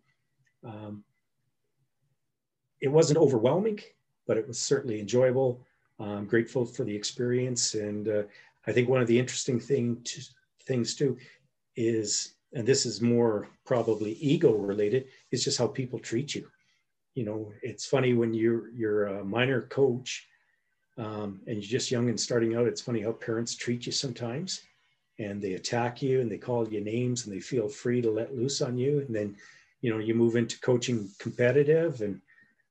um, 0.65 1.03
it 2.81 2.89
wasn't 2.89 3.19
overwhelming, 3.19 3.79
but 4.27 4.37
it 4.37 4.47
was 4.47 4.59
certainly 4.59 4.99
enjoyable. 4.99 5.65
I'm 5.99 6.25
grateful 6.25 6.65
for 6.65 6.83
the 6.83 6.95
experience. 6.95 7.75
And 7.75 8.07
uh, 8.07 8.23
I 8.67 8.71
think 8.71 8.89
one 8.89 9.01
of 9.01 9.07
the 9.07 9.19
interesting 9.19 9.59
thing 9.59 10.01
to, 10.03 10.21
things 10.65 10.95
too 10.95 11.17
is, 11.75 12.35
and 12.53 12.67
this 12.67 12.85
is 12.85 13.01
more 13.01 13.49
probably 13.65 14.13
ego 14.13 14.53
related, 14.53 15.07
is 15.31 15.43
just 15.43 15.57
how 15.57 15.67
people 15.67 15.99
treat 15.99 16.35
you. 16.35 16.47
You 17.15 17.25
know, 17.25 17.51
it's 17.61 17.85
funny 17.85 18.13
when 18.13 18.33
you're 18.33 18.69
you're 18.71 19.07
a 19.07 19.23
minor 19.23 19.63
coach 19.63 20.27
um, 20.97 21.41
and 21.47 21.57
you're 21.57 21.79
just 21.79 21.91
young 21.91 22.09
and 22.09 22.19
starting 22.19 22.55
out. 22.55 22.67
It's 22.67 22.81
funny 22.81 23.01
how 23.01 23.13
parents 23.13 23.55
treat 23.55 23.85
you 23.85 23.91
sometimes, 23.91 24.61
and 25.19 25.41
they 25.41 25.53
attack 25.53 26.01
you 26.01 26.21
and 26.21 26.31
they 26.31 26.37
call 26.37 26.67
you 26.67 26.81
names 26.81 27.25
and 27.25 27.35
they 27.35 27.39
feel 27.39 27.67
free 27.67 28.01
to 28.01 28.11
let 28.11 28.35
loose 28.35 28.61
on 28.61 28.77
you. 28.77 28.99
And 28.99 29.15
then, 29.15 29.35
you 29.81 29.91
know, 29.91 29.99
you 29.99 30.13
move 30.13 30.35
into 30.35 30.59
coaching 30.59 31.09
competitive 31.19 32.01
and 32.01 32.21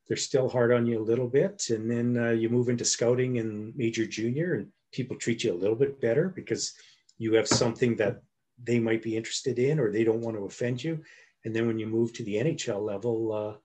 they're 0.06 0.16
still 0.16 0.48
hard 0.48 0.72
on 0.72 0.86
you 0.86 0.98
a 1.00 1.10
little 1.10 1.28
bit. 1.28 1.70
And 1.70 1.90
then 1.90 2.16
uh, 2.16 2.30
you 2.30 2.48
move 2.48 2.68
into 2.68 2.84
scouting 2.84 3.38
and 3.38 3.74
major 3.76 4.06
junior, 4.06 4.54
and 4.54 4.68
people 4.92 5.16
treat 5.16 5.44
you 5.44 5.52
a 5.52 5.60
little 5.62 5.76
bit 5.76 6.00
better 6.00 6.28
because 6.28 6.74
you 7.18 7.34
have 7.34 7.48
something 7.48 7.96
that 7.96 8.22
they 8.62 8.78
might 8.78 9.02
be 9.02 9.16
interested 9.16 9.58
in 9.58 9.78
or 9.78 9.90
they 9.90 10.04
don't 10.04 10.20
want 10.20 10.36
to 10.36 10.44
offend 10.44 10.82
you. 10.82 11.02
And 11.44 11.54
then 11.54 11.66
when 11.66 11.78
you 11.78 11.86
move 11.86 12.12
to 12.14 12.24
the 12.24 12.36
NHL 12.36 12.82
level, 12.82 13.32
uh, 13.32 13.58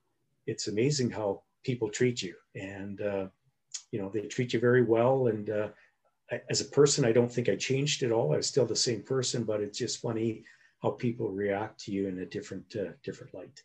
it's 0.47 0.67
amazing 0.67 1.09
how 1.09 1.43
people 1.63 1.89
treat 1.89 2.21
you. 2.21 2.35
And, 2.55 3.01
uh, 3.01 3.27
you 3.91 3.99
know, 3.99 4.09
they 4.09 4.21
treat 4.21 4.53
you 4.53 4.59
very 4.59 4.83
well. 4.83 5.27
And 5.27 5.49
uh, 5.49 5.69
I, 6.31 6.41
as 6.49 6.61
a 6.61 6.65
person, 6.65 7.05
I 7.05 7.11
don't 7.11 7.31
think 7.31 7.49
I 7.49 7.55
changed 7.55 8.03
at 8.03 8.11
all. 8.11 8.33
I 8.33 8.37
was 8.37 8.47
still 8.47 8.65
the 8.65 8.75
same 8.75 9.01
person, 9.01 9.43
but 9.43 9.61
it's 9.61 9.77
just 9.77 10.01
funny 10.01 10.43
how 10.81 10.91
people 10.91 11.29
react 11.31 11.79
to 11.81 11.91
you 11.91 12.07
in 12.07 12.19
a 12.19 12.25
different, 12.25 12.75
uh, 12.75 12.91
different 13.03 13.33
light. 13.33 13.61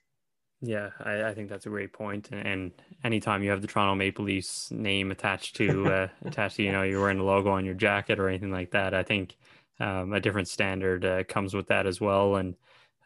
Yeah, 0.62 0.90
I, 1.02 1.24
I, 1.24 1.34
think 1.34 1.48
that's 1.48 1.64
a 1.64 1.70
great 1.70 1.92
point. 1.92 2.28
And, 2.32 2.46
and 2.46 2.72
anytime 3.02 3.42
you 3.42 3.50
have 3.50 3.62
the 3.62 3.66
Toronto 3.66 3.94
Maple 3.94 4.26
Leafs 4.26 4.70
name 4.70 5.10
attached 5.10 5.56
to 5.56 5.86
uh, 5.86 6.08
attached 6.26 6.56
to 6.56 6.62
you 6.62 6.72
know 6.72 6.82
you're 6.82 7.00
wearing 7.00 7.16
the 7.16 7.24
logo 7.24 7.50
on 7.50 7.64
your 7.64 7.74
jacket 7.74 8.18
or 8.18 8.28
anything 8.28 8.52
like 8.52 8.70
that, 8.72 8.92
I 8.92 9.02
think 9.02 9.36
um, 9.80 10.12
a 10.12 10.20
different 10.20 10.48
standard 10.48 11.04
uh, 11.04 11.24
comes 11.24 11.54
with 11.54 11.66
that 11.68 11.86
as 11.86 12.00
well. 12.00 12.36
And 12.36 12.56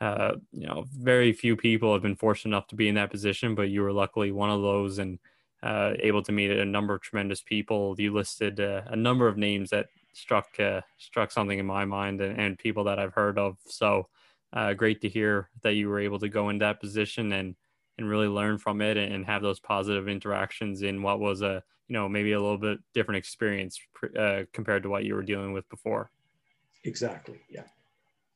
uh, 0.00 0.34
you 0.52 0.66
know, 0.66 0.84
very 0.98 1.32
few 1.32 1.56
people 1.56 1.92
have 1.92 2.02
been 2.02 2.16
fortunate 2.16 2.50
enough 2.56 2.66
to 2.68 2.74
be 2.74 2.88
in 2.88 2.96
that 2.96 3.10
position, 3.10 3.54
but 3.54 3.70
you 3.70 3.82
were 3.82 3.92
luckily 3.92 4.32
one 4.32 4.50
of 4.50 4.60
those 4.60 4.98
and 4.98 5.20
uh, 5.62 5.94
able 6.00 6.22
to 6.22 6.32
meet 6.32 6.50
a 6.50 6.64
number 6.64 6.94
of 6.94 7.02
tremendous 7.02 7.40
people. 7.40 7.94
You 7.98 8.12
listed 8.12 8.60
uh, 8.60 8.82
a 8.88 8.96
number 8.96 9.28
of 9.28 9.38
names 9.38 9.70
that 9.70 9.86
struck 10.12 10.48
uh, 10.58 10.80
struck 10.98 11.30
something 11.30 11.58
in 11.58 11.66
my 11.66 11.84
mind 11.84 12.20
and, 12.20 12.38
and, 12.38 12.58
people 12.58 12.84
that 12.84 12.98
I've 12.98 13.14
heard 13.14 13.38
of. 13.38 13.56
So 13.66 14.08
uh, 14.54 14.72
great 14.72 15.00
to 15.02 15.08
hear 15.08 15.50
that 15.62 15.74
you 15.74 15.88
were 15.88 16.00
able 16.00 16.18
to 16.20 16.28
go 16.28 16.48
in 16.48 16.58
that 16.58 16.80
position 16.80 17.32
and 17.32 17.54
and 17.98 18.08
really 18.08 18.26
learn 18.26 18.58
from 18.58 18.80
it 18.80 18.96
and 18.96 19.24
have 19.24 19.42
those 19.42 19.60
positive 19.60 20.08
interactions 20.08 20.82
in 20.82 21.02
what 21.02 21.20
was 21.20 21.42
a 21.42 21.62
you 21.88 21.92
know 21.92 22.08
maybe 22.08 22.32
a 22.32 22.40
little 22.40 22.58
bit 22.58 22.78
different 22.92 23.18
experience 23.18 23.78
uh, 24.18 24.42
compared 24.52 24.82
to 24.82 24.88
what 24.88 25.04
you 25.04 25.14
were 25.14 25.22
dealing 25.22 25.52
with 25.52 25.68
before. 25.68 26.10
Exactly. 26.84 27.40
Yeah. 27.48 27.64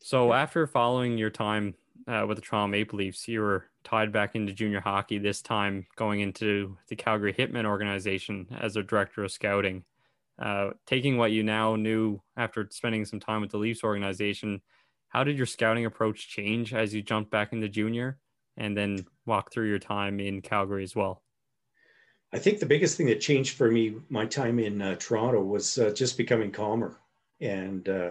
So 0.01 0.33
after 0.33 0.67
following 0.67 1.19
your 1.19 1.31
time 1.31 1.75
uh, 2.07 2.25
with 2.27 2.37
the 2.37 2.43
Toronto 2.43 2.69
Maple 2.69 2.99
Leafs, 2.99 3.27
you 3.27 3.41
were 3.41 3.67
tied 3.85 4.13
back 4.13 4.35
into 4.35 4.53
junior 4.53 4.81
hockey. 4.81 5.19
This 5.19 5.43
time 5.43 5.87
going 5.97 6.21
into 6.21 6.77
the 6.89 6.97
Calgary 6.97 7.33
Hitmen 7.33 7.67
organization 7.67 8.47
as 8.61 8.77
a 8.77 8.83
director 8.83 9.25
of 9.25 9.33
scouting. 9.33 9.85
Uh, 10.39 10.71
taking 10.87 11.17
what 11.17 11.33
you 11.33 11.43
now 11.43 11.75
knew 11.75 12.21
after 12.37 12.69
spending 12.71 13.05
some 13.05 13.19
time 13.19 13.41
with 13.41 13.51
the 13.51 13.59
Leafs 13.59 13.83
organization, 13.83 14.61
how 15.09 15.25
did 15.25 15.37
your 15.37 15.47
scouting 15.47 15.87
approach 15.87 16.29
change 16.29 16.75
as 16.75 16.95
you 16.95 17.03
jumped 17.03 17.31
back 17.31 17.53
into 17.53 17.69
junior, 17.69 18.19
and 18.57 18.77
then 18.77 19.07
walk 19.27 19.53
through 19.53 19.69
your 19.69 19.79
time 19.79 20.21
in 20.21 20.43
Calgary 20.43 20.85
as 20.85 20.95
well? 20.95 21.23
I 22.33 22.39
think 22.39 22.59
the 22.59 22.67
biggest 22.67 22.97
thing 22.97 23.07
that 23.07 23.21
changed 23.21 23.57
for 23.57 23.71
me 23.71 23.97
my 24.11 24.27
time 24.27 24.59
in 24.59 24.83
uh, 24.83 24.97
Toronto 24.97 25.43
was 25.43 25.79
uh, 25.79 25.91
just 25.91 26.19
becoming 26.19 26.51
calmer 26.51 26.99
and 27.41 27.89
uh, 27.89 28.11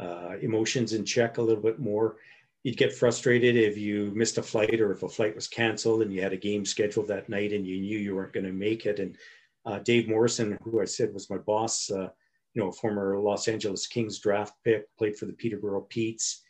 uh, 0.00 0.34
emotions 0.40 0.94
in 0.94 1.04
check 1.04 1.38
a 1.38 1.42
little 1.42 1.62
bit 1.62 1.78
more. 1.78 2.16
You'd 2.64 2.76
get 2.76 2.92
frustrated 2.94 3.56
if 3.56 3.76
you 3.76 4.12
missed 4.14 4.38
a 4.38 4.42
flight 4.42 4.80
or 4.80 4.92
if 4.92 5.02
a 5.02 5.08
flight 5.08 5.34
was 5.34 5.46
canceled 5.46 6.02
and 6.02 6.12
you 6.12 6.22
had 6.22 6.32
a 6.32 6.36
game 6.36 6.64
scheduled 6.64 7.08
that 7.08 7.28
night 7.28 7.52
and 7.52 7.66
you 7.66 7.80
knew 7.80 7.98
you 7.98 8.16
weren't 8.16 8.32
going 8.32 8.46
to 8.46 8.52
make 8.52 8.86
it. 8.86 8.98
And 8.98 9.16
uh, 9.64 9.78
Dave 9.80 10.08
Morrison, 10.08 10.58
who 10.62 10.80
I 10.80 10.84
said 10.84 11.12
was 11.12 11.30
my 11.30 11.38
boss, 11.38 11.90
uh, 11.90 12.08
you 12.54 12.62
know, 12.62 12.68
a 12.68 12.72
former 12.72 13.18
Los 13.18 13.48
Angeles 13.48 13.86
Kings 13.86 14.18
draft 14.18 14.54
pick, 14.64 14.94
played 14.96 15.16
for 15.16 15.26
the 15.26 15.32
Peterborough 15.32 15.86
Petes, 15.88 16.42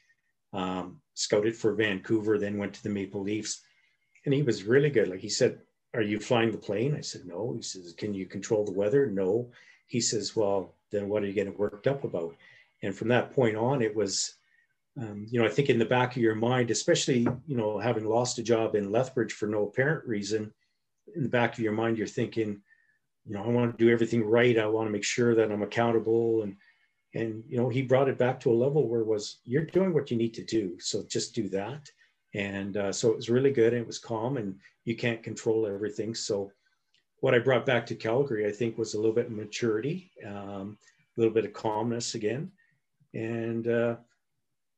um, 0.53 1.01
scouted 1.15 1.57
for 1.57 1.75
Vancouver, 1.75 2.39
then 2.39 2.59
went 2.59 2.75
to 2.75 2.83
the 2.83 2.89
Maple 2.89 3.23
Leafs. 3.23 3.63
And 4.25 4.35
he 4.35 4.43
was 4.43 4.65
really 4.65 4.91
good. 4.91 5.09
Like 5.09 5.21
he 5.21 5.29
said, 5.29 5.61
Are 5.95 6.03
you 6.03 6.19
flying 6.19 6.53
the 6.53 6.59
plane? 6.59 6.95
I 6.97 7.01
said, 7.01 7.25
No. 7.25 7.55
He 7.57 7.63
says, 7.63 7.95
Can 7.97 8.15
you 8.15 8.27
control 8.27 8.65
the 8.65 8.73
weather? 8.73 9.07
No. 9.07 9.51
He 9.87 10.01
says, 10.01 10.37
Well, 10.37 10.75
then 10.91 11.09
what 11.09 11.23
are 11.23 11.27
you 11.27 11.33
getting 11.33 11.57
worked 11.57 11.87
up 11.87 12.05
about? 12.05 12.35
and 12.83 12.95
from 12.95 13.09
that 13.09 13.35
point 13.35 13.57
on, 13.57 13.81
it 13.81 13.95
was, 13.95 14.35
um, 15.01 15.27
you 15.31 15.41
know, 15.41 15.47
I 15.47 15.51
think 15.51 15.71
in 15.71 15.79
the 15.79 15.85
back 15.85 16.17
of 16.17 16.23
your 16.23 16.35
mind, 16.35 16.71
especially, 16.71 17.21
you 17.47 17.57
know, 17.57 17.79
having 17.79 18.05
lost 18.05 18.39
a 18.39 18.43
job 18.43 18.75
in 18.75 18.91
Lethbridge 18.91 19.33
for 19.33 19.47
no 19.47 19.69
apparent 19.69 20.07
reason, 20.07 20.53
in 21.15 21.23
the 21.23 21.29
back 21.29 21.53
of 21.55 21.61
your 21.61 21.73
mind, 21.73 21.97
you're 21.97 22.07
thinking, 22.07 22.61
you 23.27 23.35
know, 23.35 23.45
I 23.45 23.49
want 23.49 23.77
to 23.77 23.85
do 23.85 23.91
everything 23.91 24.25
right. 24.25 24.59
I 24.59 24.67
want 24.67 24.89
to 24.89 24.93
make 24.93 25.05
sure 25.05 25.35
that 25.35 25.51
I'm 25.51 25.63
accountable. 25.63 26.43
And, 26.43 26.57
and, 27.15 27.45
you 27.49 27.57
know, 27.57 27.69
he 27.69 27.83
brought 27.83 28.09
it 28.09 28.19
back 28.19 28.41
to 28.41 28.53
a 28.53 28.55
level 28.55 28.89
where 28.89 29.05
was, 29.05 29.39
you're 29.45 29.65
doing 29.65 29.95
what 29.95 30.11
you 30.11 30.17
need 30.17 30.35
to 30.35 30.45
do. 30.45 30.79
So 30.81 31.05
just 31.09 31.35
do 31.35 31.49
that. 31.51 31.89
And 32.35 32.77
uh, 32.77 32.93
so 32.93 33.11
it 33.11 33.17
was 33.17 33.31
really 33.31 33.53
good. 33.53 33.73
And 33.73 33.83
it 33.83 33.87
was 33.87 33.99
calm 33.99 34.37
and 34.39 34.57
you 34.85 34.97
can't 34.97 35.23
control 35.23 35.67
everything. 35.67 36.15
So 36.15 36.51
what 37.21 37.35
I 37.35 37.39
brought 37.39 37.67
back 37.67 37.87
to 37.87 37.95
Calgary, 37.95 38.47
I 38.47 38.53
think 38.53 38.77
was 38.77 38.95
a 38.95 38.99
little 38.99 39.15
bit 39.15 39.27
of 39.27 39.33
maturity, 39.33 40.11
um, 40.27 40.79
a 41.17 41.21
little 41.21 41.35
bit 41.35 41.45
of 41.45 41.53
calmness 41.53 42.15
again 42.15 42.51
and 43.15 43.69
uh, 43.69 43.97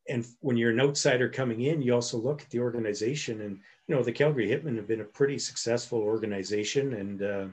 and 0.09 0.27
when 0.41 0.57
you're 0.57 0.71
an 0.71 0.81
outsider 0.81 1.29
coming 1.29 1.63
in, 1.63 1.81
you 1.81 1.95
also 1.95 2.19
look 2.19 2.43
at 2.43 2.51
the 2.51 2.61
organization, 2.61 3.41
and 3.43 3.59
you 3.87 3.95
know 3.95 4.03
the 4.03 4.13
Calgary 4.13 4.49
Hitmen 4.49 4.77
have 4.77 4.89
been 4.89 5.01
a 5.01 5.05
pretty 5.05 5.39
successful 5.39 6.01
organization, 6.01 6.95
and 6.95 7.23
uh, 7.23 7.47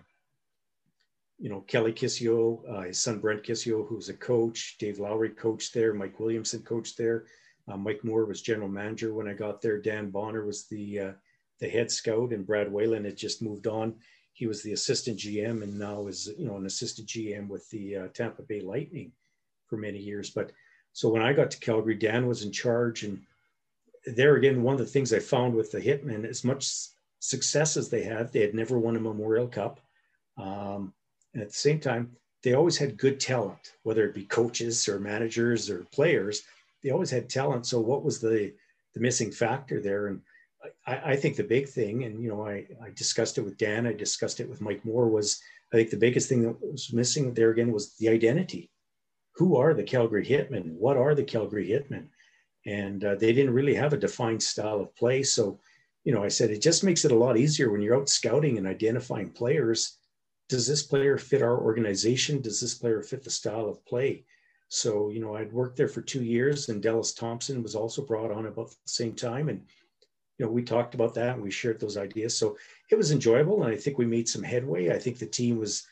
you 1.41 1.49
know 1.49 1.61
Kelly 1.61 1.91
Kisio, 1.91 2.61
uh, 2.69 2.81
his 2.81 2.99
son 2.99 3.19
Brent 3.19 3.43
Kisio, 3.43 3.87
who's 3.87 4.09
a 4.09 4.13
coach, 4.13 4.77
Dave 4.79 4.99
Lowry 4.99 5.29
coached 5.29 5.73
there, 5.73 5.93
Mike 5.93 6.19
Williamson 6.19 6.61
coached 6.61 6.97
there, 6.97 7.25
uh, 7.67 7.75
Mike 7.75 8.03
Moore 8.03 8.25
was 8.25 8.41
general 8.41 8.69
manager 8.69 9.13
when 9.13 9.27
I 9.27 9.33
got 9.33 9.61
there, 9.61 9.81
Dan 9.81 10.11
Bonner 10.11 10.45
was 10.45 10.67
the 10.67 10.99
uh, 10.99 11.11
the 11.59 11.67
head 11.67 11.91
scout, 11.91 12.31
and 12.31 12.45
Brad 12.45 12.71
Whalen 12.71 13.05
had 13.05 13.17
just 13.17 13.41
moved 13.41 13.67
on. 13.67 13.95
He 14.33 14.47
was 14.47 14.63
the 14.63 14.73
assistant 14.73 15.17
GM, 15.17 15.63
and 15.63 15.77
now 15.77 16.07
is 16.07 16.29
you 16.37 16.45
know 16.45 16.57
an 16.57 16.65
assistant 16.65 17.07
GM 17.07 17.47
with 17.47 17.69
the 17.71 17.97
uh, 17.97 18.07
Tampa 18.13 18.43
Bay 18.43 18.61
Lightning 18.61 19.11
for 19.67 19.77
many 19.77 19.99
years, 19.99 20.29
but 20.29 20.51
so 20.93 21.09
when 21.09 21.21
I 21.21 21.33
got 21.33 21.51
to 21.51 21.59
Calgary, 21.59 21.95
Dan 21.95 22.27
was 22.27 22.43
in 22.43 22.51
charge. 22.51 23.03
And 23.03 23.21
there 24.05 24.35
again, 24.35 24.63
one 24.63 24.73
of 24.73 24.79
the 24.79 24.85
things 24.85 25.13
I 25.13 25.19
found 25.19 25.55
with 25.55 25.71
the 25.71 25.79
Hitmen, 25.79 26.25
as 26.25 26.43
much 26.43 26.69
success 27.19 27.77
as 27.77 27.89
they 27.89 28.03
had, 28.03 28.31
they 28.31 28.41
had 28.41 28.53
never 28.53 28.77
won 28.77 28.95
a 28.95 28.99
Memorial 28.99 29.47
Cup. 29.47 29.79
Um, 30.37 30.93
and 31.33 31.41
at 31.41 31.49
the 31.49 31.55
same 31.55 31.79
time, 31.79 32.11
they 32.43 32.53
always 32.53 32.77
had 32.77 32.97
good 32.97 33.19
talent, 33.19 33.73
whether 33.83 34.03
it 34.05 34.15
be 34.15 34.25
coaches 34.25 34.87
or 34.89 34.99
managers 34.99 35.69
or 35.69 35.85
players. 35.91 36.43
They 36.83 36.89
always 36.89 37.11
had 37.11 37.29
talent. 37.29 37.65
So 37.67 37.79
what 37.79 38.03
was 38.03 38.19
the 38.19 38.53
the 38.93 38.99
missing 38.99 39.31
factor 39.31 39.79
there? 39.79 40.07
And 40.07 40.21
I, 40.85 41.11
I 41.11 41.15
think 41.15 41.35
the 41.35 41.43
big 41.43 41.69
thing, 41.69 42.03
and 42.03 42.21
you 42.21 42.29
know, 42.29 42.45
I, 42.45 42.65
I 42.83 42.89
discussed 42.95 43.37
it 43.37 43.41
with 43.41 43.57
Dan, 43.57 43.87
I 43.87 43.93
discussed 43.93 44.39
it 44.39 44.49
with 44.49 44.61
Mike 44.61 44.83
Moore, 44.83 45.07
was 45.07 45.39
I 45.73 45.77
think 45.77 45.89
the 45.89 45.97
biggest 45.97 46.27
thing 46.27 46.41
that 46.43 46.57
was 46.61 46.91
missing 46.91 47.33
there 47.33 47.51
again 47.51 47.71
was 47.71 47.95
the 47.95 48.09
identity 48.09 48.69
who 49.35 49.55
are 49.55 49.73
the 49.73 49.83
Calgary 49.83 50.25
Hitmen? 50.25 50.73
What 50.73 50.97
are 50.97 51.15
the 51.15 51.23
Calgary 51.23 51.69
Hitmen? 51.69 52.07
And 52.65 53.03
uh, 53.03 53.15
they 53.15 53.33
didn't 53.33 53.53
really 53.53 53.73
have 53.73 53.93
a 53.93 53.97
defined 53.97 54.43
style 54.43 54.81
of 54.81 54.95
play. 54.95 55.23
So, 55.23 55.59
you 56.03 56.13
know, 56.13 56.23
I 56.23 56.27
said 56.27 56.51
it 56.51 56.61
just 56.61 56.83
makes 56.83 57.05
it 57.05 57.11
a 57.11 57.17
lot 57.17 57.37
easier 57.37 57.71
when 57.71 57.81
you're 57.81 57.97
out 57.97 58.09
scouting 58.09 58.57
and 58.57 58.67
identifying 58.67 59.31
players. 59.31 59.97
Does 60.51 60.67
this 60.67 60.83
player 60.83 61.17
fit 61.17 61.41
our 61.41 61.57
organization? 61.57 62.41
Does 62.41 62.59
this 62.59 62.73
player 62.73 63.01
fit 63.01 63.23
the 63.23 63.29
style 63.29 63.69
of 63.69 63.85
play? 63.85 64.25
So, 64.67 65.09
you 65.09 65.21
know, 65.21 65.35
I'd 65.37 65.53
worked 65.53 65.77
there 65.77 65.87
for 65.87 66.01
two 66.01 66.23
years, 66.23 66.67
and 66.67 66.83
Dallas 66.83 67.13
Thompson 67.13 67.63
was 67.63 67.73
also 67.73 68.05
brought 68.05 68.31
on 68.31 68.45
about 68.47 68.71
the 68.71 68.75
same 68.85 69.13
time. 69.13 69.47
And, 69.47 69.61
you 70.37 70.45
know, 70.45 70.51
we 70.51 70.61
talked 70.61 70.93
about 70.93 71.13
that 71.13 71.35
and 71.35 71.41
we 71.41 71.51
shared 71.51 71.79
those 71.79 71.95
ideas. 71.95 72.35
So 72.37 72.57
it 72.89 72.95
was 72.97 73.11
enjoyable. 73.11 73.63
And 73.63 73.73
I 73.73 73.77
think 73.77 73.97
we 73.97 74.05
made 74.05 74.27
some 74.27 74.43
headway. 74.43 74.89
I 74.89 74.99
think 74.99 75.19
the 75.19 75.25
team 75.25 75.57
was 75.57 75.87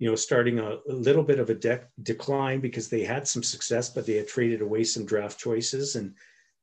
you 0.00 0.08
know, 0.08 0.16
starting 0.16 0.58
a, 0.58 0.78
a 0.88 0.92
little 0.92 1.22
bit 1.22 1.38
of 1.38 1.50
a 1.50 1.54
de- 1.54 1.86
decline 2.02 2.58
because 2.58 2.88
they 2.88 3.04
had 3.04 3.28
some 3.28 3.42
success, 3.44 3.90
but 3.90 4.06
they 4.06 4.16
had 4.16 4.26
traded 4.26 4.62
away 4.62 4.82
some 4.82 5.04
draft 5.04 5.38
choices, 5.38 5.94
and 5.94 6.14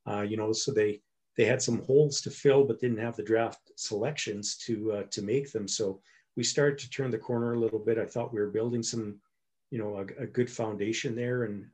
uh, 0.08 0.22
you 0.22 0.36
know, 0.36 0.52
so 0.52 0.74
they 0.74 1.02
they 1.38 1.46
had 1.46 1.62
some 1.62 1.84
holes 1.84 2.20
to 2.22 2.32
fill, 2.32 2.64
but 2.66 2.82
didn't 2.82 2.98
have 2.98 3.16
the 3.16 3.24
draft 3.24 3.72
selections 3.76 4.58
to 4.66 4.92
uh, 4.92 5.04
to 5.12 5.22
make 5.22 5.52
them. 5.52 5.68
So 5.68 6.02
we 6.38 6.44
started 6.44 6.78
to 6.78 6.90
turn 6.90 7.12
the 7.12 7.18
corner 7.18 7.54
a 7.54 7.60
little 7.60 7.80
bit. 7.80 7.98
I 7.98 8.06
thought 8.06 8.32
we 8.32 8.40
were 8.40 8.52
building 8.52 8.84
some, 8.84 9.20
you 9.72 9.80
know, 9.80 9.98
a, 9.98 10.24
a 10.24 10.28
good 10.28 10.50
foundation 10.50 11.16
there, 11.16 11.44
and 11.44 11.66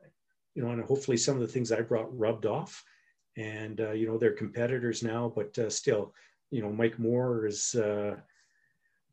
you 0.54 0.64
know, 0.64 0.70
and 0.70 0.82
hopefully 0.82 1.18
some 1.18 1.36
of 1.36 1.42
the 1.42 1.48
things 1.48 1.70
I 1.70 1.82
brought 1.82 2.18
rubbed 2.18 2.46
off. 2.46 2.82
And 3.36 3.80
uh, 3.80 3.92
you 3.92 4.06
know, 4.06 4.16
they're 4.16 4.32
competitors 4.32 5.02
now, 5.02 5.30
but 5.34 5.56
uh, 5.58 5.68
still, 5.68 6.14
you 6.50 6.62
know, 6.62 6.72
Mike 6.72 6.98
Moore 6.98 7.46
is 7.46 7.74
uh, 7.74 8.16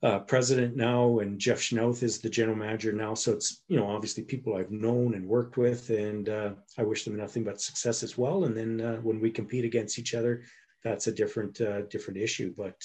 uh, 0.04 0.20
president 0.20 0.76
now, 0.78 1.20
and 1.20 1.38
Jeff 1.38 1.60
Chynoweth 1.60 2.02
is 2.02 2.20
the 2.20 2.30
general 2.30 2.58
manager 2.58 2.94
now. 2.94 3.14
So 3.14 3.34
it's 3.34 3.64
you 3.68 3.76
know 3.76 3.88
obviously 3.88 4.24
people 4.24 4.56
I've 4.56 4.72
known 4.72 5.16
and 5.16 5.28
worked 5.28 5.58
with, 5.58 5.90
and 5.90 6.30
uh, 6.30 6.52
I 6.78 6.84
wish 6.84 7.04
them 7.04 7.18
nothing 7.18 7.44
but 7.44 7.60
success 7.60 8.04
as 8.04 8.18
well. 8.18 8.46
And 8.46 8.56
then 8.56 8.80
uh, 8.80 9.02
when 9.02 9.20
we 9.20 9.30
compete 9.30 9.66
against 9.66 10.00
each 10.00 10.14
other, 10.14 10.44
that's 10.82 11.08
a 11.08 11.12
different 11.12 11.56
different 11.90 12.20
issue. 12.22 12.54
But 12.56 12.82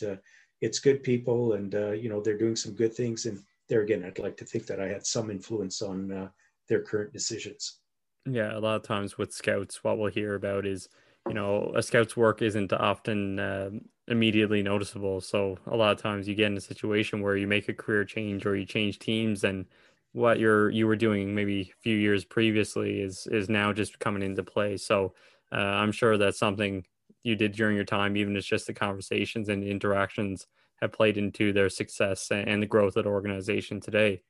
it's 0.61 0.79
good 0.81 1.03
people, 1.03 1.55
and 1.55 1.75
uh, 1.75 1.93
you 1.93 2.09
know 2.09 2.21
they're 2.21 2.39
doing 2.39 2.57
some 2.57 2.75
good 2.75 2.95
things. 2.95 3.27
And 3.27 3.43
there 3.69 3.83
again, 3.83 4.05
I'd 4.05 4.19
like 4.19 4.37
to 4.39 4.45
think 4.45 4.67
that 4.67 4.81
I 4.81 4.89
had 4.89 5.07
some 5.07 5.31
influence 5.31 5.83
on 5.83 6.31
their 6.69 6.83
current 6.83 7.13
decisions. 7.13 7.81
Yeah, 8.29 8.57
a 8.57 8.61
lot 8.61 8.77
of 8.77 8.83
times 8.83 9.17
with 9.17 9.33
scouts, 9.33 9.85
what 9.85 9.99
we'll 9.99 10.11
hear 10.11 10.35
about 10.35 10.67
is 10.67 10.89
you 11.29 11.35
know 11.35 11.73
a 11.77 11.83
scout's 11.83 12.17
work 12.17 12.43
isn't 12.43 12.73
often 12.73 13.39
uh, 13.39 13.71
immediately 14.09 14.63
noticeable. 14.63 15.21
So 15.21 15.59
a 15.67 15.77
lot 15.77 15.93
of 15.93 16.03
times 16.03 16.27
you 16.27 16.35
get 16.35 16.47
in 16.47 16.57
a 16.57 16.61
situation 16.61 17.21
where 17.23 17.37
you 17.37 17.47
make 17.47 17.69
a 17.69 17.75
career 17.75 18.05
change 18.05 18.45
or 18.47 18.57
you 18.57 18.67
change 18.67 18.99
teams 18.99 19.45
and 19.45 19.67
what 20.13 20.39
you're 20.41 20.71
you 20.71 20.87
were 20.87 20.97
doing 20.97 21.35
maybe 21.35 21.61
a 21.63 21.83
few 21.83 21.97
years 21.97 22.25
previously 22.25 23.01
is 23.01 23.27
is 23.29 23.49
now 23.49 23.73
just 23.73 23.99
coming 24.01 24.23
into 24.23 24.43
play. 24.43 24.77
So 24.77 25.15
uh, 25.53 25.57
I'm 25.57 25.93
sure 25.93 26.19
that's 26.19 26.39
something 26.39 26.85
you 27.27 27.35
did 27.35 27.53
during 27.53 27.75
your 27.75 27.85
time, 27.85 28.17
even 28.17 28.37
it's 28.37 28.47
just 28.47 28.69
the 28.69 28.73
conversations 28.73 29.49
and 29.49 29.65
interactions 29.65 30.47
have 30.81 30.93
played 30.93 31.19
into 31.19 31.53
their 31.53 31.69
success 31.69 32.31
and 32.31 32.63
the 32.63 32.67
growth 32.67 32.97
of 32.97 33.05
the 33.05 33.11
organization 33.11 33.81
today. 33.81 34.23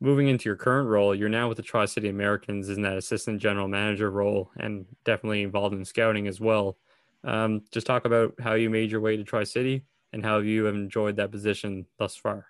Moving 0.00 0.28
into 0.28 0.48
your 0.48 0.56
current 0.56 0.88
role, 0.88 1.14
you're 1.14 1.28
now 1.28 1.48
with 1.48 1.56
the 1.56 1.62
Tri 1.62 1.84
City 1.84 2.08
Americans 2.08 2.68
in 2.70 2.82
that 2.82 2.96
assistant 2.96 3.42
general 3.42 3.68
manager 3.68 4.10
role 4.10 4.50
and 4.56 4.86
definitely 5.04 5.42
involved 5.42 5.74
in 5.74 5.84
scouting 5.84 6.26
as 6.26 6.40
well. 6.40 6.78
Um, 7.24 7.62
just 7.70 7.86
talk 7.86 8.06
about 8.06 8.34
how 8.40 8.54
you 8.54 8.70
made 8.70 8.90
your 8.90 9.00
way 9.00 9.16
to 9.16 9.24
Tri 9.24 9.44
City 9.44 9.84
and 10.12 10.24
how 10.24 10.38
you 10.38 10.64
have 10.64 10.74
enjoyed 10.74 11.16
that 11.16 11.30
position 11.30 11.86
thus 11.98 12.16
far. 12.16 12.46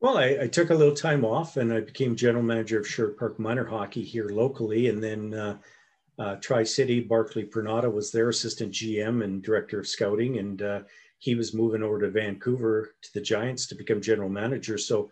Well, 0.00 0.18
I, 0.18 0.38
I, 0.42 0.48
took 0.48 0.68
a 0.70 0.74
little 0.74 0.94
time 0.94 1.24
off 1.24 1.56
and 1.56 1.72
I 1.72 1.80
became 1.80 2.16
general 2.16 2.42
manager 2.42 2.78
of 2.78 2.86
Sherwood 2.86 3.16
Park 3.16 3.38
Minor 3.38 3.64
Hockey 3.64 4.02
here 4.02 4.28
locally. 4.28 4.88
And 4.88 5.02
then 5.02 5.32
uh, 5.32 5.56
uh, 6.18 6.36
Tri 6.36 6.62
City, 6.62 7.00
Barclay 7.00 7.44
Parneta 7.44 7.92
was 7.92 8.10
their 8.10 8.28
assistant 8.28 8.72
GM 8.72 9.24
and 9.24 9.42
director 9.42 9.80
of 9.80 9.86
scouting, 9.86 10.38
and 10.38 10.62
uh, 10.62 10.80
he 11.18 11.34
was 11.34 11.54
moving 11.54 11.82
over 11.82 12.00
to 12.00 12.10
Vancouver 12.10 12.94
to 13.02 13.14
the 13.14 13.20
Giants 13.20 13.66
to 13.66 13.74
become 13.74 14.00
general 14.00 14.28
manager. 14.28 14.78
So, 14.78 15.10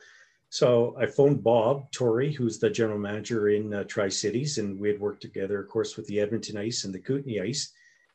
so 0.51 0.95
I 0.99 1.07
phoned 1.07 1.43
Bob 1.43 1.91
Tory, 1.91 2.33
who's 2.33 2.59
the 2.59 2.71
general 2.71 2.99
manager 2.99 3.49
in 3.49 3.73
uh, 3.73 3.85
Tri 3.85 4.09
Cities, 4.09 4.59
and 4.59 4.79
we 4.79 4.89
had 4.89 5.01
worked 5.01 5.23
together, 5.23 5.61
of 5.61 5.69
course, 5.69 5.97
with 5.97 6.07
the 6.07 6.21
Edmonton 6.21 6.57
Ice 6.57 6.85
and 6.85 6.95
the 6.95 7.01
Kootenay 7.01 7.41
Ice, 7.41 7.73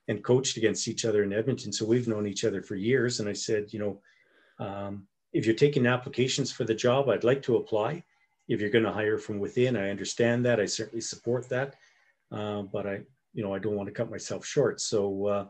and 0.08 0.24
coached 0.24 0.56
against 0.56 0.88
each 0.88 1.04
other 1.04 1.24
in 1.24 1.34
Edmonton. 1.34 1.74
So 1.74 1.86
we've 1.86 2.08
known 2.08 2.28
each 2.28 2.46
other 2.46 2.62
for 2.62 2.76
years. 2.76 3.20
And 3.20 3.28
I 3.28 3.34
said, 3.34 3.74
you 3.74 3.80
know, 3.80 4.66
um, 4.66 5.08
if 5.34 5.46
you're 5.46 5.56
taking 5.56 5.86
applications 5.86 6.52
for 6.52 6.64
the 6.64 6.74
job, 6.74 7.10
I'd 7.10 7.26
like 7.26 7.42
to 7.44 7.58
apply. 7.58 8.04
If 8.48 8.62
you're 8.62 8.70
going 8.70 8.86
to 8.86 8.94
hire 8.94 9.18
from 9.18 9.40
within, 9.40 9.76
I 9.76 9.90
understand 9.90 10.46
that. 10.46 10.60
I 10.60 10.66
certainly 10.66 11.02
support 11.02 11.50
that. 11.50 11.76
Uh, 12.32 12.64
but 12.64 12.86
I, 12.86 13.02
you 13.34 13.44
know, 13.44 13.54
I 13.54 13.60
don't 13.60 13.76
want 13.76 13.88
to 13.88 13.94
cut 13.94 14.12
myself 14.12 14.46
short. 14.46 14.82
So, 14.82 15.28
uh, 15.28 15.46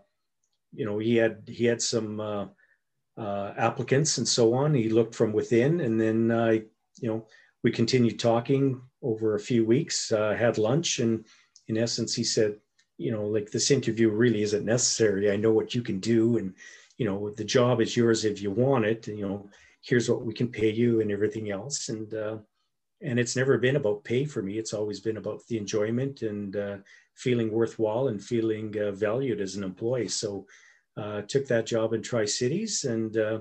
you 0.74 0.86
know, 0.86 1.00
he 1.00 1.16
had 1.16 1.44
he 1.48 1.66
had 1.66 1.82
some 1.82 2.20
uh, 2.20 2.46
uh 3.18 3.54
applicants 3.58 4.18
and 4.18 4.28
so 4.28 4.54
on. 4.54 4.74
He 4.74 4.90
looked 4.90 5.16
from 5.16 5.34
within, 5.34 5.82
and 5.82 6.00
then 6.00 6.32
uh, 6.32 6.58
you 7.00 7.10
know 7.10 7.26
we 7.64 7.72
continued 7.72 8.20
talking 8.20 8.82
over 9.02 9.36
a 9.36 9.40
few 9.40 9.66
weeks. 9.66 10.12
Uh, 10.12 10.36
had 10.38 10.58
lunch, 10.58 11.00
and 11.00 11.26
in 11.68 11.78
essence, 11.78 12.14
he 12.14 12.24
said, 12.24 12.56
you 12.98 13.12
know, 13.12 13.26
like 13.26 13.52
this 13.52 13.72
interview 13.72 14.10
really 14.10 14.42
isn't 14.42 14.66
necessary. 14.66 15.32
I 15.32 15.38
know 15.38 15.52
what 15.52 15.74
you 15.74 15.82
can 15.82 16.00
do, 16.00 16.38
and 16.38 16.54
you 16.98 17.06
know, 17.06 17.30
the 17.30 17.44
job 17.44 17.82
is 17.82 17.96
yours 17.96 18.26
if 18.26 18.42
you 18.42 18.52
want 18.52 18.86
it. 18.86 19.08
And, 19.08 19.20
you 19.20 19.28
know, 19.28 19.50
here's 19.82 20.10
what 20.10 20.26
we 20.26 20.34
can 20.34 20.50
pay 20.50 20.72
you, 20.72 21.02
and 21.02 21.12
everything 21.12 21.52
else, 21.52 21.90
and 21.90 22.14
and 23.02 23.20
it's 23.20 23.36
never 23.36 23.58
been 23.58 23.76
about 23.76 24.04
pay 24.04 24.26
for 24.26 24.42
me. 24.42 24.58
It's 24.58 24.74
always 24.74 25.00
been 25.00 25.18
about 25.18 25.46
the 25.48 25.58
enjoyment 25.58 26.24
and 26.24 26.56
uh, 26.56 26.78
feeling 27.14 27.52
worthwhile 27.52 28.08
and 28.08 28.24
feeling 28.24 28.76
uh, 28.80 28.92
valued 28.92 29.42
as 29.42 29.56
an 29.56 29.64
employee. 29.64 30.08
So 30.08 30.46
uh, 30.98 31.22
took 31.22 31.48
that 31.48 31.68
job 31.68 31.94
in 31.94 32.02
tri-cities 32.02 32.86
and 32.86 33.18
uh, 33.18 33.40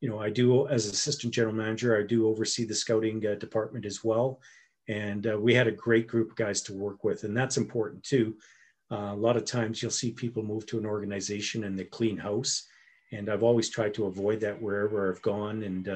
you 0.00 0.08
know 0.10 0.20
i 0.20 0.28
do 0.28 0.68
as 0.68 0.86
assistant 0.86 1.32
general 1.32 1.54
manager 1.54 1.98
i 1.98 2.06
do 2.06 2.28
oversee 2.28 2.64
the 2.64 2.74
scouting 2.74 3.26
uh, 3.26 3.34
department 3.36 3.86
as 3.86 4.04
well. 4.04 4.40
And 4.88 5.26
uh, 5.26 5.38
we 5.38 5.54
had 5.54 5.66
a 5.66 5.72
great 5.72 6.06
group 6.06 6.30
of 6.30 6.36
guys 6.36 6.62
to 6.62 6.74
work 6.74 7.04
with 7.04 7.24
and 7.24 7.36
that's 7.36 7.56
important 7.56 8.04
too. 8.04 8.36
A 8.90 9.14
lot 9.14 9.36
of 9.36 9.44
times 9.44 9.82
you'll 9.82 9.90
see 9.90 10.12
people 10.12 10.42
move 10.42 10.64
to 10.66 10.78
an 10.78 10.86
organization 10.86 11.64
and 11.64 11.78
they 11.78 11.84
clean 11.84 12.16
house 12.16 12.64
and 13.12 13.28
i've 13.28 13.42
always 13.42 13.68
tried 13.68 13.92
to 13.94 14.06
avoid 14.06 14.40
that 14.40 14.60
wherever 14.60 15.10
i've 15.10 15.20
gone 15.20 15.62
and 15.62 15.86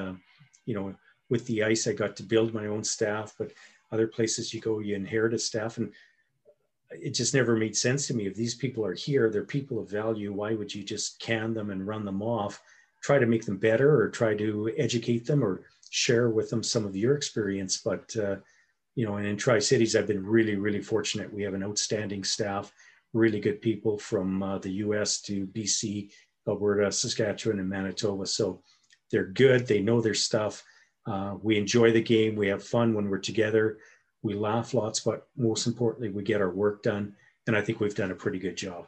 you 0.65 0.75
know 0.75 0.95
with 1.33 1.47
the 1.47 1.63
ice, 1.63 1.87
I 1.87 1.93
got 1.93 2.15
to 2.17 2.23
build 2.23 2.53
my 2.53 2.67
own 2.67 2.83
staff, 2.83 3.33
but 3.39 3.51
other 3.91 4.05
places 4.05 4.53
you 4.53 4.61
go, 4.61 4.77
you 4.77 4.95
inherit 4.95 5.33
a 5.33 5.39
staff. 5.39 5.79
And 5.79 5.91
it 6.91 7.15
just 7.15 7.33
never 7.33 7.55
made 7.57 7.75
sense 7.75 8.05
to 8.05 8.13
me. 8.13 8.27
If 8.27 8.35
these 8.35 8.53
people 8.53 8.85
are 8.85 8.93
here, 8.93 9.31
they're 9.31 9.43
people 9.43 9.79
of 9.79 9.89
value. 9.89 10.31
Why 10.31 10.53
would 10.53 10.71
you 10.75 10.83
just 10.83 11.19
can 11.19 11.55
them 11.55 11.71
and 11.71 11.87
run 11.87 12.05
them 12.05 12.21
off? 12.21 12.61
Try 13.01 13.17
to 13.17 13.25
make 13.25 13.45
them 13.45 13.57
better 13.57 13.99
or 13.99 14.09
try 14.09 14.35
to 14.35 14.71
educate 14.77 15.25
them 15.25 15.43
or 15.43 15.63
share 15.89 16.29
with 16.29 16.51
them 16.51 16.61
some 16.61 16.85
of 16.85 16.95
your 16.95 17.15
experience. 17.15 17.81
But, 17.83 18.15
uh, 18.15 18.35
you 18.93 19.03
know, 19.07 19.15
and 19.15 19.25
in 19.25 19.35
Tri 19.35 19.57
Cities, 19.57 19.95
I've 19.95 20.05
been 20.05 20.23
really, 20.23 20.55
really 20.55 20.83
fortunate. 20.83 21.33
We 21.33 21.41
have 21.41 21.55
an 21.55 21.63
outstanding 21.63 22.23
staff, 22.23 22.71
really 23.13 23.39
good 23.39 23.59
people 23.59 23.97
from 23.97 24.43
uh, 24.43 24.59
the 24.59 24.73
US 24.85 25.19
to 25.21 25.47
BC, 25.47 26.11
Alberta, 26.47 26.91
Saskatchewan, 26.91 27.59
and 27.59 27.67
Manitoba. 27.67 28.27
So 28.27 28.61
they're 29.09 29.33
good. 29.45 29.65
They 29.65 29.81
know 29.81 29.99
their 29.99 30.13
stuff 30.13 30.63
uh, 31.05 31.35
we 31.41 31.57
enjoy 31.57 31.91
the 31.91 32.01
game. 32.01 32.35
We 32.35 32.47
have 32.47 32.63
fun 32.63 32.93
when 32.93 33.09
we're 33.09 33.19
together. 33.19 33.77
We 34.21 34.35
laugh 34.35 34.73
lots, 34.73 35.01
but 35.01 35.27
most 35.35 35.67
importantly, 35.67 36.09
we 36.09 36.23
get 36.23 36.41
our 36.41 36.51
work 36.51 36.83
done. 36.83 37.15
And 37.47 37.55
I 37.57 37.61
think 37.61 37.79
we've 37.79 37.95
done 37.95 38.11
a 38.11 38.15
pretty 38.15 38.39
good 38.39 38.55
job. 38.55 38.87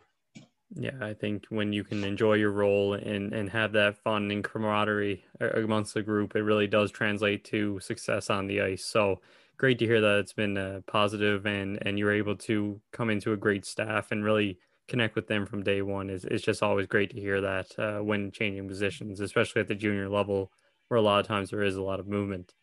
Yeah, 0.73 0.97
I 1.01 1.13
think 1.13 1.45
when 1.49 1.73
you 1.73 1.83
can 1.83 2.03
enjoy 2.03 2.33
your 2.33 2.51
role 2.51 2.93
and, 2.93 3.33
and 3.33 3.49
have 3.49 3.73
that 3.73 3.97
fun 3.97 4.31
and 4.31 4.43
camaraderie 4.43 5.23
amongst 5.39 5.93
the 5.93 6.01
group, 6.01 6.35
it 6.35 6.41
really 6.41 6.67
does 6.67 6.91
translate 6.91 7.43
to 7.45 7.79
success 7.79 8.29
on 8.29 8.47
the 8.47 8.61
ice. 8.61 8.83
So 8.83 9.21
great 9.57 9.79
to 9.79 9.85
hear 9.85 10.01
that 10.01 10.19
it's 10.19 10.33
been 10.33 10.57
uh, 10.57 10.81
positive 10.85 11.45
and 11.45 11.79
and 11.85 11.97
you're 11.97 12.13
able 12.13 12.35
to 12.35 12.81
come 12.91 13.09
into 13.09 13.31
a 13.31 13.37
great 13.37 13.65
staff 13.65 14.11
and 14.11 14.23
really 14.23 14.59
connect 14.87 15.15
with 15.15 15.27
them 15.27 15.45
from 15.45 15.63
day 15.63 15.81
one. 15.81 16.09
Is 16.09 16.25
it's 16.25 16.43
just 16.43 16.63
always 16.63 16.87
great 16.87 17.11
to 17.11 17.21
hear 17.21 17.41
that 17.41 17.67
uh, 17.77 17.99
when 17.99 18.31
changing 18.31 18.67
positions, 18.67 19.19
especially 19.19 19.61
at 19.61 19.67
the 19.67 19.75
junior 19.75 20.09
level 20.09 20.51
where 20.87 20.97
a 20.97 21.01
lot 21.01 21.19
of 21.19 21.27
times 21.27 21.49
there 21.49 21.63
is 21.63 21.75
a 21.75 21.81
lot 21.81 21.99
of 21.99 22.07
movement. 22.07 22.53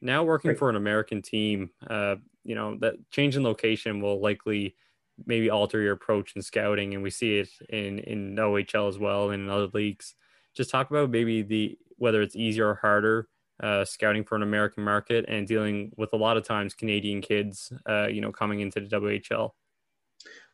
Now 0.00 0.24
working 0.24 0.50
right. 0.50 0.58
for 0.58 0.68
an 0.68 0.76
American 0.76 1.22
team, 1.22 1.70
uh, 1.88 2.16
you 2.44 2.54
know 2.54 2.76
that 2.80 2.94
change 3.10 3.36
in 3.36 3.42
location 3.42 4.00
will 4.00 4.20
likely 4.20 4.76
maybe 5.24 5.50
alter 5.50 5.80
your 5.80 5.92
approach 5.92 6.34
in 6.36 6.42
scouting, 6.42 6.94
and 6.94 7.02
we 7.02 7.10
see 7.10 7.38
it 7.38 7.48
in 7.68 7.98
in 8.00 8.36
OHL 8.36 8.88
as 8.88 8.98
well 8.98 9.30
and 9.30 9.42
in 9.42 9.50
other 9.50 9.68
leagues. 9.72 10.14
Just 10.54 10.70
talk 10.70 10.90
about 10.90 11.10
maybe 11.10 11.42
the 11.42 11.78
whether 11.96 12.22
it's 12.22 12.36
easier 12.36 12.68
or 12.68 12.74
harder 12.74 13.28
uh, 13.62 13.84
scouting 13.84 14.24
for 14.24 14.36
an 14.36 14.42
American 14.42 14.84
market 14.84 15.24
and 15.28 15.46
dealing 15.46 15.92
with 15.96 16.12
a 16.12 16.16
lot 16.16 16.36
of 16.36 16.44
times 16.44 16.74
Canadian 16.74 17.20
kids, 17.20 17.72
uh, 17.88 18.06
you 18.06 18.20
know, 18.20 18.32
coming 18.32 18.60
into 18.60 18.80
the 18.80 18.88
WHL. 18.88 19.50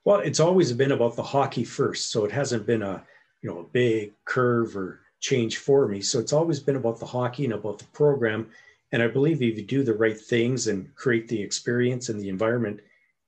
Well, 0.05 0.21
it's 0.21 0.41
always 0.41 0.73
been 0.73 0.93
about 0.93 1.17
the 1.17 1.23
hockey 1.23 1.65
first, 1.65 2.11
so 2.11 2.25
it 2.25 2.33
hasn't 2.33 2.67
been 2.67 2.83
a 2.83 3.05
you 3.43 3.51
know 3.51 3.61
a 3.61 3.65
big 3.65 4.13
curve 4.25 4.77
or 4.77 5.02
change 5.23 5.59
for 5.59 5.89
me. 5.89 6.03
So 6.03 6.19
it's 6.19 6.35
always 6.35 6.61
been 6.61 6.77
about 6.77 6.99
the 6.99 7.07
hockey 7.07 7.45
and 7.45 7.55
about 7.55 7.79
the 7.79 7.87
program. 7.87 8.51
And 8.91 9.03
I 9.03 9.07
believe 9.07 9.41
if 9.41 9.57
you 9.57 9.65
do 9.65 9.83
the 9.83 9.95
right 9.95 10.21
things 10.21 10.67
and 10.67 10.95
create 10.97 11.29
the 11.29 11.41
experience 11.41 12.11
and 12.11 12.21
the 12.21 12.29
environment, 12.29 12.81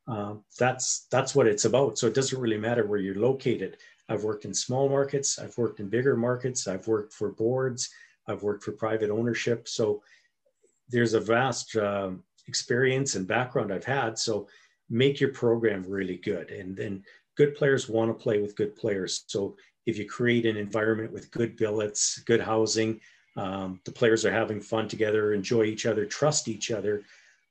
uh, 0.07 0.35
that's 0.59 1.07
that's 1.11 1.35
what 1.35 1.47
it's 1.47 1.65
about. 1.65 1.97
So 1.97 2.07
it 2.07 2.15
doesn't 2.15 2.39
really 2.39 2.59
matter 2.59 2.85
where 2.87 2.99
you're 2.99 3.15
located. 3.31 3.79
I've 4.11 4.25
worked 4.25 4.45
in 4.45 4.53
small 4.53 4.91
markets, 4.91 5.39
I've 5.39 5.57
worked 5.57 5.81
in 5.81 5.89
bigger 5.89 6.15
markets, 6.15 6.69
I've 6.69 6.87
worked 6.87 7.15
for 7.15 7.31
boards, 7.31 7.89
I've 8.29 8.43
worked 8.43 8.65
for 8.65 8.73
private 8.73 9.09
ownership. 9.09 9.67
So 9.67 10.03
there's 10.91 11.15
a 11.15 11.21
vast 11.21 11.75
uh, 11.75 12.11
experience 12.47 13.15
and 13.15 13.27
background 13.27 13.73
I've 13.73 13.87
had. 13.87 14.19
So 14.19 14.47
make 14.91 15.21
your 15.21 15.33
program 15.33 15.85
really 15.89 16.19
good, 16.19 16.51
and 16.51 16.77
then 16.77 17.03
good 17.37 17.55
players 17.55 17.89
want 17.89 18.11
to 18.11 18.23
play 18.23 18.43
with 18.43 18.57
good 18.57 18.77
players. 18.77 19.25
So 19.27 19.57
if 19.87 19.99
you 19.99 20.07
create 20.07 20.47
an 20.47 20.57
environment 20.57 21.13
with 21.13 21.31
good 21.31 21.57
billets, 21.57 22.19
good 22.21 22.41
housing, 22.41 23.01
um, 23.37 23.81
the 23.85 23.93
players 23.93 24.25
are 24.25 24.33
having 24.33 24.61
fun 24.61 24.89
together, 24.89 25.33
enjoy 25.33 25.65
each 25.65 25.87
other, 25.87 26.07
trust 26.07 26.49
each 26.49 26.71
other. 26.71 27.03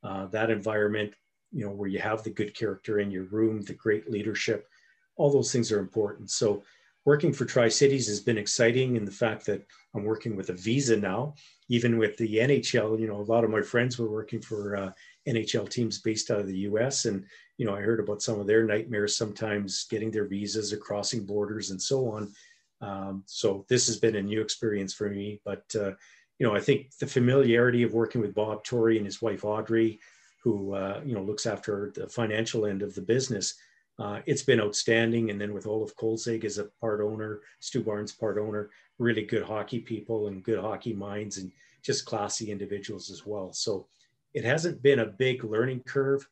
Uh, 0.03 0.27
that 0.27 0.49
environment, 0.49 1.13
you 1.51 1.65
know, 1.65 1.71
where 1.71 1.89
you 1.89 1.99
have 1.99 2.23
the 2.23 2.29
good 2.29 2.53
character 2.53 2.99
in 2.99 3.11
your 3.11 3.25
room, 3.25 3.61
the 3.61 3.73
great 3.73 4.09
leadership, 4.09 4.67
all 5.15 5.31
those 5.31 5.51
things 5.51 5.71
are 5.71 5.79
important. 5.79 6.29
So, 6.31 6.63
working 7.05 7.34
for 7.34 7.45
Tri 7.45 7.67
Cities 7.67 8.07
has 8.07 8.21
been 8.21 8.38
exciting 8.38 8.95
in 8.95 9.03
the 9.03 9.11
fact 9.11 9.45
that 9.45 9.65
I'm 9.93 10.05
working 10.05 10.36
with 10.36 10.49
a 10.49 10.53
visa 10.53 10.95
now. 10.95 11.36
Even 11.69 11.97
with 11.97 12.17
the 12.17 12.38
NHL, 12.38 12.99
you 12.99 13.07
know, 13.07 13.19
a 13.19 13.23
lot 13.23 13.43
of 13.43 13.49
my 13.49 13.61
friends 13.61 13.99
were 13.99 14.09
working 14.09 14.41
for 14.41 14.77
uh, 14.77 14.91
NHL 15.28 15.69
teams 15.69 15.99
based 15.99 16.32
out 16.32 16.39
of 16.39 16.47
the 16.47 16.59
US. 16.59 17.05
And, 17.05 17.26
you 17.57 17.65
know, 17.65 17.76
I 17.76 17.82
heard 17.82 17.99
about 17.99 18.21
some 18.21 18.39
of 18.39 18.47
their 18.47 18.63
nightmares 18.63 19.15
sometimes 19.15 19.86
getting 19.89 20.11
their 20.11 20.26
visas 20.26 20.74
or 20.74 20.78
crossing 20.78 21.26
borders 21.26 21.71
and 21.71 21.82
so 21.82 22.09
on. 22.09 22.34
Um, 22.82 23.24
so 23.26 23.65
this 23.69 23.88
has 23.88 23.97
been 23.97 24.17
a 24.17 24.21
new 24.21 24.41
experience 24.41 24.93
for 24.93 25.09
me. 25.09 25.39
But, 25.45 25.63
uh, 25.76 25.91
you 26.39 26.47
know, 26.47 26.55
I 26.55 26.59
think 26.59 26.95
the 26.97 27.07
familiarity 27.07 27.84
of 27.84 27.93
working 27.93 28.21
with 28.21 28.36
Bob 28.36 28.63
Tory 28.63 28.97
and 28.97 29.05
his 29.05 29.21
wife, 29.21 29.45
Audrey, 29.45 29.99
who, 30.43 30.74
uh, 30.74 31.01
you 31.05 31.13
know, 31.13 31.21
looks 31.21 31.45
after 31.45 31.93
the 31.95 32.07
financial 32.07 32.65
end 32.65 32.82
of 32.82 32.93
the 32.95 33.01
business, 33.01 33.55
uh, 33.99 34.19
it's 34.26 34.41
been 34.41 34.59
outstanding. 34.59 35.30
And 35.30 35.39
then 35.39 35.53
with 35.53 35.67
Olaf 35.67 35.95
Kolzig 35.95 36.43
as 36.43 36.57
a 36.57 36.65
part 36.82 36.99
owner, 36.99 37.41
Stu 37.59 37.82
Barnes 37.82 38.11
part 38.11 38.38
owner, 38.38 38.71
really 38.99 39.24
good 39.24 39.43
hockey 39.43 39.80
people 39.80 40.28
and 40.28 40.43
good 40.43 40.59
hockey 40.59 40.93
minds 40.93 41.38
and 41.38 41.51
just 41.82 42.05
classy 42.05 42.51
individuals 42.51 43.09
as 43.09 43.26
well. 43.26 43.53
So 43.53 43.88
it 44.34 44.43
hasn't 44.43 44.81
been 44.81 44.99
a 44.99 45.05
big 45.05 45.43
learning 45.43 45.81
curve. 45.81 46.27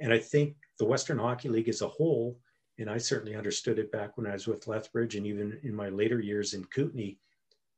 And 0.00 0.12
I 0.12 0.18
think 0.18 0.56
the 0.78 0.84
Western 0.84 1.18
Hockey 1.18 1.48
League 1.48 1.68
as 1.68 1.82
a 1.82 1.88
whole, 1.88 2.38
and 2.78 2.90
I 2.90 2.98
certainly 2.98 3.34
understood 3.34 3.78
it 3.78 3.90
back 3.92 4.16
when 4.16 4.26
I 4.26 4.32
was 4.32 4.46
with 4.46 4.66
Lethbridge 4.66 5.16
and 5.16 5.26
even 5.26 5.58
in 5.62 5.74
my 5.74 5.88
later 5.88 6.20
years 6.20 6.54
in 6.54 6.64
Kootenay, 6.66 7.16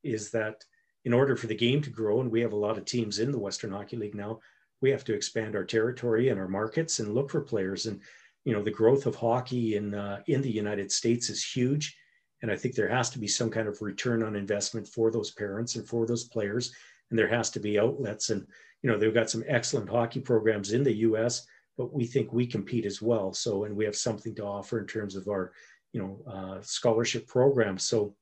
is 0.02 0.30
that 0.30 0.64
in 1.04 1.12
order 1.12 1.36
for 1.36 1.46
the 1.46 1.54
game 1.54 1.80
to 1.82 1.90
grow, 1.90 2.20
and 2.20 2.30
we 2.30 2.40
have 2.40 2.52
a 2.52 2.56
lot 2.56 2.76
of 2.76 2.84
teams 2.84 3.18
in 3.18 3.30
the 3.30 3.38
Western 3.38 3.70
Hockey 3.70 3.96
League 3.96 4.14
now, 4.14 4.40
we 4.80 4.90
have 4.90 5.04
to 5.04 5.14
expand 5.14 5.56
our 5.56 5.64
territory 5.64 6.28
and 6.28 6.38
our 6.38 6.48
markets 6.48 6.98
and 6.98 7.14
look 7.14 7.30
for 7.30 7.40
players. 7.40 7.86
And 7.86 8.00
you 8.44 8.52
know, 8.52 8.62
the 8.62 8.70
growth 8.70 9.06
of 9.06 9.14
hockey 9.14 9.76
in 9.76 9.94
uh, 9.94 10.20
in 10.26 10.42
the 10.42 10.50
United 10.50 10.90
States 10.90 11.28
is 11.28 11.44
huge, 11.44 11.96
and 12.42 12.50
I 12.50 12.56
think 12.56 12.74
there 12.74 12.88
has 12.88 13.10
to 13.10 13.18
be 13.18 13.28
some 13.28 13.50
kind 13.50 13.68
of 13.68 13.82
return 13.82 14.22
on 14.22 14.36
investment 14.36 14.86
for 14.86 15.10
those 15.10 15.32
parents 15.32 15.76
and 15.76 15.86
for 15.86 16.06
those 16.06 16.24
players, 16.24 16.72
and 17.10 17.18
there 17.18 17.28
has 17.28 17.50
to 17.50 17.60
be 17.60 17.78
outlets. 17.78 18.30
And 18.30 18.46
you 18.82 18.90
know, 18.90 18.98
they've 18.98 19.14
got 19.14 19.30
some 19.30 19.44
excellent 19.46 19.88
hockey 19.88 20.20
programs 20.20 20.72
in 20.72 20.84
the 20.84 20.94
U.S., 20.94 21.46
but 21.76 21.92
we 21.92 22.04
think 22.04 22.32
we 22.32 22.46
compete 22.46 22.86
as 22.86 23.00
well. 23.00 23.32
So, 23.32 23.64
and 23.64 23.76
we 23.76 23.84
have 23.84 23.96
something 23.96 24.34
to 24.36 24.44
offer 24.44 24.78
in 24.78 24.86
terms 24.86 25.14
of 25.14 25.28
our, 25.28 25.52
you 25.92 26.00
know, 26.00 26.32
uh, 26.32 26.60
scholarship 26.60 27.26
program. 27.26 27.78
So, 27.78 28.14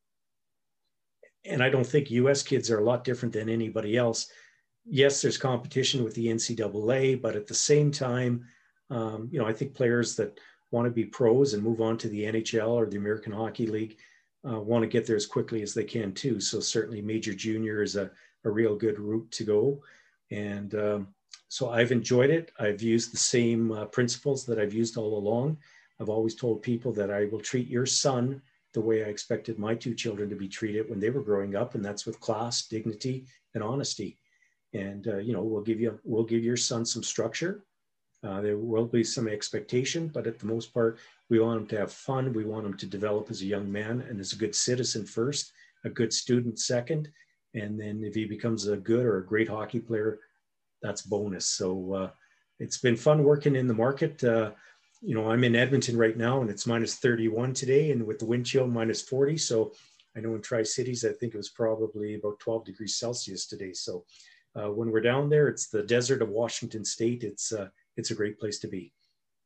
and 1.44 1.62
I 1.62 1.70
don't 1.70 1.86
think 1.86 2.10
U.S. 2.10 2.42
kids 2.42 2.70
are 2.70 2.78
a 2.78 2.84
lot 2.84 3.04
different 3.04 3.32
than 3.32 3.48
anybody 3.48 3.96
else. 3.96 4.30
Yes, 4.84 5.22
there's 5.22 5.38
competition 5.38 6.04
with 6.04 6.14
the 6.14 6.26
NCAA, 6.26 7.20
but 7.20 7.34
at 7.34 7.46
the 7.46 7.54
same 7.54 7.90
time, 7.90 8.44
um, 8.90 9.28
you 9.32 9.38
know, 9.38 9.46
I 9.46 9.52
think 9.52 9.74
players 9.74 10.16
that 10.16 10.38
want 10.70 10.86
to 10.86 10.90
be 10.90 11.04
pros 11.04 11.54
and 11.54 11.62
move 11.62 11.80
on 11.80 11.96
to 11.98 12.08
the 12.08 12.24
NHL 12.24 12.70
or 12.70 12.86
the 12.86 12.98
American 12.98 13.32
Hockey 13.32 13.66
League 13.66 13.96
uh, 14.48 14.60
want 14.60 14.82
to 14.82 14.88
get 14.88 15.06
there 15.06 15.16
as 15.16 15.26
quickly 15.26 15.62
as 15.62 15.74
they 15.74 15.84
can 15.84 16.12
too. 16.12 16.40
So 16.40 16.60
certainly 16.60 17.02
major 17.02 17.34
junior 17.34 17.82
is 17.82 17.96
a, 17.96 18.10
a 18.44 18.50
real 18.50 18.76
good 18.76 18.98
route 18.98 19.30
to 19.32 19.44
go. 19.44 19.80
And 20.30 20.74
um, 20.74 21.08
so 21.48 21.70
I've 21.70 21.92
enjoyed 21.92 22.30
it. 22.30 22.50
I've 22.58 22.82
used 22.82 23.12
the 23.12 23.18
same 23.18 23.72
uh, 23.72 23.86
principles 23.86 24.44
that 24.46 24.58
I've 24.58 24.74
used 24.74 24.96
all 24.96 25.18
along. 25.18 25.58
I've 26.00 26.08
always 26.08 26.34
told 26.34 26.62
people 26.62 26.92
that 26.92 27.10
I 27.10 27.26
will 27.26 27.40
treat 27.40 27.68
your 27.68 27.86
son 27.86 28.42
the 28.74 28.80
way 28.80 29.02
I 29.02 29.08
expected 29.08 29.58
my 29.58 29.74
two 29.74 29.94
children 29.94 30.28
to 30.28 30.36
be 30.36 30.48
treated 30.48 30.90
when 30.90 31.00
they 31.00 31.08
were 31.08 31.22
growing 31.22 31.56
up, 31.56 31.74
and 31.74 31.84
that's 31.84 32.04
with 32.04 32.20
class, 32.20 32.66
dignity, 32.66 33.26
and 33.54 33.64
honesty. 33.64 34.18
And 34.74 35.08
uh, 35.08 35.16
you 35.16 35.32
know, 35.32 35.42
we'll 35.42 35.62
give 35.62 35.80
you 35.80 35.98
we'll 36.04 36.24
give 36.24 36.44
your 36.44 36.58
son 36.58 36.84
some 36.84 37.02
structure. 37.02 37.64
Uh, 38.22 38.40
there 38.40 38.58
will 38.58 38.86
be 38.86 39.04
some 39.04 39.28
expectation, 39.28 40.08
but 40.08 40.26
at 40.26 40.38
the 40.38 40.46
most 40.46 40.74
part, 40.74 40.98
we 41.30 41.38
want 41.38 41.60
him 41.60 41.66
to 41.68 41.78
have 41.78 41.92
fun. 41.92 42.32
We 42.32 42.44
want 42.44 42.66
him 42.66 42.76
to 42.76 42.86
develop 42.86 43.30
as 43.30 43.40
a 43.40 43.46
young 43.46 43.70
man 43.70 44.02
and 44.02 44.20
as 44.20 44.32
a 44.32 44.36
good 44.36 44.54
citizen 44.54 45.06
first, 45.06 45.52
a 45.84 45.88
good 45.88 46.12
student 46.12 46.58
second, 46.58 47.10
and 47.56 47.80
then 47.80 48.04
if 48.04 48.14
he 48.14 48.24
becomes 48.24 48.68
a 48.68 48.76
good 48.76 49.04
or 49.04 49.18
a 49.18 49.26
great 49.26 49.48
hockey 49.48 49.80
player, 49.80 50.20
that's 50.82 51.02
bonus. 51.02 51.46
So 51.46 51.92
uh, 51.92 52.10
it's 52.58 52.78
been 52.78 52.96
fun 52.96 53.24
working 53.24 53.56
in 53.56 53.66
the 53.66 53.74
market. 53.74 54.22
Uh, 54.22 54.52
you 55.02 55.14
know, 55.14 55.30
I'm 55.30 55.44
in 55.44 55.56
Edmonton 55.56 55.96
right 55.96 56.16
now 56.16 56.40
and 56.40 56.50
it's 56.50 56.66
minus 56.66 56.96
31 56.96 57.54
today 57.54 57.90
and 57.90 58.06
with 58.06 58.18
the 58.18 58.26
wind 58.26 58.46
chill 58.46 58.66
minus 58.66 59.02
40. 59.02 59.38
So 59.38 59.72
I 60.16 60.20
know 60.20 60.34
in 60.34 60.42
Tri 60.42 60.62
Cities, 60.62 61.04
I 61.04 61.12
think 61.12 61.34
it 61.34 61.38
was 61.38 61.50
probably 61.50 62.14
about 62.14 62.38
12 62.40 62.64
degrees 62.64 62.96
Celsius 62.96 63.46
today. 63.46 63.72
So 63.72 64.04
uh, 64.54 64.70
when 64.70 64.90
we're 64.90 65.00
down 65.00 65.28
there, 65.28 65.48
it's 65.48 65.68
the 65.68 65.82
desert 65.82 66.22
of 66.22 66.30
Washington 66.30 66.84
State. 66.84 67.22
It's 67.24 67.52
uh, 67.52 67.68
it's 67.96 68.10
a 68.10 68.14
great 68.14 68.38
place 68.38 68.58
to 68.60 68.68
be. 68.68 68.92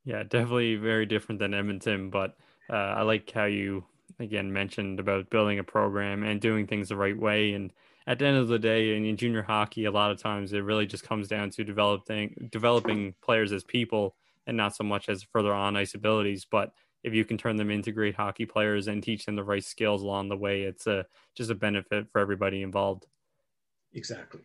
Yeah, 0.05 0.23
definitely 0.23 0.75
very 0.75 1.05
different 1.05 1.39
than 1.39 1.53
Edmonton, 1.53 2.09
but 2.09 2.37
uh, 2.69 2.75
I 2.97 3.01
like 3.01 3.29
how 3.29 3.45
you 3.45 3.83
again 4.19 4.51
mentioned 4.51 4.99
about 4.99 5.29
building 5.29 5.59
a 5.59 5.63
program 5.63 6.23
and 6.23 6.39
doing 6.39 6.65
things 6.65 6.89
the 6.89 6.95
right 6.95 7.17
way. 7.17 7.53
And 7.53 7.71
at 8.07 8.19
the 8.19 8.25
end 8.25 8.37
of 8.37 8.47
the 8.47 8.59
day, 8.59 8.95
in 8.95 9.17
junior 9.17 9.43
hockey, 9.43 9.85
a 9.85 9.91
lot 9.91 10.11
of 10.11 10.17
times 10.17 10.53
it 10.53 10.59
really 10.59 10.85
just 10.85 11.03
comes 11.03 11.27
down 11.27 11.49
to 11.51 11.63
developing 11.63 12.49
developing 12.51 13.13
players 13.21 13.51
as 13.51 13.63
people 13.63 14.15
and 14.47 14.57
not 14.57 14.75
so 14.75 14.83
much 14.83 15.07
as 15.07 15.23
further 15.23 15.53
on 15.53 15.75
ice 15.75 15.93
abilities. 15.93 16.45
But 16.49 16.73
if 17.03 17.13
you 17.13 17.25
can 17.25 17.37
turn 17.37 17.57
them 17.57 17.71
into 17.71 17.91
great 17.91 18.15
hockey 18.15 18.45
players 18.45 18.87
and 18.87 19.03
teach 19.03 19.25
them 19.25 19.35
the 19.35 19.43
right 19.43 19.63
skills 19.63 20.01
along 20.01 20.29
the 20.29 20.37
way, 20.37 20.63
it's 20.63 20.87
a 20.87 21.05
just 21.35 21.51
a 21.51 21.55
benefit 21.55 22.07
for 22.11 22.19
everybody 22.19 22.63
involved. 22.63 23.07
Exactly. 23.93 24.41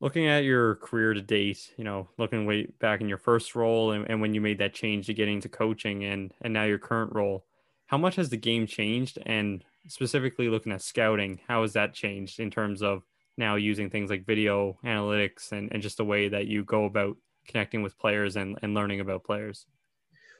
Looking 0.00 0.26
at 0.26 0.44
your 0.44 0.74
career 0.76 1.14
to 1.14 1.22
date, 1.22 1.72
you 1.78 1.84
know, 1.84 2.08
looking 2.18 2.44
way 2.44 2.66
back 2.80 3.00
in 3.00 3.08
your 3.08 3.18
first 3.18 3.54
role 3.54 3.92
and, 3.92 4.08
and 4.10 4.20
when 4.20 4.34
you 4.34 4.40
made 4.40 4.58
that 4.58 4.74
change 4.74 5.06
to 5.06 5.14
getting 5.14 5.40
to 5.40 5.48
coaching 5.48 6.04
and 6.04 6.34
and 6.42 6.52
now 6.52 6.64
your 6.64 6.78
current 6.78 7.14
role, 7.14 7.46
how 7.86 7.96
much 7.96 8.16
has 8.16 8.28
the 8.28 8.36
game 8.36 8.66
changed? 8.66 9.18
And 9.24 9.64
specifically 9.88 10.48
looking 10.48 10.72
at 10.72 10.82
scouting, 10.82 11.40
how 11.46 11.62
has 11.62 11.72
that 11.74 11.94
changed 11.94 12.40
in 12.40 12.50
terms 12.50 12.82
of 12.82 13.02
now 13.36 13.56
using 13.56 13.90
things 13.90 14.10
like 14.10 14.26
video 14.26 14.78
analytics 14.84 15.52
and, 15.52 15.72
and 15.72 15.82
just 15.82 15.96
the 15.96 16.04
way 16.04 16.28
that 16.28 16.46
you 16.46 16.64
go 16.64 16.84
about 16.84 17.16
connecting 17.46 17.82
with 17.82 17.98
players 17.98 18.36
and, 18.36 18.58
and 18.62 18.74
learning 18.74 19.00
about 19.00 19.24
players? 19.24 19.66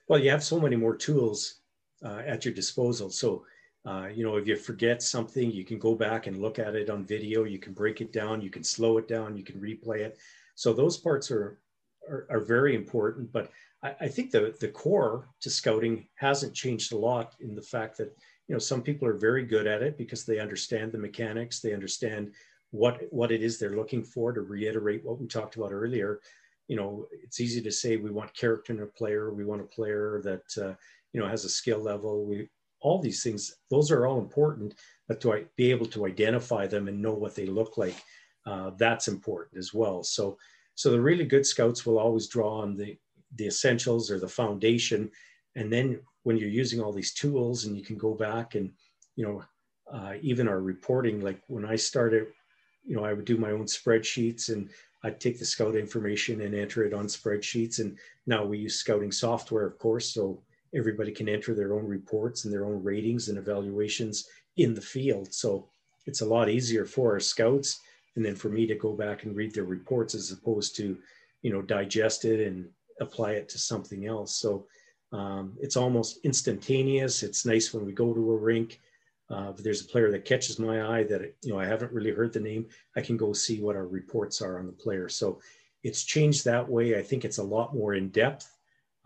Well, 0.08 0.18
you 0.18 0.30
have 0.30 0.44
so 0.44 0.60
many 0.60 0.76
more 0.76 0.96
tools 0.96 1.60
uh, 2.04 2.22
at 2.26 2.44
your 2.44 2.54
disposal. 2.54 3.10
So, 3.10 3.44
uh, 3.86 4.08
you 4.12 4.24
know, 4.24 4.36
if 4.36 4.46
you 4.46 4.56
forget 4.56 5.02
something, 5.02 5.50
you 5.50 5.64
can 5.64 5.78
go 5.78 5.94
back 5.94 6.26
and 6.26 6.40
look 6.40 6.58
at 6.58 6.74
it 6.74 6.90
on 6.90 7.04
video. 7.04 7.44
You 7.44 7.58
can 7.58 7.72
break 7.72 8.00
it 8.00 8.12
down. 8.12 8.40
You 8.40 8.50
can 8.50 8.64
slow 8.64 8.98
it 8.98 9.08
down. 9.08 9.36
You 9.36 9.44
can 9.44 9.60
replay 9.60 10.00
it. 10.00 10.18
So 10.54 10.72
those 10.72 10.96
parts 10.96 11.30
are 11.30 11.58
are, 12.08 12.26
are 12.30 12.40
very 12.40 12.74
important. 12.74 13.32
But 13.32 13.50
I, 13.82 13.94
I, 14.02 14.08
think 14.08 14.30
the 14.30 14.54
the 14.60 14.68
core 14.68 15.28
to 15.40 15.50
scouting 15.50 16.06
hasn't 16.16 16.54
changed 16.54 16.92
a 16.92 16.98
lot 16.98 17.34
in 17.40 17.54
the 17.54 17.62
fact 17.62 17.96
that 17.98 18.16
you 18.48 18.54
know 18.54 18.58
some 18.58 18.82
people 18.82 19.08
are 19.08 19.16
very 19.16 19.44
good 19.44 19.66
at 19.66 19.82
it 19.82 19.96
because 19.96 20.24
they 20.24 20.38
understand 20.38 20.92
the 20.92 20.98
mechanics. 20.98 21.60
They 21.60 21.72
understand 21.72 22.32
what 22.70 23.02
what 23.10 23.32
it 23.32 23.42
is 23.42 23.58
they're 23.58 23.76
looking 23.76 24.02
for. 24.02 24.32
To 24.32 24.42
reiterate 24.42 25.04
what 25.04 25.20
we 25.20 25.26
talked 25.26 25.56
about 25.56 25.72
earlier, 25.72 26.20
you 26.68 26.76
know, 26.76 27.06
it's 27.22 27.40
easy 27.40 27.60
to 27.62 27.70
say 27.70 27.96
we 27.96 28.10
want 28.10 28.34
character 28.34 28.72
in 28.72 28.80
a 28.80 28.86
player. 28.86 29.32
We 29.32 29.44
want 29.44 29.60
a 29.60 29.64
player 29.64 30.20
that, 30.24 30.62
uh, 30.62 30.74
you 31.12 31.20
know, 31.20 31.28
has 31.28 31.44
a 31.44 31.48
skill 31.48 31.80
level. 31.80 32.24
We, 32.24 32.48
all 32.80 33.00
these 33.00 33.22
things, 33.22 33.56
those 33.70 33.90
are 33.90 34.06
all 34.06 34.18
important, 34.18 34.74
but 35.08 35.20
to 35.22 35.46
be 35.56 35.70
able 35.70 35.86
to 35.86 36.06
identify 36.06 36.66
them 36.66 36.88
and 36.88 37.00
know 37.00 37.14
what 37.14 37.34
they 37.34 37.46
look 37.46 37.76
like, 37.76 37.96
uh, 38.46 38.70
that's 38.76 39.08
important 39.08 39.58
as 39.58 39.72
well. 39.72 40.02
So, 40.02 40.38
so 40.74 40.90
the 40.90 41.00
really 41.00 41.24
good 41.24 41.46
scouts 41.46 41.86
will 41.86 41.98
always 41.98 42.28
draw 42.28 42.60
on 42.60 42.76
the, 42.76 42.96
the 43.36 43.46
essentials 43.46 44.10
or 44.10 44.18
the 44.18 44.28
foundation. 44.28 45.10
And 45.56 45.72
then 45.72 46.00
when 46.24 46.36
you're 46.36 46.48
using 46.48 46.80
all 46.80 46.92
these 46.92 47.14
tools 47.14 47.64
and 47.64 47.76
you 47.76 47.84
can 47.84 47.96
go 47.96 48.14
back 48.14 48.56
and, 48.56 48.72
you 49.14 49.24
know, 49.24 49.44
uh, 49.92 50.14
even 50.22 50.48
our 50.48 50.60
reporting, 50.60 51.20
like 51.20 51.40
when 51.46 51.64
I 51.64 51.76
started, 51.76 52.26
you 52.84 52.96
know, 52.96 53.04
I 53.04 53.12
would 53.12 53.24
do 53.24 53.36
my 53.36 53.52
own 53.52 53.66
spreadsheets 53.66 54.48
and 54.48 54.68
I'd 55.04 55.20
take 55.20 55.38
the 55.38 55.44
scout 55.44 55.76
information 55.76 56.40
and 56.40 56.54
enter 56.54 56.84
it 56.84 56.94
on 56.94 57.06
spreadsheets. 57.06 57.78
And 57.78 57.98
now 58.26 58.44
we 58.44 58.58
use 58.58 58.76
scouting 58.76 59.12
software, 59.12 59.66
of 59.66 59.78
course, 59.78 60.12
so 60.12 60.42
everybody 60.74 61.12
can 61.12 61.28
enter 61.28 61.54
their 61.54 61.74
own 61.74 61.86
reports 61.86 62.44
and 62.44 62.52
their 62.52 62.64
own 62.64 62.82
ratings 62.82 63.28
and 63.28 63.38
evaluations 63.38 64.28
in 64.56 64.74
the 64.74 64.80
field. 64.80 65.32
So 65.32 65.68
it's 66.06 66.22
a 66.22 66.26
lot 66.26 66.48
easier 66.48 66.86
for 66.86 67.12
our 67.12 67.20
scouts 67.20 67.80
and 68.16 68.24
then 68.24 68.34
for 68.34 68.48
me 68.48 68.66
to 68.66 68.74
go 68.74 68.92
back 68.92 69.24
and 69.24 69.36
read 69.36 69.54
their 69.54 69.64
reports 69.64 70.14
as 70.14 70.30
opposed 70.30 70.74
to, 70.76 70.96
you 71.42 71.52
know, 71.52 71.60
digest 71.60 72.24
it 72.24 72.46
and 72.46 72.68
apply 73.00 73.32
it 73.32 73.48
to 73.50 73.58
something 73.58 74.06
else. 74.06 74.36
So 74.36 74.66
um, 75.14 75.56
it's 75.60 75.76
almost 75.76 76.18
instantaneous. 76.24 77.22
It's 77.22 77.46
nice 77.46 77.72
when 77.72 77.86
we 77.86 77.92
go 77.92 78.12
to 78.12 78.32
a 78.32 78.36
rink 78.36 78.80
uh, 79.30 79.52
if 79.56 79.62
there's 79.62 79.80
a 79.80 79.86
player 79.86 80.10
that 80.10 80.24
catches 80.24 80.58
my 80.58 80.98
eye 80.98 81.04
that 81.04 81.34
you 81.42 81.52
know 81.52 81.58
I 81.58 81.66
haven't 81.66 81.92
really 81.92 82.10
heard 82.10 82.32
the 82.32 82.40
name, 82.40 82.66
I 82.96 83.00
can 83.00 83.16
go 83.16 83.32
see 83.32 83.60
what 83.60 83.76
our 83.76 83.86
reports 83.86 84.42
are 84.42 84.58
on 84.58 84.66
the 84.66 84.72
player. 84.72 85.08
So 85.08 85.40
it's 85.82 86.04
changed 86.04 86.44
that 86.44 86.68
way. 86.68 86.98
I 86.98 87.02
think 87.02 87.24
it's 87.24 87.38
a 87.38 87.42
lot 87.42 87.74
more 87.74 87.94
in 87.94 88.10
depth. 88.10 88.50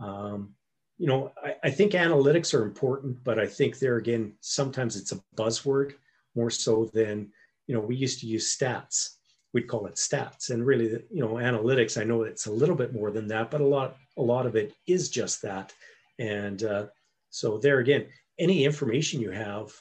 Um, 0.01 0.55
you 0.97 1.07
know, 1.07 1.33
I, 1.45 1.55
I, 1.65 1.71
think 1.71 1.93
analytics 1.93 2.55
are 2.55 2.65
important, 2.65 3.23
but 3.23 3.39
I 3.39 3.47
think 3.47 3.79
there 3.79 3.97
again 3.97 4.35
sometimes 4.41 4.97
it's 4.97 5.13
a 5.13 5.23
buzzword 5.37 5.95
more 6.35 6.51
so 6.51 6.91
than 6.93 7.31
you 7.67 7.75
know 7.75 7.81
we 7.81 7.95
used 7.95 8.21
to 8.21 8.27
use 8.27 8.57
stats. 8.57 9.15
We'd 9.55 9.69
call 9.69 9.87
it 9.87 9.95
stats, 9.95 10.51
and 10.51 10.67
really, 10.67 10.91
you 11.11 11.23
know, 11.23 11.35
analytics. 11.35 12.01
I 12.01 12.05
know 12.05 12.23
it's 12.23 12.47
a 12.47 12.53
little 12.53 12.77
bit 12.77 12.93
more 12.93 13.11
than 13.13 13.29
that, 13.29 13.51
but 13.53 13.61
a 13.61 13.67
lot 13.67 13.97
a 14.17 14.23
lot 14.23 14.47
of 14.47 14.57
it 14.57 14.75
is 14.89 15.09
just 15.09 15.43
that. 15.43 15.73
And 16.19 16.63
uh, 16.63 16.87
so 17.31 17.59
there 17.59 17.79
again, 17.79 18.07
any 18.39 18.65
information 18.65 19.21
you 19.21 19.31
have 19.31 19.73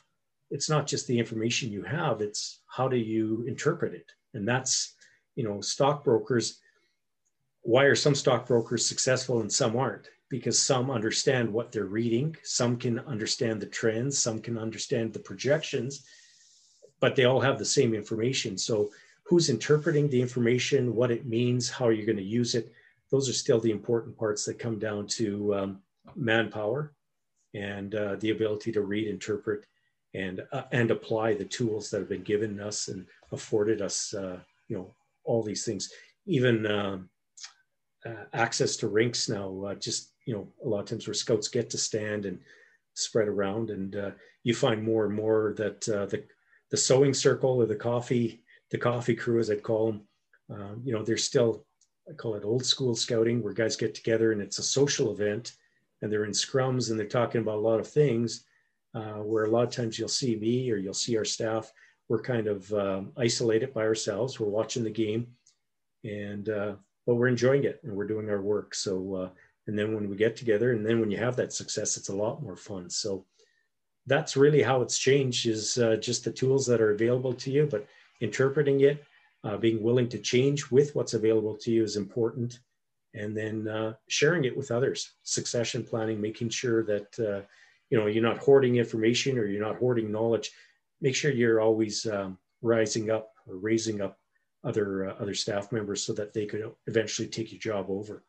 it's 0.49 0.69
not 0.69 0.87
just 0.87 1.07
the 1.07 1.19
information 1.19 1.71
you 1.71 1.83
have 1.83 2.21
it's 2.21 2.59
how 2.67 2.87
do 2.87 2.97
you 2.97 3.43
interpret 3.47 3.93
it? 3.93 4.11
And 4.33 4.47
that's 4.47 4.95
you 5.35 5.43
know 5.43 5.61
stockbrokers 5.61 6.59
why 7.61 7.83
are 7.83 7.95
some 7.95 8.15
stockbrokers 8.15 8.87
successful 8.87 9.41
and 9.41 9.51
some 9.51 9.75
aren't? 9.75 10.09
Because 10.29 10.61
some 10.61 10.89
understand 10.89 11.51
what 11.51 11.71
they're 11.71 11.85
reading 11.85 12.35
some 12.43 12.77
can 12.77 12.99
understand 12.99 13.61
the 13.61 13.65
trends 13.65 14.17
some 14.17 14.39
can 14.39 14.57
understand 14.57 15.13
the 15.13 15.19
projections 15.19 16.05
but 16.99 17.15
they 17.15 17.25
all 17.25 17.39
have 17.39 17.59
the 17.59 17.65
same 17.65 17.93
information. 17.93 18.57
So 18.57 18.89
who's 19.23 19.49
interpreting 19.49 20.09
the 20.09 20.21
information 20.21 20.95
what 20.95 21.11
it 21.11 21.25
means 21.25 21.69
how 21.69 21.85
are 21.85 21.91
you 21.91 22.05
going 22.05 22.17
to 22.17 22.23
use 22.23 22.55
it 22.55 22.71
those 23.09 23.29
are 23.29 23.33
still 23.33 23.59
the 23.59 23.71
important 23.71 24.17
parts 24.17 24.45
that 24.45 24.59
come 24.59 24.79
down 24.79 25.07
to 25.07 25.55
um, 25.55 25.81
manpower 26.15 26.93
and 27.53 27.95
uh, 27.95 28.15
the 28.17 28.31
ability 28.31 28.71
to 28.71 28.81
read 28.81 29.07
interpret 29.07 29.65
and 30.13 30.41
uh, 30.51 30.63
and 30.71 30.91
apply 30.91 31.33
the 31.33 31.45
tools 31.45 31.89
that 31.89 31.99
have 31.99 32.09
been 32.09 32.23
given 32.23 32.59
us 32.59 32.87
and 32.87 33.05
afforded 33.31 33.81
us 33.81 34.13
uh, 34.13 34.39
you 34.67 34.77
know 34.77 34.93
all 35.23 35.43
these 35.43 35.65
things. 35.65 35.91
Even 36.25 36.65
um, 36.65 37.09
uh, 38.05 38.25
access 38.33 38.75
to 38.77 38.87
rinks 38.87 39.29
now 39.29 39.63
uh, 39.65 39.75
just 39.75 40.13
you 40.25 40.33
know 40.33 40.47
a 40.63 40.67
lot 40.67 40.79
of 40.79 40.85
times 40.85 41.07
where 41.07 41.13
scouts 41.13 41.47
get 41.47 41.69
to 41.69 41.77
stand 41.77 42.25
and 42.25 42.39
spread 42.93 43.27
around 43.27 43.69
and 43.69 43.95
uh, 43.95 44.11
you 44.43 44.53
find 44.53 44.83
more 44.83 45.05
and 45.05 45.13
more 45.13 45.53
that 45.57 45.81
the 45.81 46.23
the 46.69 46.77
sewing 46.77 47.13
circle 47.13 47.61
or 47.61 47.65
the 47.65 47.75
coffee 47.75 48.41
the 48.71 48.77
coffee 48.77 49.15
crew 49.15 49.39
as 49.39 49.49
i 49.49 49.55
call 49.55 49.87
them 49.87 50.01
um, 50.49 50.81
you 50.83 50.93
know 50.93 51.03
there's 51.03 51.23
still 51.23 51.65
i 52.09 52.13
call 52.13 52.35
it 52.35 52.43
old 52.43 52.65
school 52.65 52.95
scouting 52.95 53.41
where 53.41 53.53
guys 53.53 53.75
get 53.75 53.93
together 53.93 54.31
and 54.31 54.41
it's 54.41 54.59
a 54.59 54.63
social 54.63 55.11
event 55.11 55.53
and 56.01 56.11
they're 56.11 56.25
in 56.25 56.31
scrums 56.31 56.89
and 56.89 56.99
they're 56.99 57.07
talking 57.07 57.41
about 57.41 57.57
a 57.57 57.61
lot 57.61 57.79
of 57.79 57.87
things 57.87 58.45
uh, 58.93 59.21
where 59.21 59.45
a 59.45 59.49
lot 59.49 59.63
of 59.63 59.71
times 59.71 59.97
you'll 59.97 60.07
see 60.07 60.35
me 60.35 60.71
or 60.71 60.77
you'll 60.77 60.93
see 60.93 61.17
our 61.17 61.25
staff. 61.25 61.71
We're 62.09 62.21
kind 62.21 62.47
of 62.47 62.71
um, 62.73 63.11
isolated 63.17 63.73
by 63.73 63.81
ourselves. 63.81 64.39
We're 64.39 64.47
watching 64.47 64.83
the 64.83 64.89
game, 64.89 65.27
and 66.03 66.47
uh, 66.49 66.73
but 67.05 67.15
we're 67.15 67.27
enjoying 67.27 67.65
it 67.65 67.81
and 67.83 67.93
we're 67.93 68.07
doing 68.07 68.29
our 68.29 68.41
work. 68.41 68.73
So, 68.73 69.15
uh, 69.15 69.29
and 69.67 69.77
then 69.77 69.93
when 69.93 70.09
we 70.09 70.15
get 70.15 70.37
together, 70.37 70.71
and 70.71 70.85
then 70.85 71.01
when 71.01 71.11
you 71.11 71.17
have 71.17 71.35
that 71.35 71.51
success, 71.51 71.97
it's 71.97 72.09
a 72.09 72.15
lot 72.15 72.41
more 72.41 72.55
fun. 72.55 72.89
So, 72.89 73.25
that's 74.05 74.37
really 74.37 74.61
how 74.61 74.81
it's 74.81 74.97
changed. 74.97 75.47
Is 75.47 75.77
uh, 75.77 75.97
just 75.97 76.23
the 76.23 76.31
tools 76.31 76.65
that 76.67 76.81
are 76.81 76.91
available 76.91 77.33
to 77.33 77.51
you, 77.51 77.67
but 77.69 77.85
interpreting 78.21 78.81
it, 78.81 79.03
uh, 79.43 79.57
being 79.57 79.83
willing 79.83 80.07
to 80.09 80.17
change 80.17 80.71
with 80.71 80.95
what's 80.95 81.13
available 81.13 81.55
to 81.57 81.71
you 81.71 81.83
is 81.83 81.97
important. 81.97 82.59
And 83.13 83.35
then 83.35 83.67
uh, 83.67 83.93
sharing 84.07 84.45
it 84.45 84.55
with 84.55 84.71
others. 84.71 85.13
Succession 85.23 85.83
planning, 85.83 86.21
making 86.21 86.49
sure 86.49 86.83
that 86.83 87.19
uh, 87.19 87.45
you 87.89 87.97
know 87.97 88.07
you're 88.07 88.23
not 88.23 88.39
hoarding 88.39 88.75
information 88.75 89.37
or 89.37 89.45
you're 89.45 89.65
not 89.65 89.77
hoarding 89.77 90.11
knowledge. 90.11 90.51
Make 91.01 91.15
sure 91.15 91.31
you're 91.31 91.61
always 91.61 92.05
um, 92.05 92.37
rising 92.61 93.11
up 93.11 93.33
or 93.47 93.57
raising 93.57 94.01
up 94.01 94.19
other 94.63 95.09
uh, 95.09 95.13
other 95.13 95.33
staff 95.33 95.71
members 95.71 96.03
so 96.03 96.13
that 96.13 96.33
they 96.33 96.45
could 96.45 96.71
eventually 96.87 97.27
take 97.27 97.51
your 97.51 97.59
job 97.59 97.87
over. 97.89 98.23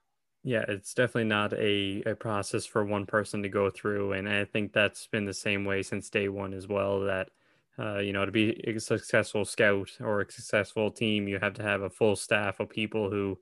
Yeah, 0.44 0.64
it's 0.68 0.94
definitely 0.94 1.24
not 1.24 1.52
a, 1.54 2.02
a 2.06 2.14
process 2.14 2.64
for 2.64 2.84
one 2.84 3.06
person 3.06 3.42
to 3.42 3.48
go 3.48 3.70
through. 3.70 4.12
And 4.12 4.28
I 4.28 4.44
think 4.44 4.72
that's 4.72 5.06
been 5.06 5.24
the 5.24 5.34
same 5.34 5.64
way 5.64 5.82
since 5.82 6.08
day 6.10 6.28
one 6.28 6.54
as 6.54 6.68
well. 6.68 7.00
That, 7.00 7.30
uh, 7.78 7.98
you 7.98 8.12
know, 8.12 8.24
to 8.24 8.32
be 8.32 8.52
a 8.66 8.78
successful 8.78 9.44
scout 9.44 9.90
or 10.00 10.20
a 10.20 10.30
successful 10.30 10.90
team, 10.90 11.28
you 11.28 11.38
have 11.40 11.54
to 11.54 11.62
have 11.62 11.82
a 11.82 11.90
full 11.90 12.16
staff 12.16 12.60
of 12.60 12.70
people 12.70 13.10
who 13.10 13.38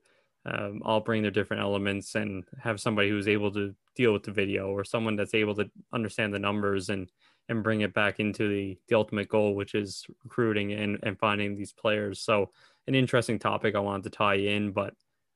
um, 0.47 0.81
all 0.83 0.99
bring 0.99 1.21
their 1.21 1.31
different 1.31 1.61
elements 1.61 2.15
and 2.15 2.43
have 2.59 2.79
somebody 2.79 3.09
who's 3.09 3.27
able 3.27 3.51
to 3.51 3.75
deal 3.95 4.13
with 4.13 4.23
the 4.23 4.31
video 4.31 4.67
or 4.67 4.83
someone 4.83 5.15
that's 5.15 5.33
able 5.33 5.55
to 5.55 5.69
understand 5.93 6.33
the 6.33 6.39
numbers 6.39 6.89
and 6.89 7.11
and 7.49 7.63
bring 7.63 7.81
it 7.81 7.93
back 7.93 8.19
into 8.19 8.47
the 8.49 8.77
the 8.87 8.95
ultimate 8.95 9.29
goal 9.29 9.55
which 9.55 9.73
is 9.75 10.05
recruiting 10.23 10.73
and, 10.73 10.99
and 11.03 11.17
finding 11.17 11.55
these 11.55 11.73
players 11.73 12.21
so 12.21 12.49
an 12.87 12.95
interesting 12.95 13.39
topic 13.39 13.75
i 13.75 13.79
wanted 13.79 14.03
to 14.03 14.09
tie 14.09 14.35
in 14.35 14.71
but 14.71 14.93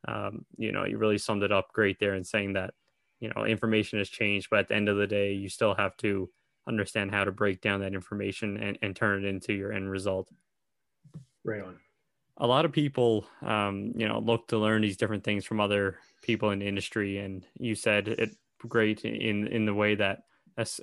um, 0.07 0.45
you 0.57 0.71
know, 0.71 0.85
you 0.85 0.97
really 0.97 1.17
summed 1.17 1.43
it 1.43 1.51
up 1.51 1.71
great 1.73 1.99
there 1.99 2.15
in 2.15 2.23
saying 2.23 2.53
that, 2.53 2.73
you 3.19 3.31
know, 3.35 3.45
information 3.45 3.99
has 3.99 4.09
changed, 4.09 4.47
but 4.49 4.59
at 4.59 4.67
the 4.67 4.75
end 4.75 4.89
of 4.89 4.97
the 4.97 5.07
day, 5.07 5.33
you 5.33 5.49
still 5.49 5.75
have 5.75 5.95
to 5.97 6.29
understand 6.67 7.11
how 7.11 7.23
to 7.23 7.31
break 7.31 7.61
down 7.61 7.81
that 7.81 7.93
information 7.93 8.57
and, 8.57 8.77
and 8.81 8.95
turn 8.95 9.23
it 9.23 9.27
into 9.27 9.53
your 9.53 9.71
end 9.71 9.89
result. 9.89 10.27
Right 11.43 11.61
on. 11.61 11.77
A 12.41 12.47
lot 12.47 12.65
of 12.65 12.71
people, 12.71 13.25
um, 13.41 13.93
you 13.95 14.07
know, 14.07 14.19
look 14.19 14.47
to 14.49 14.57
learn 14.57 14.81
these 14.81 14.97
different 14.97 15.23
things 15.23 15.45
from 15.45 15.61
other 15.61 15.97
people 16.21 16.49
in 16.49 16.59
the 16.59 16.67
industry. 16.67 17.19
And 17.19 17.45
you 17.57 17.75
said 17.75 18.07
it 18.09 18.35
great 18.67 19.05
in, 19.05 19.47
in 19.47 19.65
the 19.65 19.73
way 19.73 19.95
that 19.95 20.23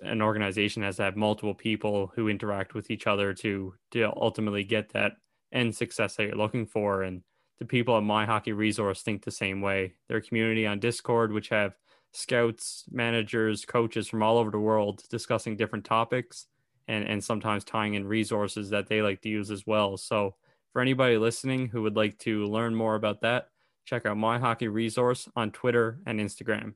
an 0.02 0.22
organization 0.22 0.82
has 0.82 0.96
to 0.96 1.02
have 1.02 1.16
multiple 1.16 1.54
people 1.54 2.10
who 2.14 2.28
interact 2.28 2.74
with 2.74 2.90
each 2.90 3.06
other 3.06 3.34
to, 3.34 3.74
to 3.90 4.10
ultimately 4.16 4.64
get 4.64 4.90
that 4.94 5.12
end 5.52 5.74
success 5.74 6.16
that 6.16 6.24
you're 6.24 6.36
looking 6.36 6.66
for. 6.66 7.02
And, 7.02 7.22
the 7.58 7.64
people 7.64 7.96
at 7.96 8.02
My 8.02 8.24
Hockey 8.24 8.52
Resource 8.52 9.02
think 9.02 9.24
the 9.24 9.30
same 9.30 9.60
way. 9.60 9.94
Their 10.08 10.20
community 10.20 10.66
on 10.66 10.78
Discord, 10.78 11.32
which 11.32 11.48
have 11.48 11.74
scouts, 12.12 12.84
managers, 12.90 13.64
coaches 13.64 14.08
from 14.08 14.22
all 14.22 14.38
over 14.38 14.50
the 14.50 14.60
world 14.60 15.02
discussing 15.10 15.56
different 15.56 15.84
topics 15.84 16.46
and, 16.86 17.04
and 17.04 17.22
sometimes 17.22 17.64
tying 17.64 17.94
in 17.94 18.06
resources 18.06 18.70
that 18.70 18.88
they 18.88 19.02
like 19.02 19.20
to 19.22 19.28
use 19.28 19.50
as 19.50 19.66
well. 19.66 19.96
So, 19.96 20.36
for 20.72 20.82
anybody 20.82 21.16
listening 21.16 21.68
who 21.68 21.82
would 21.82 21.96
like 21.96 22.18
to 22.18 22.46
learn 22.46 22.74
more 22.74 22.94
about 22.94 23.20
that, 23.22 23.48
check 23.84 24.06
out 24.06 24.16
My 24.16 24.38
Hockey 24.38 24.68
Resource 24.68 25.28
on 25.34 25.50
Twitter 25.50 25.98
and 26.06 26.20
Instagram. 26.20 26.74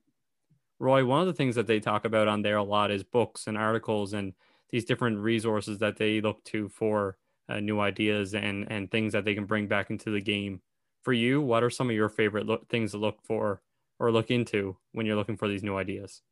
Roy, 0.78 1.04
one 1.04 1.20
of 1.20 1.26
the 1.26 1.34
things 1.34 1.54
that 1.54 1.66
they 1.66 1.80
talk 1.80 2.04
about 2.04 2.28
on 2.28 2.42
there 2.42 2.56
a 2.56 2.62
lot 2.62 2.90
is 2.90 3.04
books 3.04 3.46
and 3.46 3.56
articles 3.56 4.14
and 4.14 4.32
these 4.70 4.84
different 4.84 5.18
resources 5.18 5.78
that 5.78 5.96
they 5.96 6.20
look 6.20 6.42
to 6.44 6.68
for 6.68 7.16
uh, 7.48 7.60
new 7.60 7.80
ideas 7.80 8.34
and 8.34 8.70
and 8.70 8.90
things 8.90 9.12
that 9.12 9.24
they 9.24 9.34
can 9.34 9.44
bring 9.44 9.66
back 9.66 9.90
into 9.90 10.10
the 10.10 10.20
game 10.20 10.60
for 11.02 11.12
you, 11.12 11.40
what 11.40 11.62
are 11.62 11.70
some 11.70 11.90
of 11.90 11.96
your 11.96 12.08
favorite 12.08 12.46
lo- 12.46 12.64
things 12.68 12.92
to 12.92 12.98
look 12.98 13.20
for 13.22 13.60
or 13.98 14.10
look 14.10 14.30
into 14.30 14.76
when 14.92 15.04
you're 15.04 15.16
looking 15.16 15.36
for 15.36 15.48
these 15.48 15.62
new 15.62 15.76
ideas? 15.76 16.22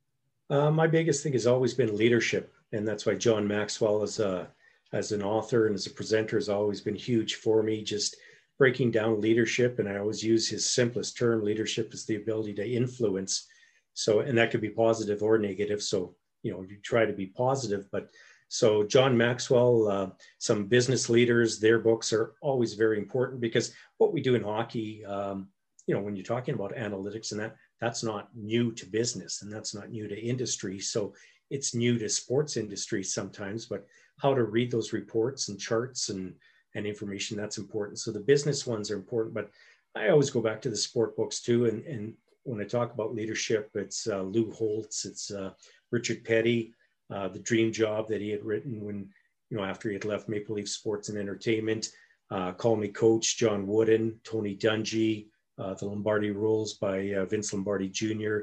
Uh, 0.49 0.71
my 0.71 0.87
biggest 0.87 1.23
thing 1.23 1.33
has 1.33 1.47
always 1.47 1.75
been 1.75 1.97
leadership, 1.97 2.53
and 2.73 2.87
that's 2.87 3.07
why 3.07 3.15
John 3.15 3.47
Maxwell, 3.47 4.03
is 4.03 4.19
a 4.19 4.49
as 4.93 5.13
an 5.13 5.23
author 5.23 5.67
and 5.67 5.75
as 5.75 5.87
a 5.87 5.91
presenter, 5.91 6.37
has 6.37 6.49
always 6.49 6.81
been 6.81 6.95
huge 6.95 7.37
for 7.37 7.63
me. 7.63 7.83
Just 7.83 8.17
breaking 8.59 8.91
down 8.91 9.21
leadership, 9.21 9.79
and 9.79 9.89
I 9.89 9.99
always 9.99 10.23
use 10.23 10.49
his 10.49 10.69
simplest 10.69 11.17
term: 11.17 11.45
leadership 11.45 11.95
is 11.95 12.07
the 12.07 12.17
ability 12.17 12.55
to 12.55 12.69
influence. 12.69 13.47
So, 13.95 14.21
and 14.21 14.37
that 14.39 14.51
could 14.51 14.61
be 14.61 14.71
positive 14.71 15.23
or 15.23 15.39
negative. 15.39 15.83
So, 15.83 16.15
you 16.43 16.53
know, 16.53 16.63
you 16.63 16.77
try 16.83 17.05
to 17.05 17.13
be 17.13 17.27
positive, 17.27 17.87
but 17.91 18.11
so 18.51 18.83
John 18.83 19.17
Maxwell, 19.17 19.87
uh, 19.87 20.11
some 20.39 20.67
business 20.67 21.09
leaders, 21.09 21.61
their 21.61 21.79
books 21.79 22.13
are 22.13 22.35
always 22.43 22.75
very 22.75 22.99
important 22.99 23.41
because 23.41 23.73
what 23.99 24.13
we 24.13 24.21
do 24.21 24.35
in 24.35 24.43
hockey, 24.43 25.05
um, 25.05 25.49
you 25.87 25.95
know, 25.95 26.01
when 26.01 26.17
you're 26.17 26.25
talking 26.25 26.55
about 26.55 26.75
analytics 26.75 27.31
and 27.31 27.41
that, 27.41 27.55
that's 27.81 28.03
not 28.03 28.29
new 28.35 28.73
to 28.73 28.87
business 28.87 29.43
and 29.43 29.53
that's 29.53 29.73
not 29.73 29.91
new 29.91 30.09
to 30.09 30.21
industry. 30.21 30.81
So 30.81 31.15
it's 31.51 31.77
new 31.77 31.97
to 31.99 32.09
sports 32.09 32.57
industry 32.57 33.05
sometimes, 33.05 33.67
but 33.67 33.87
how 34.21 34.35
to 34.35 34.45
read 34.45 34.71
those 34.71 34.93
reports 34.93 35.49
and 35.49 35.59
charts 35.59 36.09
and, 36.09 36.35
and 36.75 36.87
information, 36.87 37.37
that's 37.37 37.59
important. 37.59 37.99
So 37.99 38.11
the 38.11 38.21
business 38.21 38.67
ones 38.67 38.91
are 38.91 38.97
important, 38.97 39.35
but 39.35 39.51
I 39.95 40.09
always 40.09 40.31
go 40.31 40.41
back 40.41 40.61
to 40.63 40.71
the 40.71 40.77
sport 40.77 41.17
books 41.17 41.41
too. 41.41 41.67
And, 41.67 41.85
and 41.85 42.15
when 42.45 42.61
I 42.61 42.65
talk 42.65 42.93
about 42.93 43.15
leadership, 43.15 43.71
it's 43.75 44.07
uh, 44.07 44.23
Lou 44.23 44.51
Holtz, 44.53 45.05
it's 45.05 45.31
uh, 45.31 45.51
Richard 45.91 46.25
Peddie, 46.25 46.75
uh, 47.13 47.29
the 47.29 47.41
dream 47.41 47.73
job 47.73 48.09
that 48.09 48.21
he 48.21 48.31
had 48.31 48.45
written 48.45 48.85
when, 48.85 49.09
you 49.51 49.57
know, 49.57 49.65
after 49.65 49.89
he 49.89 49.95
had 49.95 50.05
left 50.05 50.29
Maple 50.29 50.55
Leaf 50.55 50.69
Sports 50.69 51.09
and 51.09 51.19
Entertainment. 51.19 51.91
Uh, 52.31 52.53
Call 52.53 52.77
Me 52.77 52.87
Coach, 52.87 53.37
John 53.37 53.67
Wooden, 53.67 54.21
Tony 54.23 54.57
Dungy, 54.57 55.27
uh, 55.59 55.75
The 55.75 55.87
Lombardi 55.87 56.31
Rules 56.31 56.75
by 56.75 57.13
uh, 57.15 57.25
Vince 57.25 57.53
Lombardi 57.53 57.89
Jr., 57.89 58.39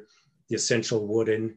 The 0.50 0.56
Essential 0.56 1.08
Wooden, 1.08 1.56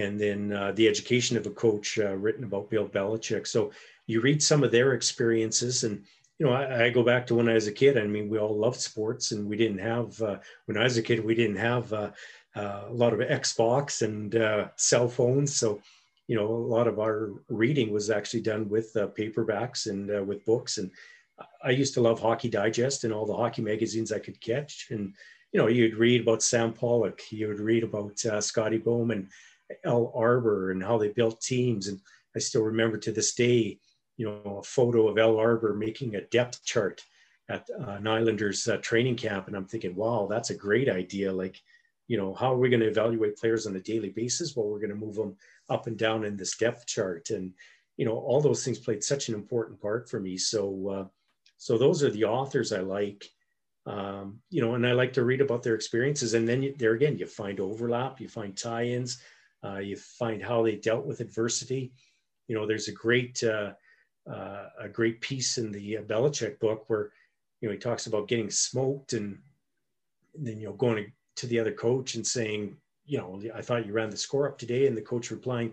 and 0.00 0.20
then 0.20 0.52
uh, 0.52 0.72
The 0.72 0.88
Education 0.88 1.36
of 1.36 1.46
a 1.46 1.50
Coach, 1.50 1.98
uh, 1.98 2.16
written 2.16 2.44
about 2.44 2.70
Bill 2.70 2.88
Belichick. 2.88 3.46
So 3.46 3.70
you 4.06 4.20
read 4.20 4.42
some 4.42 4.64
of 4.64 4.72
their 4.72 4.94
experiences 4.94 5.84
and 5.84 6.04
you 6.38 6.46
know, 6.46 6.52
I, 6.52 6.86
I, 6.86 6.90
go 6.90 7.02
back 7.02 7.26
to 7.26 7.34
when 7.34 7.50
I 7.50 7.54
was 7.54 7.66
a 7.66 7.72
kid. 7.72 7.98
I 7.98 8.06
mean, 8.06 8.30
we 8.30 8.38
all 8.38 8.56
loved 8.56 8.80
sports, 8.80 9.32
and 9.32 9.46
we 9.46 9.58
didn't 9.58 9.76
have. 9.80 10.22
Uh, 10.22 10.38
when 10.64 10.78
I 10.78 10.84
was 10.84 10.96
a 10.96 11.02
kid, 11.02 11.22
we 11.22 11.34
didn't 11.34 11.56
have 11.56 11.92
uh, 11.92 12.12
uh, 12.56 12.84
a 12.88 12.94
lot 12.94 13.12
of 13.12 13.18
Xbox 13.18 14.00
and 14.00 14.70
cell 14.76 15.06
phones. 15.06 15.54
So 15.54 15.82
you 16.30 16.36
know, 16.36 16.46
a 16.46 16.70
lot 16.76 16.86
of 16.86 17.00
our 17.00 17.32
reading 17.48 17.92
was 17.92 18.08
actually 18.08 18.42
done 18.42 18.68
with 18.68 18.96
uh, 18.96 19.08
paperbacks 19.08 19.90
and 19.90 20.16
uh, 20.16 20.22
with 20.22 20.44
books. 20.44 20.78
And 20.78 20.88
I 21.64 21.70
used 21.70 21.92
to 21.94 22.00
love 22.00 22.20
Hockey 22.20 22.48
Digest 22.48 23.02
and 23.02 23.12
all 23.12 23.26
the 23.26 23.34
hockey 23.34 23.62
magazines 23.62 24.12
I 24.12 24.20
could 24.20 24.40
catch. 24.40 24.86
And, 24.90 25.12
you 25.50 25.58
know, 25.58 25.66
you'd 25.66 25.96
read 25.96 26.20
about 26.20 26.44
Sam 26.44 26.72
Pollock, 26.72 27.20
you 27.32 27.48
would 27.48 27.58
read 27.58 27.82
about 27.82 28.24
uh, 28.24 28.40
Scotty 28.40 28.78
Bowman, 28.78 29.28
Al 29.84 30.12
Arbour, 30.14 30.70
and 30.70 30.82
how 30.82 30.98
they 30.98 31.08
built 31.08 31.40
teams. 31.40 31.88
And 31.88 32.00
I 32.34 32.38
still 32.38 32.62
remember 32.62 32.98
to 32.98 33.12
this 33.12 33.34
day, 33.34 33.78
you 34.16 34.26
know, 34.26 34.58
a 34.58 34.62
photo 34.62 35.08
of 35.08 35.18
Al 35.18 35.38
Arbour 35.38 35.74
making 35.74 36.14
a 36.14 36.26
depth 36.26 36.64
chart 36.64 37.02
at 37.48 37.68
uh, 37.80 37.92
an 37.92 38.06
Islanders 38.06 38.68
uh, 38.68 38.76
training 38.78 39.16
camp. 39.16 39.46
And 39.46 39.56
I'm 39.56 39.66
thinking, 39.66 39.94
wow, 39.94 40.28
that's 40.30 40.50
a 40.50 40.54
great 40.54 40.88
idea. 40.88 41.32
Like, 41.32 41.60
you 42.06 42.16
know, 42.16 42.34
how 42.34 42.52
are 42.52 42.58
we 42.58 42.68
going 42.68 42.80
to 42.80 42.88
evaluate 42.88 43.38
players 43.38 43.66
on 43.66 43.76
a 43.76 43.80
daily 43.80 44.10
basis? 44.10 44.54
Well, 44.54 44.68
we're 44.68 44.80
going 44.80 44.90
to 44.90 44.96
move 44.96 45.14
them 45.14 45.36
up 45.70 45.86
and 45.86 45.96
down 45.96 46.24
in 46.24 46.36
this 46.36 46.56
depth 46.56 46.86
chart 46.86 47.30
and 47.30 47.52
you 47.96 48.04
know 48.04 48.16
all 48.16 48.40
those 48.40 48.64
things 48.64 48.78
played 48.78 49.04
such 49.04 49.28
an 49.28 49.34
important 49.34 49.80
part 49.80 50.08
for 50.08 50.20
me 50.20 50.36
so 50.36 50.88
uh, 50.88 51.04
so 51.56 51.78
those 51.78 52.02
are 52.02 52.10
the 52.10 52.24
authors 52.24 52.72
i 52.72 52.80
like 52.80 53.28
um, 53.86 54.40
you 54.50 54.60
know 54.60 54.74
and 54.74 54.86
i 54.86 54.92
like 54.92 55.12
to 55.12 55.24
read 55.24 55.40
about 55.40 55.62
their 55.62 55.74
experiences 55.74 56.34
and 56.34 56.48
then 56.48 56.62
you, 56.62 56.74
there 56.78 56.94
again 56.94 57.16
you 57.16 57.26
find 57.26 57.60
overlap 57.60 58.20
you 58.20 58.28
find 58.28 58.56
tie-ins 58.56 59.20
uh, 59.64 59.78
you 59.78 59.96
find 59.96 60.42
how 60.42 60.62
they 60.62 60.76
dealt 60.76 61.06
with 61.06 61.20
adversity 61.20 61.92
you 62.48 62.54
know 62.54 62.66
there's 62.66 62.88
a 62.88 62.92
great 62.92 63.42
uh, 63.44 63.72
uh 64.30 64.66
a 64.80 64.88
great 64.88 65.20
piece 65.20 65.58
in 65.58 65.70
the 65.72 65.98
uh, 65.98 66.02
Belichick 66.02 66.58
book 66.58 66.84
where 66.88 67.10
you 67.60 67.68
know 67.68 67.72
he 67.72 67.78
talks 67.78 68.06
about 68.06 68.28
getting 68.28 68.50
smoked 68.50 69.12
and, 69.12 69.38
and 70.34 70.46
then 70.46 70.60
you 70.60 70.66
know 70.66 70.74
going 70.74 71.12
to 71.36 71.46
the 71.46 71.58
other 71.58 71.72
coach 71.72 72.14
and 72.14 72.26
saying 72.26 72.76
you 73.10 73.18
know, 73.18 73.42
I 73.52 73.60
thought 73.60 73.86
you 73.86 73.92
ran 73.92 74.08
the 74.08 74.16
score 74.16 74.46
up 74.46 74.56
today, 74.56 74.86
and 74.86 74.96
the 74.96 75.02
coach 75.02 75.32
replying, 75.32 75.72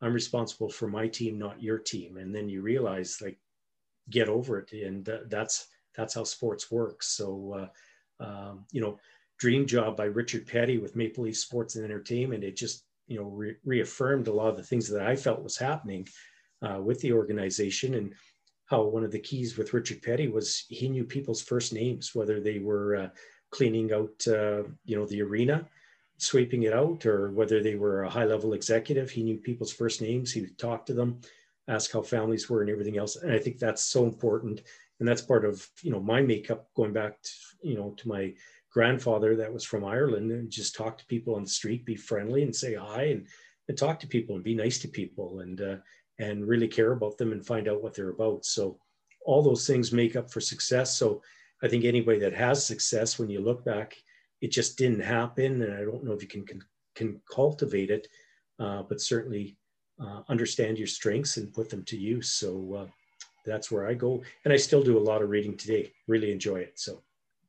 I'm 0.00 0.12
responsible 0.12 0.68
for 0.68 0.88
my 0.88 1.06
team, 1.06 1.38
not 1.38 1.62
your 1.62 1.78
team. 1.78 2.16
And 2.16 2.34
then 2.34 2.48
you 2.48 2.60
realize, 2.60 3.20
like, 3.22 3.38
get 4.10 4.28
over 4.28 4.58
it, 4.58 4.72
and 4.72 5.08
uh, 5.08 5.18
that's 5.28 5.68
that's 5.94 6.14
how 6.14 6.24
sports 6.24 6.72
works. 6.72 7.16
So, 7.16 7.70
uh, 8.20 8.24
um, 8.24 8.64
you 8.72 8.80
know, 8.80 8.98
Dream 9.38 9.64
Job 9.64 9.96
by 9.96 10.06
Richard 10.06 10.44
Peddie 10.44 10.78
with 10.78 10.96
Maple 10.96 11.22
Leaf 11.22 11.36
Sports 11.36 11.76
and 11.76 11.84
Entertainment. 11.84 12.42
It 12.42 12.56
just 12.56 12.84
you 13.06 13.18
know 13.18 13.28
re- 13.28 13.56
reaffirmed 13.64 14.28
a 14.28 14.32
lot 14.32 14.48
of 14.48 14.56
the 14.56 14.62
things 14.62 14.88
that 14.88 15.02
I 15.02 15.16
felt 15.16 15.42
was 15.42 15.56
happening 15.56 16.06
uh, 16.62 16.80
with 16.80 17.00
the 17.00 17.12
organization 17.12 17.94
and 17.94 18.14
how 18.66 18.82
one 18.82 19.04
of 19.04 19.12
the 19.12 19.18
keys 19.18 19.58
with 19.58 19.74
Richard 19.74 20.00
Peddie 20.00 20.28
was 20.28 20.64
he 20.68 20.88
knew 20.88 21.04
people's 21.04 21.42
first 21.42 21.72
names, 21.72 22.14
whether 22.14 22.40
they 22.40 22.58
were 22.58 22.96
uh, 22.96 23.08
cleaning 23.50 23.92
out, 23.92 24.26
uh, 24.26 24.62
you 24.84 24.96
know, 24.96 25.06
the 25.06 25.20
arena 25.20 25.68
sweeping 26.16 26.62
it 26.62 26.72
out 26.72 27.04
or 27.04 27.32
whether 27.32 27.62
they 27.62 27.74
were 27.74 28.04
a 28.04 28.10
high 28.10 28.24
level 28.24 28.54
executive. 28.54 29.10
He 29.10 29.22
knew 29.22 29.36
people's 29.38 29.72
first 29.72 30.00
names. 30.00 30.32
He 30.32 30.40
would 30.40 30.56
talk 30.56 30.86
to 30.86 30.94
them, 30.94 31.20
ask 31.68 31.92
how 31.92 32.00
families 32.00 32.48
were 32.48 32.62
and 32.62 32.70
everything 32.70 32.96
else. 32.96 33.16
And 33.16 33.32
I 33.32 33.38
think 33.38 33.58
that's 33.58 33.84
so 33.84 34.04
important. 34.04 34.62
And 35.00 35.08
that's 35.08 35.20
part 35.22 35.44
of, 35.44 35.68
you 35.82 35.90
know, 35.90 36.00
my 36.00 36.22
makeup 36.22 36.68
going 36.74 36.92
back 36.92 37.20
to, 37.22 37.30
you 37.62 37.76
know, 37.76 37.90
to 37.98 38.08
my 38.08 38.32
grandfather 38.72 39.36
that 39.36 39.52
was 39.52 39.64
from 39.64 39.84
Ireland 39.84 40.32
and 40.32 40.50
just 40.50 40.74
talk 40.74 40.96
to 40.98 41.06
people 41.06 41.34
on 41.34 41.42
the 41.42 41.48
street, 41.48 41.84
be 41.84 41.94
friendly 41.94 42.42
and 42.42 42.54
say 42.54 42.74
hi 42.74 43.04
and, 43.04 43.26
and 43.68 43.76
talk 43.76 44.00
to 44.00 44.06
people 44.06 44.34
and 44.34 44.44
be 44.44 44.54
nice 44.54 44.78
to 44.80 44.88
people 44.88 45.40
and, 45.40 45.60
uh, 45.60 45.76
and 46.18 46.46
really 46.46 46.68
care 46.68 46.92
about 46.92 47.18
them 47.18 47.32
and 47.32 47.46
find 47.46 47.68
out 47.68 47.82
what 47.82 47.94
they're 47.94 48.10
about. 48.10 48.44
So 48.44 48.78
all 49.26 49.42
those 49.42 49.66
things 49.66 49.92
make 49.92 50.16
up 50.16 50.30
for 50.30 50.40
success. 50.40 50.96
So 50.96 51.22
I 51.62 51.68
think 51.68 51.84
anybody 51.84 52.18
that 52.20 52.32
has 52.32 52.64
success, 52.64 53.18
when 53.18 53.28
you 53.30 53.40
look 53.40 53.64
back, 53.64 53.94
it 54.40 54.50
just 54.50 54.78
didn't 54.78 55.00
happen. 55.00 55.62
And 55.62 55.74
I 55.74 55.84
don't 55.84 56.04
know 56.04 56.12
if 56.12 56.22
you 56.22 56.28
can, 56.28 56.44
can, 56.46 56.62
can 56.94 57.20
cultivate 57.30 57.90
it, 57.90 58.08
uh, 58.58 58.82
but 58.82 59.00
certainly 59.00 59.56
uh, 60.02 60.22
understand 60.28 60.78
your 60.78 60.86
strengths 60.88 61.36
and 61.36 61.52
put 61.52 61.68
them 61.68 61.84
to 61.84 61.96
use. 61.96 62.30
So 62.30 62.74
uh, 62.74 62.86
that's 63.44 63.70
where 63.70 63.86
I 63.86 63.94
go. 63.94 64.22
And 64.44 64.52
I 64.52 64.56
still 64.56 64.82
do 64.82 64.98
a 64.98 65.08
lot 65.10 65.22
of 65.22 65.28
reading 65.28 65.56
today, 65.56 65.92
really 66.08 66.32
enjoy 66.32 66.56
it. 66.56 66.80
So. 66.80 67.02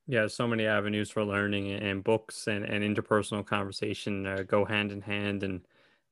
Yeah, 0.08 0.28
so 0.28 0.48
many 0.48 0.66
avenues 0.66 1.10
for 1.10 1.24
learning 1.24 1.72
and 1.72 2.04
books 2.04 2.48
and, 2.48 2.66
and 2.66 2.84
interpersonal 2.84 3.46
conversation 3.46 4.26
uh, 4.28 4.44
go 4.44 4.66
hand 4.66 4.92
in 4.92 5.02
hand. 5.02 5.44
And 5.44 5.66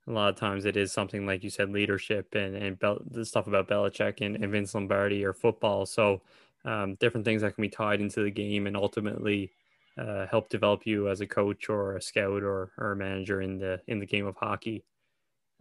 a 0.07 0.11
lot 0.11 0.29
of 0.29 0.37
times 0.37 0.63
it 0.65 0.77
is 0.77 0.93
something 0.93 1.25
like 1.25 1.43
you 1.43 1.49
said, 1.49 1.69
leadership 1.71 2.33
and, 2.33 2.55
and 2.55 2.79
Bel- 2.79 3.01
the 3.05 3.25
stuff 3.25 3.47
about 3.47 3.67
Belichick 3.67 4.25
and, 4.25 4.37
and 4.37 4.51
Vince 4.51 4.73
Lombardi 4.73 5.25
or 5.25 5.33
football. 5.33 5.85
So 5.85 6.21
um, 6.63 6.95
different 6.95 7.25
things 7.25 7.41
that 7.41 7.55
can 7.55 7.61
be 7.61 7.69
tied 7.69 7.99
into 7.99 8.23
the 8.23 8.31
game 8.31 8.65
and 8.65 8.77
ultimately 8.77 9.51
uh, 9.97 10.25
help 10.27 10.47
develop 10.49 10.85
you 10.85 11.09
as 11.09 11.19
a 11.19 11.27
coach 11.27 11.67
or 11.67 11.97
a 11.97 12.01
scout 12.01 12.43
or, 12.43 12.71
or 12.77 12.93
a 12.93 12.95
manager 12.95 13.41
in 13.41 13.57
the 13.57 13.81
in 13.87 13.99
the 13.99 14.05
game 14.05 14.25
of 14.25 14.37
hockey. 14.37 14.85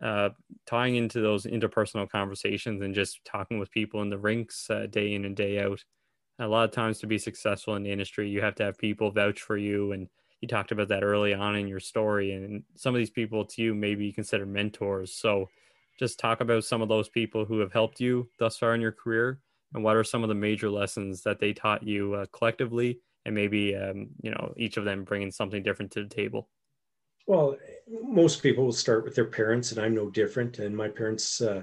Uh, 0.02 0.30
tying 0.66 0.96
into 0.96 1.20
those 1.20 1.44
interpersonal 1.46 2.08
conversations 2.08 2.82
and 2.82 2.94
just 2.94 3.24
talking 3.24 3.58
with 3.58 3.70
people 3.70 4.02
in 4.02 4.10
the 4.10 4.18
rinks 4.18 4.70
uh, 4.70 4.86
day 4.90 5.14
in 5.14 5.24
and 5.26 5.36
day 5.36 5.60
out. 5.60 5.84
A 6.40 6.48
lot 6.48 6.64
of 6.64 6.72
times 6.72 6.98
to 6.98 7.06
be 7.06 7.18
successful 7.18 7.76
in 7.76 7.82
the 7.82 7.92
industry, 7.92 8.28
you 8.28 8.40
have 8.40 8.54
to 8.56 8.64
have 8.64 8.78
people 8.78 9.10
vouch 9.10 9.40
for 9.40 9.56
you. 9.56 9.92
And 9.92 10.08
you 10.40 10.48
talked 10.48 10.72
about 10.72 10.88
that 10.88 11.04
early 11.04 11.34
on 11.34 11.54
in 11.56 11.68
your 11.68 11.80
story. 11.80 12.32
And 12.32 12.62
some 12.74 12.94
of 12.94 12.98
these 12.98 13.10
people 13.10 13.44
to 13.44 13.62
you 13.62 13.74
maybe 13.74 14.06
you 14.06 14.12
consider 14.12 14.46
mentors. 14.46 15.14
So 15.14 15.48
just 15.98 16.18
talk 16.18 16.40
about 16.40 16.64
some 16.64 16.80
of 16.80 16.88
those 16.88 17.08
people 17.08 17.44
who 17.44 17.60
have 17.60 17.72
helped 17.72 18.00
you 18.00 18.28
thus 18.38 18.56
far 18.56 18.74
in 18.74 18.80
your 18.80 18.90
career 18.90 19.38
and 19.74 19.84
what 19.84 19.96
are 19.96 20.04
some 20.04 20.22
of 20.22 20.28
the 20.28 20.34
major 20.34 20.70
lessons 20.70 21.22
that 21.22 21.38
they 21.38 21.52
taught 21.52 21.82
you 21.82 22.14
uh, 22.14 22.26
collectively 22.32 23.00
and 23.26 23.34
maybe 23.34 23.76
um, 23.76 24.08
you 24.22 24.30
know 24.30 24.52
each 24.56 24.76
of 24.76 24.84
them 24.84 25.04
bringing 25.04 25.30
something 25.30 25.62
different 25.62 25.92
to 25.92 26.02
the 26.02 26.08
table 26.08 26.48
well 27.26 27.56
most 28.02 28.42
people 28.42 28.64
will 28.64 28.72
start 28.72 29.04
with 29.04 29.14
their 29.14 29.26
parents 29.26 29.72
and 29.72 29.80
i'm 29.80 29.94
no 29.94 30.10
different 30.10 30.58
and 30.58 30.76
my 30.76 30.88
parents 30.88 31.40
uh, 31.40 31.62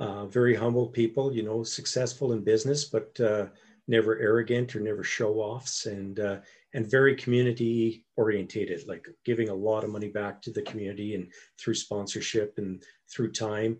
uh, 0.00 0.26
very 0.26 0.54
humble 0.54 0.86
people 0.86 1.32
you 1.32 1.42
know 1.42 1.62
successful 1.62 2.32
in 2.32 2.42
business 2.42 2.84
but 2.84 3.18
uh, 3.20 3.46
never 3.88 4.18
arrogant 4.18 4.74
or 4.74 4.80
never 4.80 5.02
show 5.02 5.34
offs 5.34 5.86
and 5.86 6.20
uh, 6.20 6.38
and 6.74 6.90
very 6.90 7.14
community 7.16 8.04
orientated 8.16 8.86
like 8.86 9.06
giving 9.24 9.48
a 9.48 9.54
lot 9.54 9.84
of 9.84 9.90
money 9.90 10.08
back 10.08 10.42
to 10.42 10.50
the 10.50 10.62
community 10.62 11.14
and 11.14 11.32
through 11.58 11.74
sponsorship 11.74 12.54
and 12.58 12.82
through 13.10 13.30
time 13.30 13.78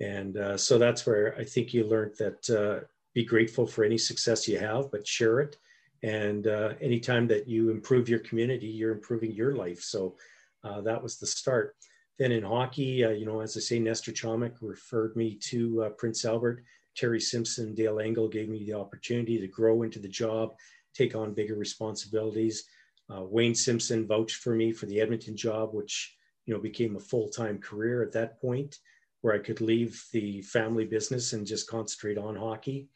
and 0.00 0.36
uh, 0.36 0.56
so 0.56 0.78
that's 0.78 1.06
where 1.06 1.36
i 1.38 1.44
think 1.44 1.72
you 1.74 1.84
learned 1.84 2.14
that 2.18 2.86
be 3.14 3.24
grateful 3.24 3.66
for 3.66 3.84
any 3.84 3.98
success 3.98 4.48
you 4.48 4.58
have 4.58 4.90
but 4.90 5.06
share 5.06 5.40
it 5.40 5.56
and 6.02 6.48
uh, 6.48 6.74
anytime 6.80 7.28
that 7.28 7.48
you 7.48 7.70
improve 7.70 8.08
your 8.08 8.18
community, 8.20 8.66
you're 8.66 8.92
improving 8.92 9.32
your 9.32 9.54
life. 9.54 9.80
So 9.80 10.16
uh, 10.64 10.80
that 10.82 11.02
was 11.02 11.18
the 11.18 11.26
start. 11.26 11.76
Then 12.18 12.32
in 12.32 12.42
hockey, 12.42 13.04
uh, 13.04 13.10
you 13.10 13.24
know, 13.24 13.40
as 13.40 13.56
I 13.56 13.60
say, 13.60 13.78
Nestor 13.78 14.12
Chomik 14.12 14.54
referred 14.60 15.16
me 15.16 15.36
to 15.44 15.84
uh, 15.84 15.88
Prince 15.90 16.24
Albert. 16.24 16.64
Terry 16.96 17.20
Simpson, 17.20 17.74
Dale 17.74 18.00
Engel 18.00 18.28
gave 18.28 18.48
me 18.48 18.64
the 18.64 18.74
opportunity 18.74 19.38
to 19.38 19.46
grow 19.46 19.82
into 19.82 19.98
the 19.98 20.08
job, 20.08 20.54
take 20.94 21.14
on 21.14 21.34
bigger 21.34 21.54
responsibilities. 21.54 22.64
Uh, 23.12 23.22
Wayne 23.22 23.54
Simpson 23.54 24.06
vouched 24.06 24.36
for 24.36 24.54
me 24.54 24.72
for 24.72 24.86
the 24.86 25.00
Edmonton 25.00 25.36
job, 25.36 25.70
which 25.72 26.16
you 26.46 26.54
know 26.54 26.60
became 26.60 26.96
a 26.96 27.00
full-time 27.00 27.58
career 27.58 28.02
at 28.02 28.12
that 28.12 28.40
point, 28.40 28.78
where 29.20 29.34
I 29.34 29.38
could 29.38 29.60
leave 29.60 30.04
the 30.12 30.42
family 30.42 30.84
business 30.84 31.32
and 31.32 31.46
just 31.46 31.68
concentrate 31.68 32.18
on 32.18 32.36
hockey. 32.36 32.88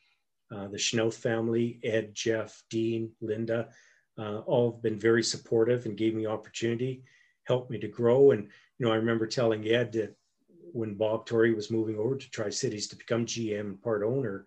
Uh, 0.54 0.68
the 0.68 0.76
Chynoweth 0.76 1.14
family, 1.14 1.80
Ed, 1.82 2.14
Jeff, 2.14 2.62
Dean, 2.70 3.10
Linda, 3.20 3.68
uh, 4.18 4.38
all 4.40 4.72
have 4.72 4.82
been 4.82 4.98
very 4.98 5.22
supportive 5.22 5.86
and 5.86 5.96
gave 5.96 6.14
me 6.14 6.26
opportunity, 6.26 7.02
helped 7.44 7.70
me 7.70 7.78
to 7.78 7.88
grow. 7.88 8.30
And, 8.30 8.44
you 8.78 8.86
know, 8.86 8.92
I 8.92 8.96
remember 8.96 9.26
telling 9.26 9.66
Ed 9.66 9.92
that 9.92 10.16
when 10.76 10.94
Bob 10.94 11.24
Tory 11.24 11.54
was 11.54 11.70
moving 11.70 11.98
over 11.98 12.16
to 12.16 12.30
Tri 12.30 12.50
Cities 12.50 12.86
to 12.88 12.96
become 12.96 13.24
GM 13.24 13.60
and 13.60 13.82
part 13.82 14.02
owner, 14.02 14.44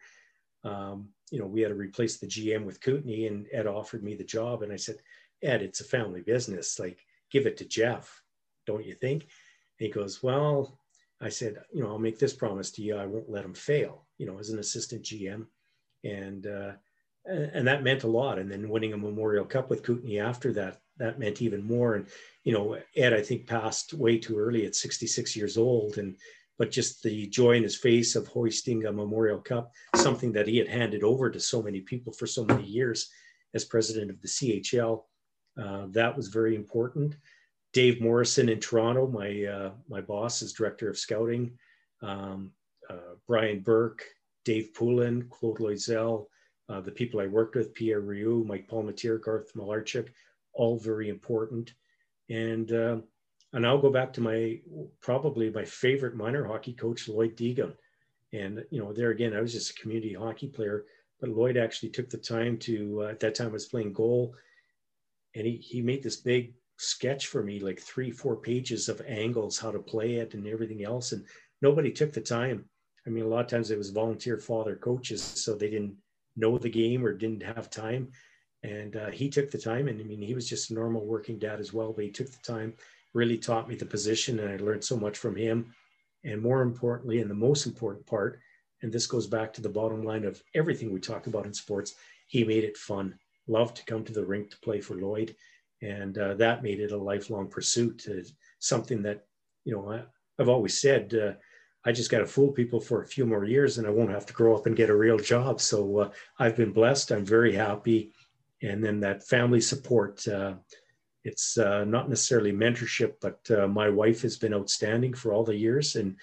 um, 0.64 1.10
you 1.32 1.40
know, 1.40 1.48
we 1.48 1.62
had 1.62 1.70
to 1.70 1.76
replace 1.76 2.18
the 2.18 2.28
GM 2.28 2.66
with 2.66 2.82
Kootenay 2.82 3.26
and 3.26 3.48
Ed 3.52 3.66
offered 3.66 4.04
me 4.04 4.14
the 4.14 4.24
job. 4.24 4.62
And 4.62 4.72
I 4.72 4.76
said, 4.76 4.98
Ed, 5.42 5.62
it's 5.62 5.82
a 5.82 5.86
family 5.86 6.22
business. 6.22 6.80
Like, 6.80 7.00
give 7.32 7.48
it 7.48 7.58
to 7.58 7.66
Jeff, 7.66 8.22
don't 8.68 8.86
you 8.86 8.94
think? 8.94 9.24
And 9.24 9.88
he 9.88 9.90
goes, 9.90 10.22
Well, 10.22 10.80
I 11.20 11.30
said, 11.30 11.58
you 11.74 11.84
know, 11.84 11.90
I'll 11.90 12.00
make 12.00 12.20
this 12.20 12.34
promise 12.34 12.72
to 12.72 12.82
you. 12.82 12.96
I 12.96 13.06
won't 13.06 13.30
let 13.30 13.46
him 13.46 13.54
fail, 13.54 14.06
you 14.18 14.26
know, 14.26 14.38
as 14.38 14.50
an 14.50 14.60
assistant 14.60 15.04
GM 15.04 15.48
and 16.04 16.48
uh, 16.48 16.74
and 17.26 17.68
that 17.68 17.84
meant 17.84 18.04
a 18.04 18.08
lot. 18.08 18.40
And 18.40 18.52
then 18.52 18.70
winning 18.70 18.94
a 18.94 18.98
Memorial 18.98 19.46
Cup 19.46 19.70
with 19.70 19.84
Kootenay 19.84 20.20
after 20.20 20.54
that, 20.54 20.82
that 21.00 21.20
meant 21.20 21.42
even 21.42 21.64
more. 21.64 21.96
And 21.96 22.08
you 22.44 22.54
know, 22.54 22.78
Ed, 22.96 23.14
I 23.14 23.22
think 23.22 23.48
passed 23.48 23.94
way 23.94 24.18
too 24.18 24.38
early 24.38 24.66
at 24.66 24.76
66 24.76 25.36
years 25.36 25.58
old, 25.58 25.98
and 25.98 26.16
but 26.58 26.72
just 26.72 27.02
the 27.02 27.28
joy 27.28 27.54
in 27.54 27.64
his 27.64 27.78
face 27.78 28.16
of 28.16 28.28
hoisting 28.28 28.86
a 28.86 28.92
Memorial 28.92 29.40
Cup, 29.40 29.72
something 29.96 30.34
that 30.34 30.48
he 30.48 30.58
had 30.58 30.68
handed 30.68 31.04
over 31.04 31.30
to 31.30 31.40
so 31.40 31.62
many 31.62 31.80
people 31.82 32.12
for 32.12 32.28
so 32.28 32.44
many 32.44 32.64
years 32.64 33.10
as 33.54 33.64
president 33.64 34.12
of 34.12 34.22
the 34.22 34.28
CHL, 34.28 35.04
uh, 35.60 35.88
that 35.90 36.16
was 36.16 36.28
very 36.28 36.56
important. 36.56 37.16
Dave 37.74 38.02
Morrison 38.02 38.50
in 38.50 38.60
Toronto, 38.60 39.08
my 39.08 39.46
uh, 39.46 39.72
my 39.90 40.02
boss 40.02 40.42
is 40.42 40.54
director 40.54 40.90
of 40.90 40.98
scouting. 40.98 41.52
Um, 42.02 42.52
uh, 42.90 43.16
Brian 43.28 43.60
Burke, 43.60 44.04
Dave 44.46 44.74
Poulin, 44.74 45.28
Claude 45.30 45.60
Loiselle, 45.60 46.28
uh, 46.70 46.82
the 46.82 46.92
people 46.92 47.20
I 47.20 47.28
worked 47.28 47.56
with, 47.56 47.74
Pierre 47.74 48.02
Rioux, 48.02 48.46
Mike 48.46 48.68
Palmateer, 48.68 49.22
Garth 49.22 49.54
Malarchuk, 49.54 50.10
all 50.54 50.78
very 50.78 51.10
important. 51.10 51.74
And 52.30 52.72
uh, 52.72 52.98
and 53.54 53.66
I'll 53.66 53.82
go 53.82 53.90
back 53.90 54.14
to 54.14 54.22
my 54.22 54.60
probably 55.02 55.50
my 55.50 55.66
favorite 55.66 56.16
minor 56.16 56.46
hockey 56.46 56.74
coach, 56.74 57.08
Lloyd 57.08 57.36
Deegan. 57.36 57.74
And 58.34 58.64
you 58.70 58.80
know, 58.80 58.94
there 58.94 59.10
again, 59.10 59.36
I 59.36 59.42
was 59.42 59.54
just 59.54 59.72
a 59.72 59.82
community 59.82 60.14
hockey 60.14 60.48
player, 60.48 60.86
but 61.20 61.30
Lloyd 61.30 61.58
actually 61.58 61.90
took 61.90 62.10
the 62.10 62.18
time 62.18 62.58
to 62.60 63.04
uh, 63.04 63.08
at 63.08 63.20
that 63.22 63.36
time 63.36 63.50
I 63.50 63.54
was 63.54 63.66
playing 63.66 63.94
goal, 63.94 64.36
and 65.36 65.46
he 65.46 65.58
he 65.58 65.82
made 65.82 66.04
this 66.04 66.18
big 66.18 66.54
sketch 66.78 67.28
for 67.28 67.44
me, 67.44 67.60
like 67.60 67.80
three 67.80 68.12
four 68.12 68.36
pages 68.36 68.88
of 68.88 69.02
angles, 69.08 69.58
how 69.58 69.72
to 69.72 69.80
play 69.80 70.16
it, 70.16 70.36
and 70.36 70.48
everything 70.48 70.84
else. 70.84 71.12
And 71.12 71.26
nobody 71.62 71.92
took 71.92 72.14
the 72.14 72.22
time 72.22 72.66
I 73.10 73.12
mean, 73.12 73.24
a 73.24 73.28
lot 73.28 73.42
of 73.42 73.48
times 73.48 73.72
it 73.72 73.78
was 73.78 73.90
volunteer 73.90 74.38
father 74.38 74.76
coaches, 74.76 75.24
so 75.24 75.56
they 75.56 75.70
didn't 75.70 75.96
know 76.36 76.58
the 76.58 76.70
game 76.70 77.04
or 77.04 77.14
didn't 77.14 77.42
have 77.42 77.70
time. 77.70 78.12
And 78.64 78.96
uh, 78.96 79.10
he 79.10 79.30
took 79.30 79.52
the 79.52 79.58
time, 79.58 79.88
and 79.88 80.00
I 80.00 80.04
mean, 80.04 80.22
he 80.22 80.36
was 80.36 80.50
just 80.50 80.70
a 80.70 80.74
normal 80.74 81.06
working 81.06 81.40
dad 81.40 81.60
as 81.60 81.72
well, 81.72 81.94
but 81.94 82.04
he 82.04 82.12
took 82.12 82.30
the 82.30 82.44
time, 82.44 82.74
really 83.14 83.38
taught 83.38 83.70
me 83.70 83.76
the 83.76 83.86
position, 83.86 84.40
and 84.40 84.50
I 84.50 84.64
learned 84.64 84.84
so 84.84 84.98
much 84.98 85.18
from 85.18 85.36
him. 85.36 85.74
And 86.26 86.42
more 86.42 86.62
importantly, 86.62 87.22
and 87.22 87.30
the 87.30 87.36
most 87.36 87.66
important 87.66 88.06
part, 88.06 88.40
and 88.82 88.92
this 88.92 89.08
goes 89.08 89.28
back 89.28 89.54
to 89.54 89.62
the 89.62 89.70
bottom 89.70 90.04
line 90.04 90.26
of 90.26 90.44
everything 90.56 90.92
we 90.92 91.00
talk 91.00 91.28
about 91.28 91.46
in 91.46 91.54
sports, 91.54 91.96
he 92.28 92.44
made 92.44 92.66
it 92.66 92.78
fun. 92.78 93.18
Loved 93.48 93.78
to 93.78 93.86
come 93.86 94.04
to 94.04 94.14
the 94.14 94.26
rink 94.26 94.52
to 94.52 94.60
play 94.60 94.82
for 94.82 94.96
Lloyd, 94.96 95.36
and 95.82 96.18
uh, 96.18 96.34
that 96.36 96.64
made 96.64 96.82
it 96.82 96.92
a 96.92 96.98
lifelong 96.98 97.48
pursuit. 97.48 98.06
Uh, 98.10 98.22
something 98.60 99.02
that 99.04 99.26
you 99.64 99.74
know 99.74 99.92
I, 99.92 100.02
have 100.38 100.50
always 100.50 100.80
said 100.80 101.14
uh, 101.14 101.34
I 101.86 101.92
just 101.92 102.12
got 102.12 102.20
to 102.20 102.26
fool 102.26 102.52
people 102.52 102.80
for 102.80 103.02
a 103.02 103.08
few 103.08 103.26
more 103.26 103.46
years 103.46 103.78
and 103.78 103.88
I 103.88 103.90
won't 103.90 104.12
have 104.12 104.26
to 104.28 104.34
grow 104.34 104.56
up 104.56 104.66
and 104.66 104.76
get 104.76 104.90
a 104.90 104.96
real 104.96 105.18
job. 105.18 105.62
So 105.62 106.00
uh, 106.00 106.10
I've 106.38 106.58
been 106.58 106.74
blessed. 106.74 107.12
I'm 107.12 107.26
very 107.26 107.54
happy. 107.54 108.12
And 108.62 108.84
then 108.84 109.00
that 109.00 109.28
family 109.28 109.62
support, 109.62 110.28
uh, 110.28 110.56
it's 111.24 111.58
uh, 111.58 111.86
not 111.86 112.10
necessarily 112.10 112.52
mentorship, 112.52 113.14
but 113.22 113.40
uh, 113.52 113.68
my 113.68 113.90
wife 113.90 114.22
has 114.22 114.38
been 114.38 114.54
outstanding 114.54 115.14
for 115.14 115.34
all 115.34 115.44
the 115.44 115.56
years. 115.56 115.96
And, 115.96 116.16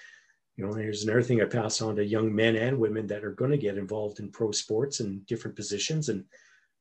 you 0.55 0.65
know, 0.65 0.73
there's 0.73 1.03
another 1.03 1.23
thing 1.23 1.41
I 1.41 1.45
pass 1.45 1.81
on 1.81 1.95
to 1.95 2.05
young 2.05 2.33
men 2.33 2.55
and 2.55 2.79
women 2.79 3.07
that 3.07 3.23
are 3.23 3.31
going 3.31 3.51
to 3.51 3.57
get 3.57 3.77
involved 3.77 4.19
in 4.19 4.31
pro 4.31 4.51
sports 4.51 4.99
and 4.99 5.25
different 5.25 5.55
positions. 5.55 6.09
And 6.09 6.25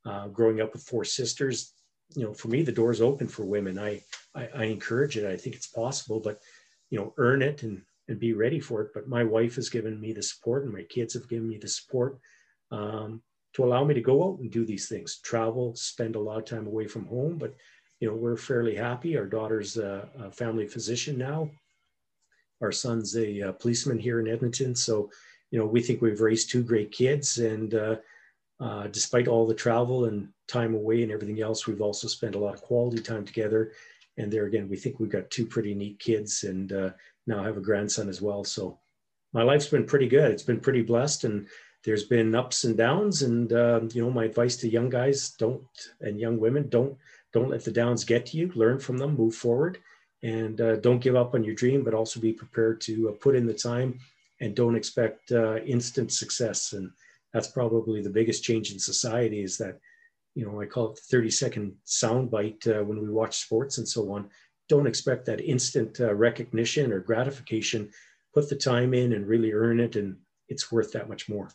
uh, 0.05 0.29
growing 0.29 0.61
up 0.61 0.73
with 0.73 0.83
four 0.83 1.05
sisters, 1.05 1.73
you 2.15 2.25
know, 2.25 2.33
for 2.33 2.49
me, 2.49 2.63
the 2.63 2.73
door's 2.73 3.01
open 3.01 3.29
for 3.29 3.45
women. 3.45 3.79
I, 3.79 4.03
I, 4.35 4.49
I 4.55 4.65
encourage 4.65 5.17
it. 5.17 5.27
I 5.27 5.37
think 5.37 5.57
it's 5.57 5.67
possible, 5.67 6.21
but, 6.21 6.41
you 6.91 6.99
know, 6.99 7.15
earn 7.17 7.43
it 7.43 7.63
and 7.63 7.83
and 8.09 8.21
be 8.21 8.35
ready 8.35 8.61
for 8.61 8.83
it. 8.83 8.91
But 8.95 9.09
my 9.09 9.25
wife 9.25 9.57
has 9.57 9.69
given 9.69 10.01
me 10.01 10.13
the 10.13 10.23
support, 10.23 10.65
and 10.65 10.73
my 10.73 10.83
kids 10.83 11.15
have 11.15 11.29
given 11.29 11.49
me 11.49 11.59
the 11.59 11.69
support 11.69 12.19
um, 12.71 13.23
to 13.57 13.65
allow 13.65 13.83
me 13.85 13.95
to 13.95 14.03
go 14.03 14.23
out 14.23 14.39
and 14.39 14.51
do 14.51 14.67
these 14.67 14.87
things, 14.87 15.19
travel, 15.23 15.75
spend 15.75 16.15
a 16.15 16.21
lot 16.21 16.39
of 16.39 16.45
time 16.45 16.67
away 16.67 16.87
from 16.87 17.07
home. 17.07 17.39
But 17.39 17.55
you 18.01 18.09
know, 18.09 18.15
we're 18.15 18.37
fairly 18.37 18.75
happy. 18.75 19.17
Our 19.17 19.25
daughter's 19.25 19.79
a, 19.79 20.07
a 20.21 20.31
family 20.31 20.69
physician 20.69 21.17
now. 21.17 21.51
Our 22.61 22.71
son's 22.71 23.17
a, 23.17 23.41
a, 23.41 23.53
policeman 23.55 23.99
here 23.99 24.21
in 24.21 24.29
Edmonton. 24.29 24.75
So, 24.75 25.11
you 25.51 25.59
know, 25.59 25.65
we 25.65 25.81
think 25.81 26.03
we've 26.03 26.21
raised 26.21 26.51
two 26.51 26.63
great 26.63 26.93
kids. 26.93 27.39
And 27.39 27.75
uh, 27.75 27.97
uh, 28.61 28.89
despite 28.89 29.27
all 29.27 29.47
the 29.47 29.55
travel 29.55 30.05
and 30.05 30.29
time 30.49 30.75
away 30.75 31.03
and 31.03 31.11
everything 31.11 31.41
else, 31.41 31.67
we've 31.67 31.81
also 31.81 32.09
spent 32.09 32.35
a 32.35 32.39
lot 32.39 32.55
of 32.55 32.61
quality 32.61 33.01
time 33.01 33.25
together. 33.25 33.73
And 34.19 34.31
there 34.31 34.45
again, 34.45 34.69
we 34.69 34.77
think 34.77 35.01
we've 35.01 35.09
got 35.09 35.31
two 35.31 35.47
pretty 35.47 35.75
neat 35.75 35.99
kids, 35.99 36.45
and 36.45 36.73
uh, 36.73 36.91
now 37.27 37.43
I 37.43 37.47
have 37.47 37.59
a 37.59 37.61
grandson 37.61 38.09
as 38.09 38.23
well. 38.23 38.45
So 38.45 38.79
my 39.35 39.43
life's 39.43 39.69
been 39.69 39.85
pretty 39.85 40.09
good. 40.09 40.31
It's 40.31 40.43
been 40.43 40.61
pretty 40.61 40.81
blessed, 40.83 41.25
and 41.25 41.47
there's 41.87 42.05
been 42.05 42.34
ups 42.34 42.64
and 42.64 42.76
downs. 42.76 43.22
And 43.22 43.53
uh, 43.53 43.80
you 43.93 44.03
know, 44.03 44.11
my 44.11 44.24
advice 44.24 44.57
to 44.57 44.68
young 44.68 44.91
guys 44.91 45.30
don't 45.30 45.62
and 46.01 46.20
young 46.20 46.39
women 46.39 46.68
don't 46.68 46.99
don't 47.32 47.49
let 47.49 47.64
the 47.64 47.70
downs 47.70 48.05
get 48.05 48.26
to 48.26 48.37
you. 48.37 48.51
Learn 48.55 48.78
from 48.78 48.99
them, 48.99 49.16
move 49.16 49.34
forward, 49.34 49.78
and 50.22 50.61
uh, 50.61 50.76
don't 50.76 51.01
give 51.01 51.16
up 51.16 51.34
on 51.34 51.45
your 51.45 51.55
dream, 51.55 51.84
but 51.84 51.95
also 51.95 52.20
be 52.20 52.32
prepared 52.32 52.80
to 52.82 53.09
uh, 53.09 53.12
put 53.12 53.37
in 53.37 53.47
the 53.47 53.55
time 53.55 53.99
and 54.41 54.55
don't 54.55 54.76
expect 54.76 55.32
uh, 55.32 55.57
instant 55.59 56.12
success. 56.12 56.72
And 56.72 56.91
that's 57.32 57.49
probably 57.49 58.03
the 58.03 58.11
biggest 58.11 58.43
change 58.43 58.72
in 58.72 58.78
society 58.78 59.43
is 59.43 59.57
that, 59.59 59.78
you 60.34 60.45
know, 60.45 60.61
I 60.61 60.66
call 60.66 60.91
it 60.91 60.97
the 60.97 61.16
30 61.16 61.30
second 61.30 61.74
soundbite 61.87 62.66
uh, 62.68 62.84
when 62.84 63.01
we 63.01 63.09
watch 63.09 63.39
sports 63.39 63.78
and 63.78 63.89
so 63.89 64.12
on. 64.12 64.28
Don't 64.68 64.87
expect 64.87 65.26
that 65.26 65.41
instant 65.41 66.01
uh, 66.01 66.14
recognition 66.14 66.93
or 66.93 67.01
gratification. 67.01 67.91
Put 68.34 68.49
the 68.49 68.57
time 68.57 68.93
in 68.93 69.12
and 69.12 69.26
really 69.26 69.53
earn 69.53 69.78
it, 69.80 69.97
and 69.97 70.16
it's 70.49 70.72
worth 70.72 70.93
that 70.93 71.09
much 71.09 71.28
more. 71.28 71.49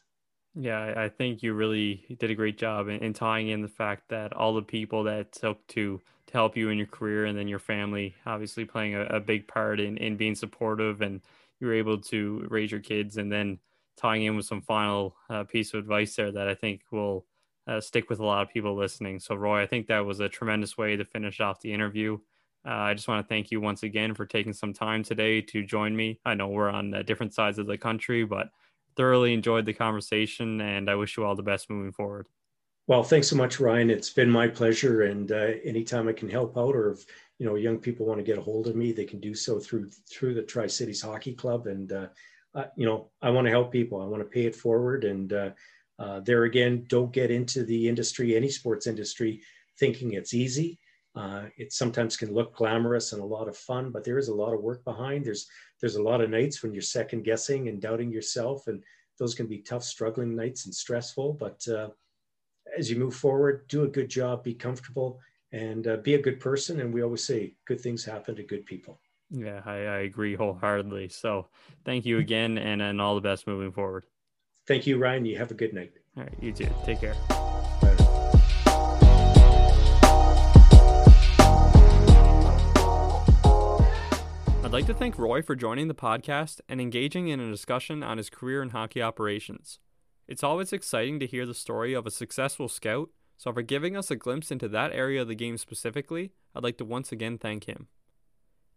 Yeah, 0.53 0.93
I 0.97 1.07
think 1.07 1.41
you 1.41 1.53
really 1.53 2.05
did 2.19 2.29
a 2.29 2.35
great 2.35 2.57
job 2.57 2.89
in, 2.89 2.97
in, 2.97 3.13
tying 3.13 3.47
in 3.47 3.61
the 3.61 3.69
fact 3.69 4.09
that 4.09 4.33
all 4.33 4.53
the 4.53 4.61
people 4.61 5.03
that 5.05 5.31
took 5.31 5.65
to 5.67 6.01
to 6.27 6.33
help 6.33 6.55
you 6.57 6.69
in 6.69 6.77
your 6.77 6.87
career 6.87 7.25
and 7.25 7.37
then 7.37 7.47
your 7.47 7.59
family 7.59 8.15
obviously 8.25 8.63
playing 8.65 8.95
a, 8.95 9.01
a 9.05 9.19
big 9.19 9.47
part 9.47 9.79
in, 9.79 9.97
in 9.97 10.15
being 10.17 10.35
supportive 10.35 11.01
and 11.01 11.21
you 11.59 11.67
were 11.67 11.73
able 11.73 11.97
to 11.99 12.45
raise 12.49 12.69
your 12.71 12.79
kids 12.81 13.17
and 13.17 13.31
then 13.31 13.59
tying 13.97 14.23
in 14.23 14.35
with 14.35 14.45
some 14.45 14.61
final 14.61 15.15
uh, 15.29 15.43
piece 15.45 15.73
of 15.73 15.79
advice 15.79 16.15
there 16.15 16.31
that 16.31 16.47
I 16.47 16.55
think 16.55 16.81
will 16.91 17.25
uh, 17.67 17.79
stick 17.79 18.09
with 18.09 18.19
a 18.19 18.25
lot 18.25 18.41
of 18.43 18.49
people 18.49 18.75
listening. 18.75 19.19
So, 19.19 19.35
Roy, 19.35 19.61
I 19.61 19.67
think 19.67 19.87
that 19.87 20.05
was 20.05 20.19
a 20.19 20.29
tremendous 20.29 20.77
way 20.77 20.95
to 20.97 21.05
finish 21.05 21.39
off 21.39 21.61
the 21.61 21.73
interview. 21.73 22.17
Uh, 22.65 22.69
I 22.71 22.93
just 22.93 23.07
want 23.07 23.25
to 23.25 23.29
thank 23.29 23.51
you 23.51 23.61
once 23.61 23.83
again 23.83 24.13
for 24.13 24.25
taking 24.25 24.53
some 24.53 24.73
time 24.73 25.03
today 25.03 25.41
to 25.41 25.63
join 25.63 25.95
me. 25.95 26.19
I 26.25 26.33
know 26.33 26.47
we're 26.49 26.69
on 26.69 26.93
uh, 26.93 27.01
different 27.03 27.33
sides 27.33 27.57
of 27.57 27.67
the 27.67 27.77
country, 27.77 28.23
but 28.23 28.49
thoroughly 28.95 29.33
enjoyed 29.33 29.65
the 29.65 29.73
conversation 29.73 30.61
and 30.61 30.89
I 30.89 30.95
wish 30.95 31.17
you 31.17 31.25
all 31.25 31.35
the 31.35 31.43
best 31.43 31.69
moving 31.69 31.91
forward. 31.91 32.27
Well, 32.87 33.03
thanks 33.03 33.27
so 33.27 33.35
much, 33.35 33.59
Ryan. 33.59 33.89
It's 33.89 34.09
been 34.09 34.29
my 34.29 34.47
pleasure. 34.47 35.03
And 35.03 35.31
uh, 35.31 35.51
anytime 35.63 36.07
I 36.07 36.13
can 36.13 36.29
help 36.29 36.57
out, 36.57 36.75
or 36.75 36.91
if 36.91 37.05
you 37.39 37.45
know 37.45 37.55
young 37.55 37.77
people 37.77 38.05
want 38.05 38.19
to 38.19 38.23
get 38.23 38.37
a 38.37 38.41
hold 38.41 38.67
of 38.67 38.75
me, 38.75 38.91
they 38.91 39.05
can 39.05 39.19
do 39.19 39.33
so 39.33 39.59
through 39.59 39.89
through 40.09 40.33
the 40.33 40.41
Tri 40.41 40.67
Cities 40.67 41.01
Hockey 41.01 41.33
Club. 41.33 41.67
And 41.67 41.91
uh, 41.91 42.07
uh, 42.53 42.65
you 42.75 42.85
know, 42.85 43.09
I 43.21 43.29
want 43.29 43.45
to 43.45 43.51
help 43.51 43.71
people. 43.71 44.01
I 44.01 44.05
want 44.05 44.23
to 44.23 44.29
pay 44.29 44.45
it 44.45 44.55
forward. 44.55 45.03
And 45.03 45.31
uh, 45.31 45.49
uh, 45.99 46.19
there 46.21 46.43
again, 46.43 46.85
don't 46.87 47.13
get 47.13 47.31
into 47.31 47.63
the 47.63 47.87
industry, 47.87 48.35
any 48.35 48.49
sports 48.49 48.87
industry, 48.87 49.41
thinking 49.79 50.13
it's 50.13 50.33
easy. 50.33 50.79
Uh, 51.13 51.45
it 51.57 51.73
sometimes 51.73 52.15
can 52.15 52.33
look 52.33 52.55
glamorous 52.55 53.11
and 53.11 53.21
a 53.21 53.25
lot 53.25 53.49
of 53.49 53.57
fun, 53.57 53.91
but 53.91 54.03
there 54.03 54.17
is 54.17 54.29
a 54.29 54.33
lot 54.33 54.53
of 54.53 54.61
work 54.61 54.83
behind. 54.85 55.25
There's 55.25 55.47
there's 55.81 55.95
a 55.95 56.03
lot 56.03 56.21
of 56.21 56.29
nights 56.29 56.63
when 56.63 56.73
you're 56.73 56.81
second 56.81 57.23
guessing 57.23 57.67
and 57.67 57.81
doubting 57.81 58.11
yourself, 58.11 58.67
and 58.67 58.81
those 59.19 59.35
can 59.35 59.47
be 59.47 59.59
tough, 59.59 59.83
struggling 59.83 60.35
nights 60.35 60.65
and 60.65 60.73
stressful. 60.73 61.33
But 61.33 61.67
uh, 61.67 61.89
as 62.77 62.89
you 62.89 62.97
move 62.97 63.15
forward, 63.15 63.67
do 63.67 63.83
a 63.83 63.87
good 63.87 64.09
job, 64.09 64.43
be 64.43 64.53
comfortable, 64.53 65.19
and 65.51 65.85
uh, 65.85 65.97
be 65.97 66.13
a 66.13 66.21
good 66.21 66.39
person. 66.39 66.79
And 66.79 66.93
we 66.93 67.03
always 67.03 67.25
say 67.25 67.55
good 67.65 67.81
things 67.81 68.05
happen 68.05 68.35
to 68.35 68.43
good 68.43 68.65
people. 68.65 69.01
Yeah, 69.29 69.61
I, 69.65 69.73
I 69.73 69.97
agree 69.99 70.35
wholeheartedly. 70.35 71.09
So 71.09 71.47
thank 71.83 72.05
you 72.05 72.19
again, 72.19 72.57
and 72.57 72.81
and 72.81 73.01
all 73.01 73.15
the 73.15 73.21
best 73.21 73.47
moving 73.47 73.71
forward. 73.71 74.05
Thank 74.65 74.87
you, 74.87 74.97
Ryan. 74.97 75.25
You 75.25 75.37
have 75.37 75.51
a 75.51 75.55
good 75.55 75.73
night. 75.73 75.91
All 76.15 76.23
right, 76.23 76.33
you 76.41 76.53
too. 76.53 76.69
Take 76.85 77.01
care. 77.01 77.15
I'd 84.71 84.75
like 84.75 84.85
to 84.85 84.93
thank 84.93 85.17
Roy 85.17 85.41
for 85.41 85.53
joining 85.53 85.89
the 85.89 85.93
podcast 85.93 86.61
and 86.69 86.79
engaging 86.79 87.27
in 87.27 87.41
a 87.41 87.51
discussion 87.51 88.03
on 88.03 88.17
his 88.17 88.29
career 88.29 88.63
in 88.63 88.69
hockey 88.69 89.01
operations. 89.01 89.79
It's 90.29 90.45
always 90.45 90.71
exciting 90.71 91.19
to 91.19 91.27
hear 91.27 91.45
the 91.45 91.53
story 91.53 91.93
of 91.93 92.07
a 92.07 92.09
successful 92.09 92.69
scout, 92.69 93.09
so 93.35 93.51
for 93.51 93.63
giving 93.63 93.97
us 93.97 94.09
a 94.09 94.15
glimpse 94.15 94.49
into 94.49 94.69
that 94.69 94.93
area 94.93 95.23
of 95.23 95.27
the 95.27 95.35
game 95.35 95.57
specifically, 95.57 96.31
I'd 96.55 96.63
like 96.63 96.77
to 96.77 96.85
once 96.85 97.11
again 97.11 97.37
thank 97.37 97.65
him. 97.65 97.87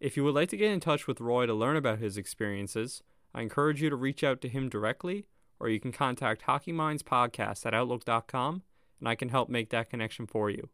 If 0.00 0.16
you 0.16 0.24
would 0.24 0.34
like 0.34 0.48
to 0.48 0.56
get 0.56 0.72
in 0.72 0.80
touch 0.80 1.06
with 1.06 1.20
Roy 1.20 1.46
to 1.46 1.54
learn 1.54 1.76
about 1.76 2.00
his 2.00 2.16
experiences, 2.16 3.04
I 3.32 3.42
encourage 3.42 3.80
you 3.80 3.88
to 3.88 3.94
reach 3.94 4.24
out 4.24 4.40
to 4.40 4.48
him 4.48 4.68
directly, 4.68 5.26
or 5.60 5.68
you 5.68 5.78
can 5.78 5.92
contact 5.92 6.42
Hockey 6.42 6.72
Minds 6.72 7.04
Podcast 7.04 7.66
at 7.66 7.72
Outlook.com, 7.72 8.62
and 8.98 9.08
I 9.08 9.14
can 9.14 9.28
help 9.28 9.48
make 9.48 9.70
that 9.70 9.90
connection 9.90 10.26
for 10.26 10.50
you. 10.50 10.70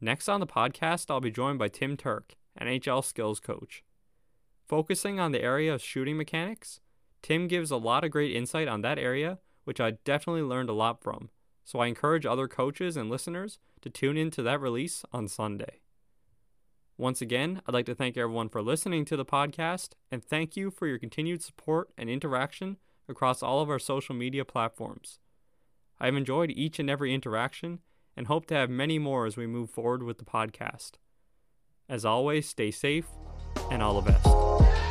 Next 0.00 0.28
on 0.28 0.38
the 0.38 0.46
podcast, 0.46 1.10
I'll 1.10 1.20
be 1.20 1.32
joined 1.32 1.58
by 1.58 1.66
Tim 1.66 1.96
Turk, 1.96 2.36
NHL 2.60 3.04
skills 3.04 3.40
coach. 3.40 3.82
Focusing 4.66 5.20
on 5.20 5.30
the 5.30 5.42
area 5.42 5.72
of 5.72 5.82
shooting 5.82 6.16
mechanics, 6.16 6.80
Tim 7.22 7.46
gives 7.46 7.70
a 7.70 7.76
lot 7.76 8.02
of 8.02 8.10
great 8.10 8.34
insight 8.34 8.66
on 8.66 8.80
that 8.82 8.98
area, 8.98 9.38
which 9.64 9.80
I 9.80 9.92
definitely 10.04 10.42
learned 10.42 10.68
a 10.68 10.74
lot 10.74 11.00
from. 11.00 11.30
So 11.64 11.78
I 11.78 11.86
encourage 11.86 12.26
other 12.26 12.48
coaches 12.48 12.96
and 12.96 13.08
listeners 13.08 13.58
to 13.82 13.90
tune 13.90 14.16
in 14.16 14.30
to 14.32 14.42
that 14.42 14.60
release 14.60 15.04
on 15.12 15.28
Sunday. 15.28 15.80
Once 16.98 17.20
again, 17.20 17.62
I'd 17.66 17.74
like 17.74 17.86
to 17.86 17.94
thank 17.94 18.16
everyone 18.16 18.48
for 18.48 18.62
listening 18.62 19.04
to 19.04 19.16
the 19.16 19.24
podcast 19.24 19.90
and 20.10 20.24
thank 20.24 20.56
you 20.56 20.70
for 20.70 20.86
your 20.88 20.98
continued 20.98 21.42
support 21.42 21.90
and 21.96 22.10
interaction 22.10 22.78
across 23.08 23.42
all 23.42 23.60
of 23.60 23.70
our 23.70 23.78
social 23.78 24.14
media 24.14 24.44
platforms. 24.44 25.20
I've 26.00 26.16
enjoyed 26.16 26.50
each 26.50 26.80
and 26.80 26.90
every 26.90 27.14
interaction 27.14 27.80
and 28.16 28.26
hope 28.26 28.46
to 28.46 28.54
have 28.54 28.70
many 28.70 28.98
more 28.98 29.26
as 29.26 29.36
we 29.36 29.46
move 29.46 29.70
forward 29.70 30.02
with 30.02 30.18
the 30.18 30.24
podcast. 30.24 30.92
As 31.88 32.04
always, 32.04 32.48
stay 32.48 32.70
safe 32.70 33.06
and 33.70 33.82
all 33.82 34.00
the 34.00 34.10
best. 34.10 34.85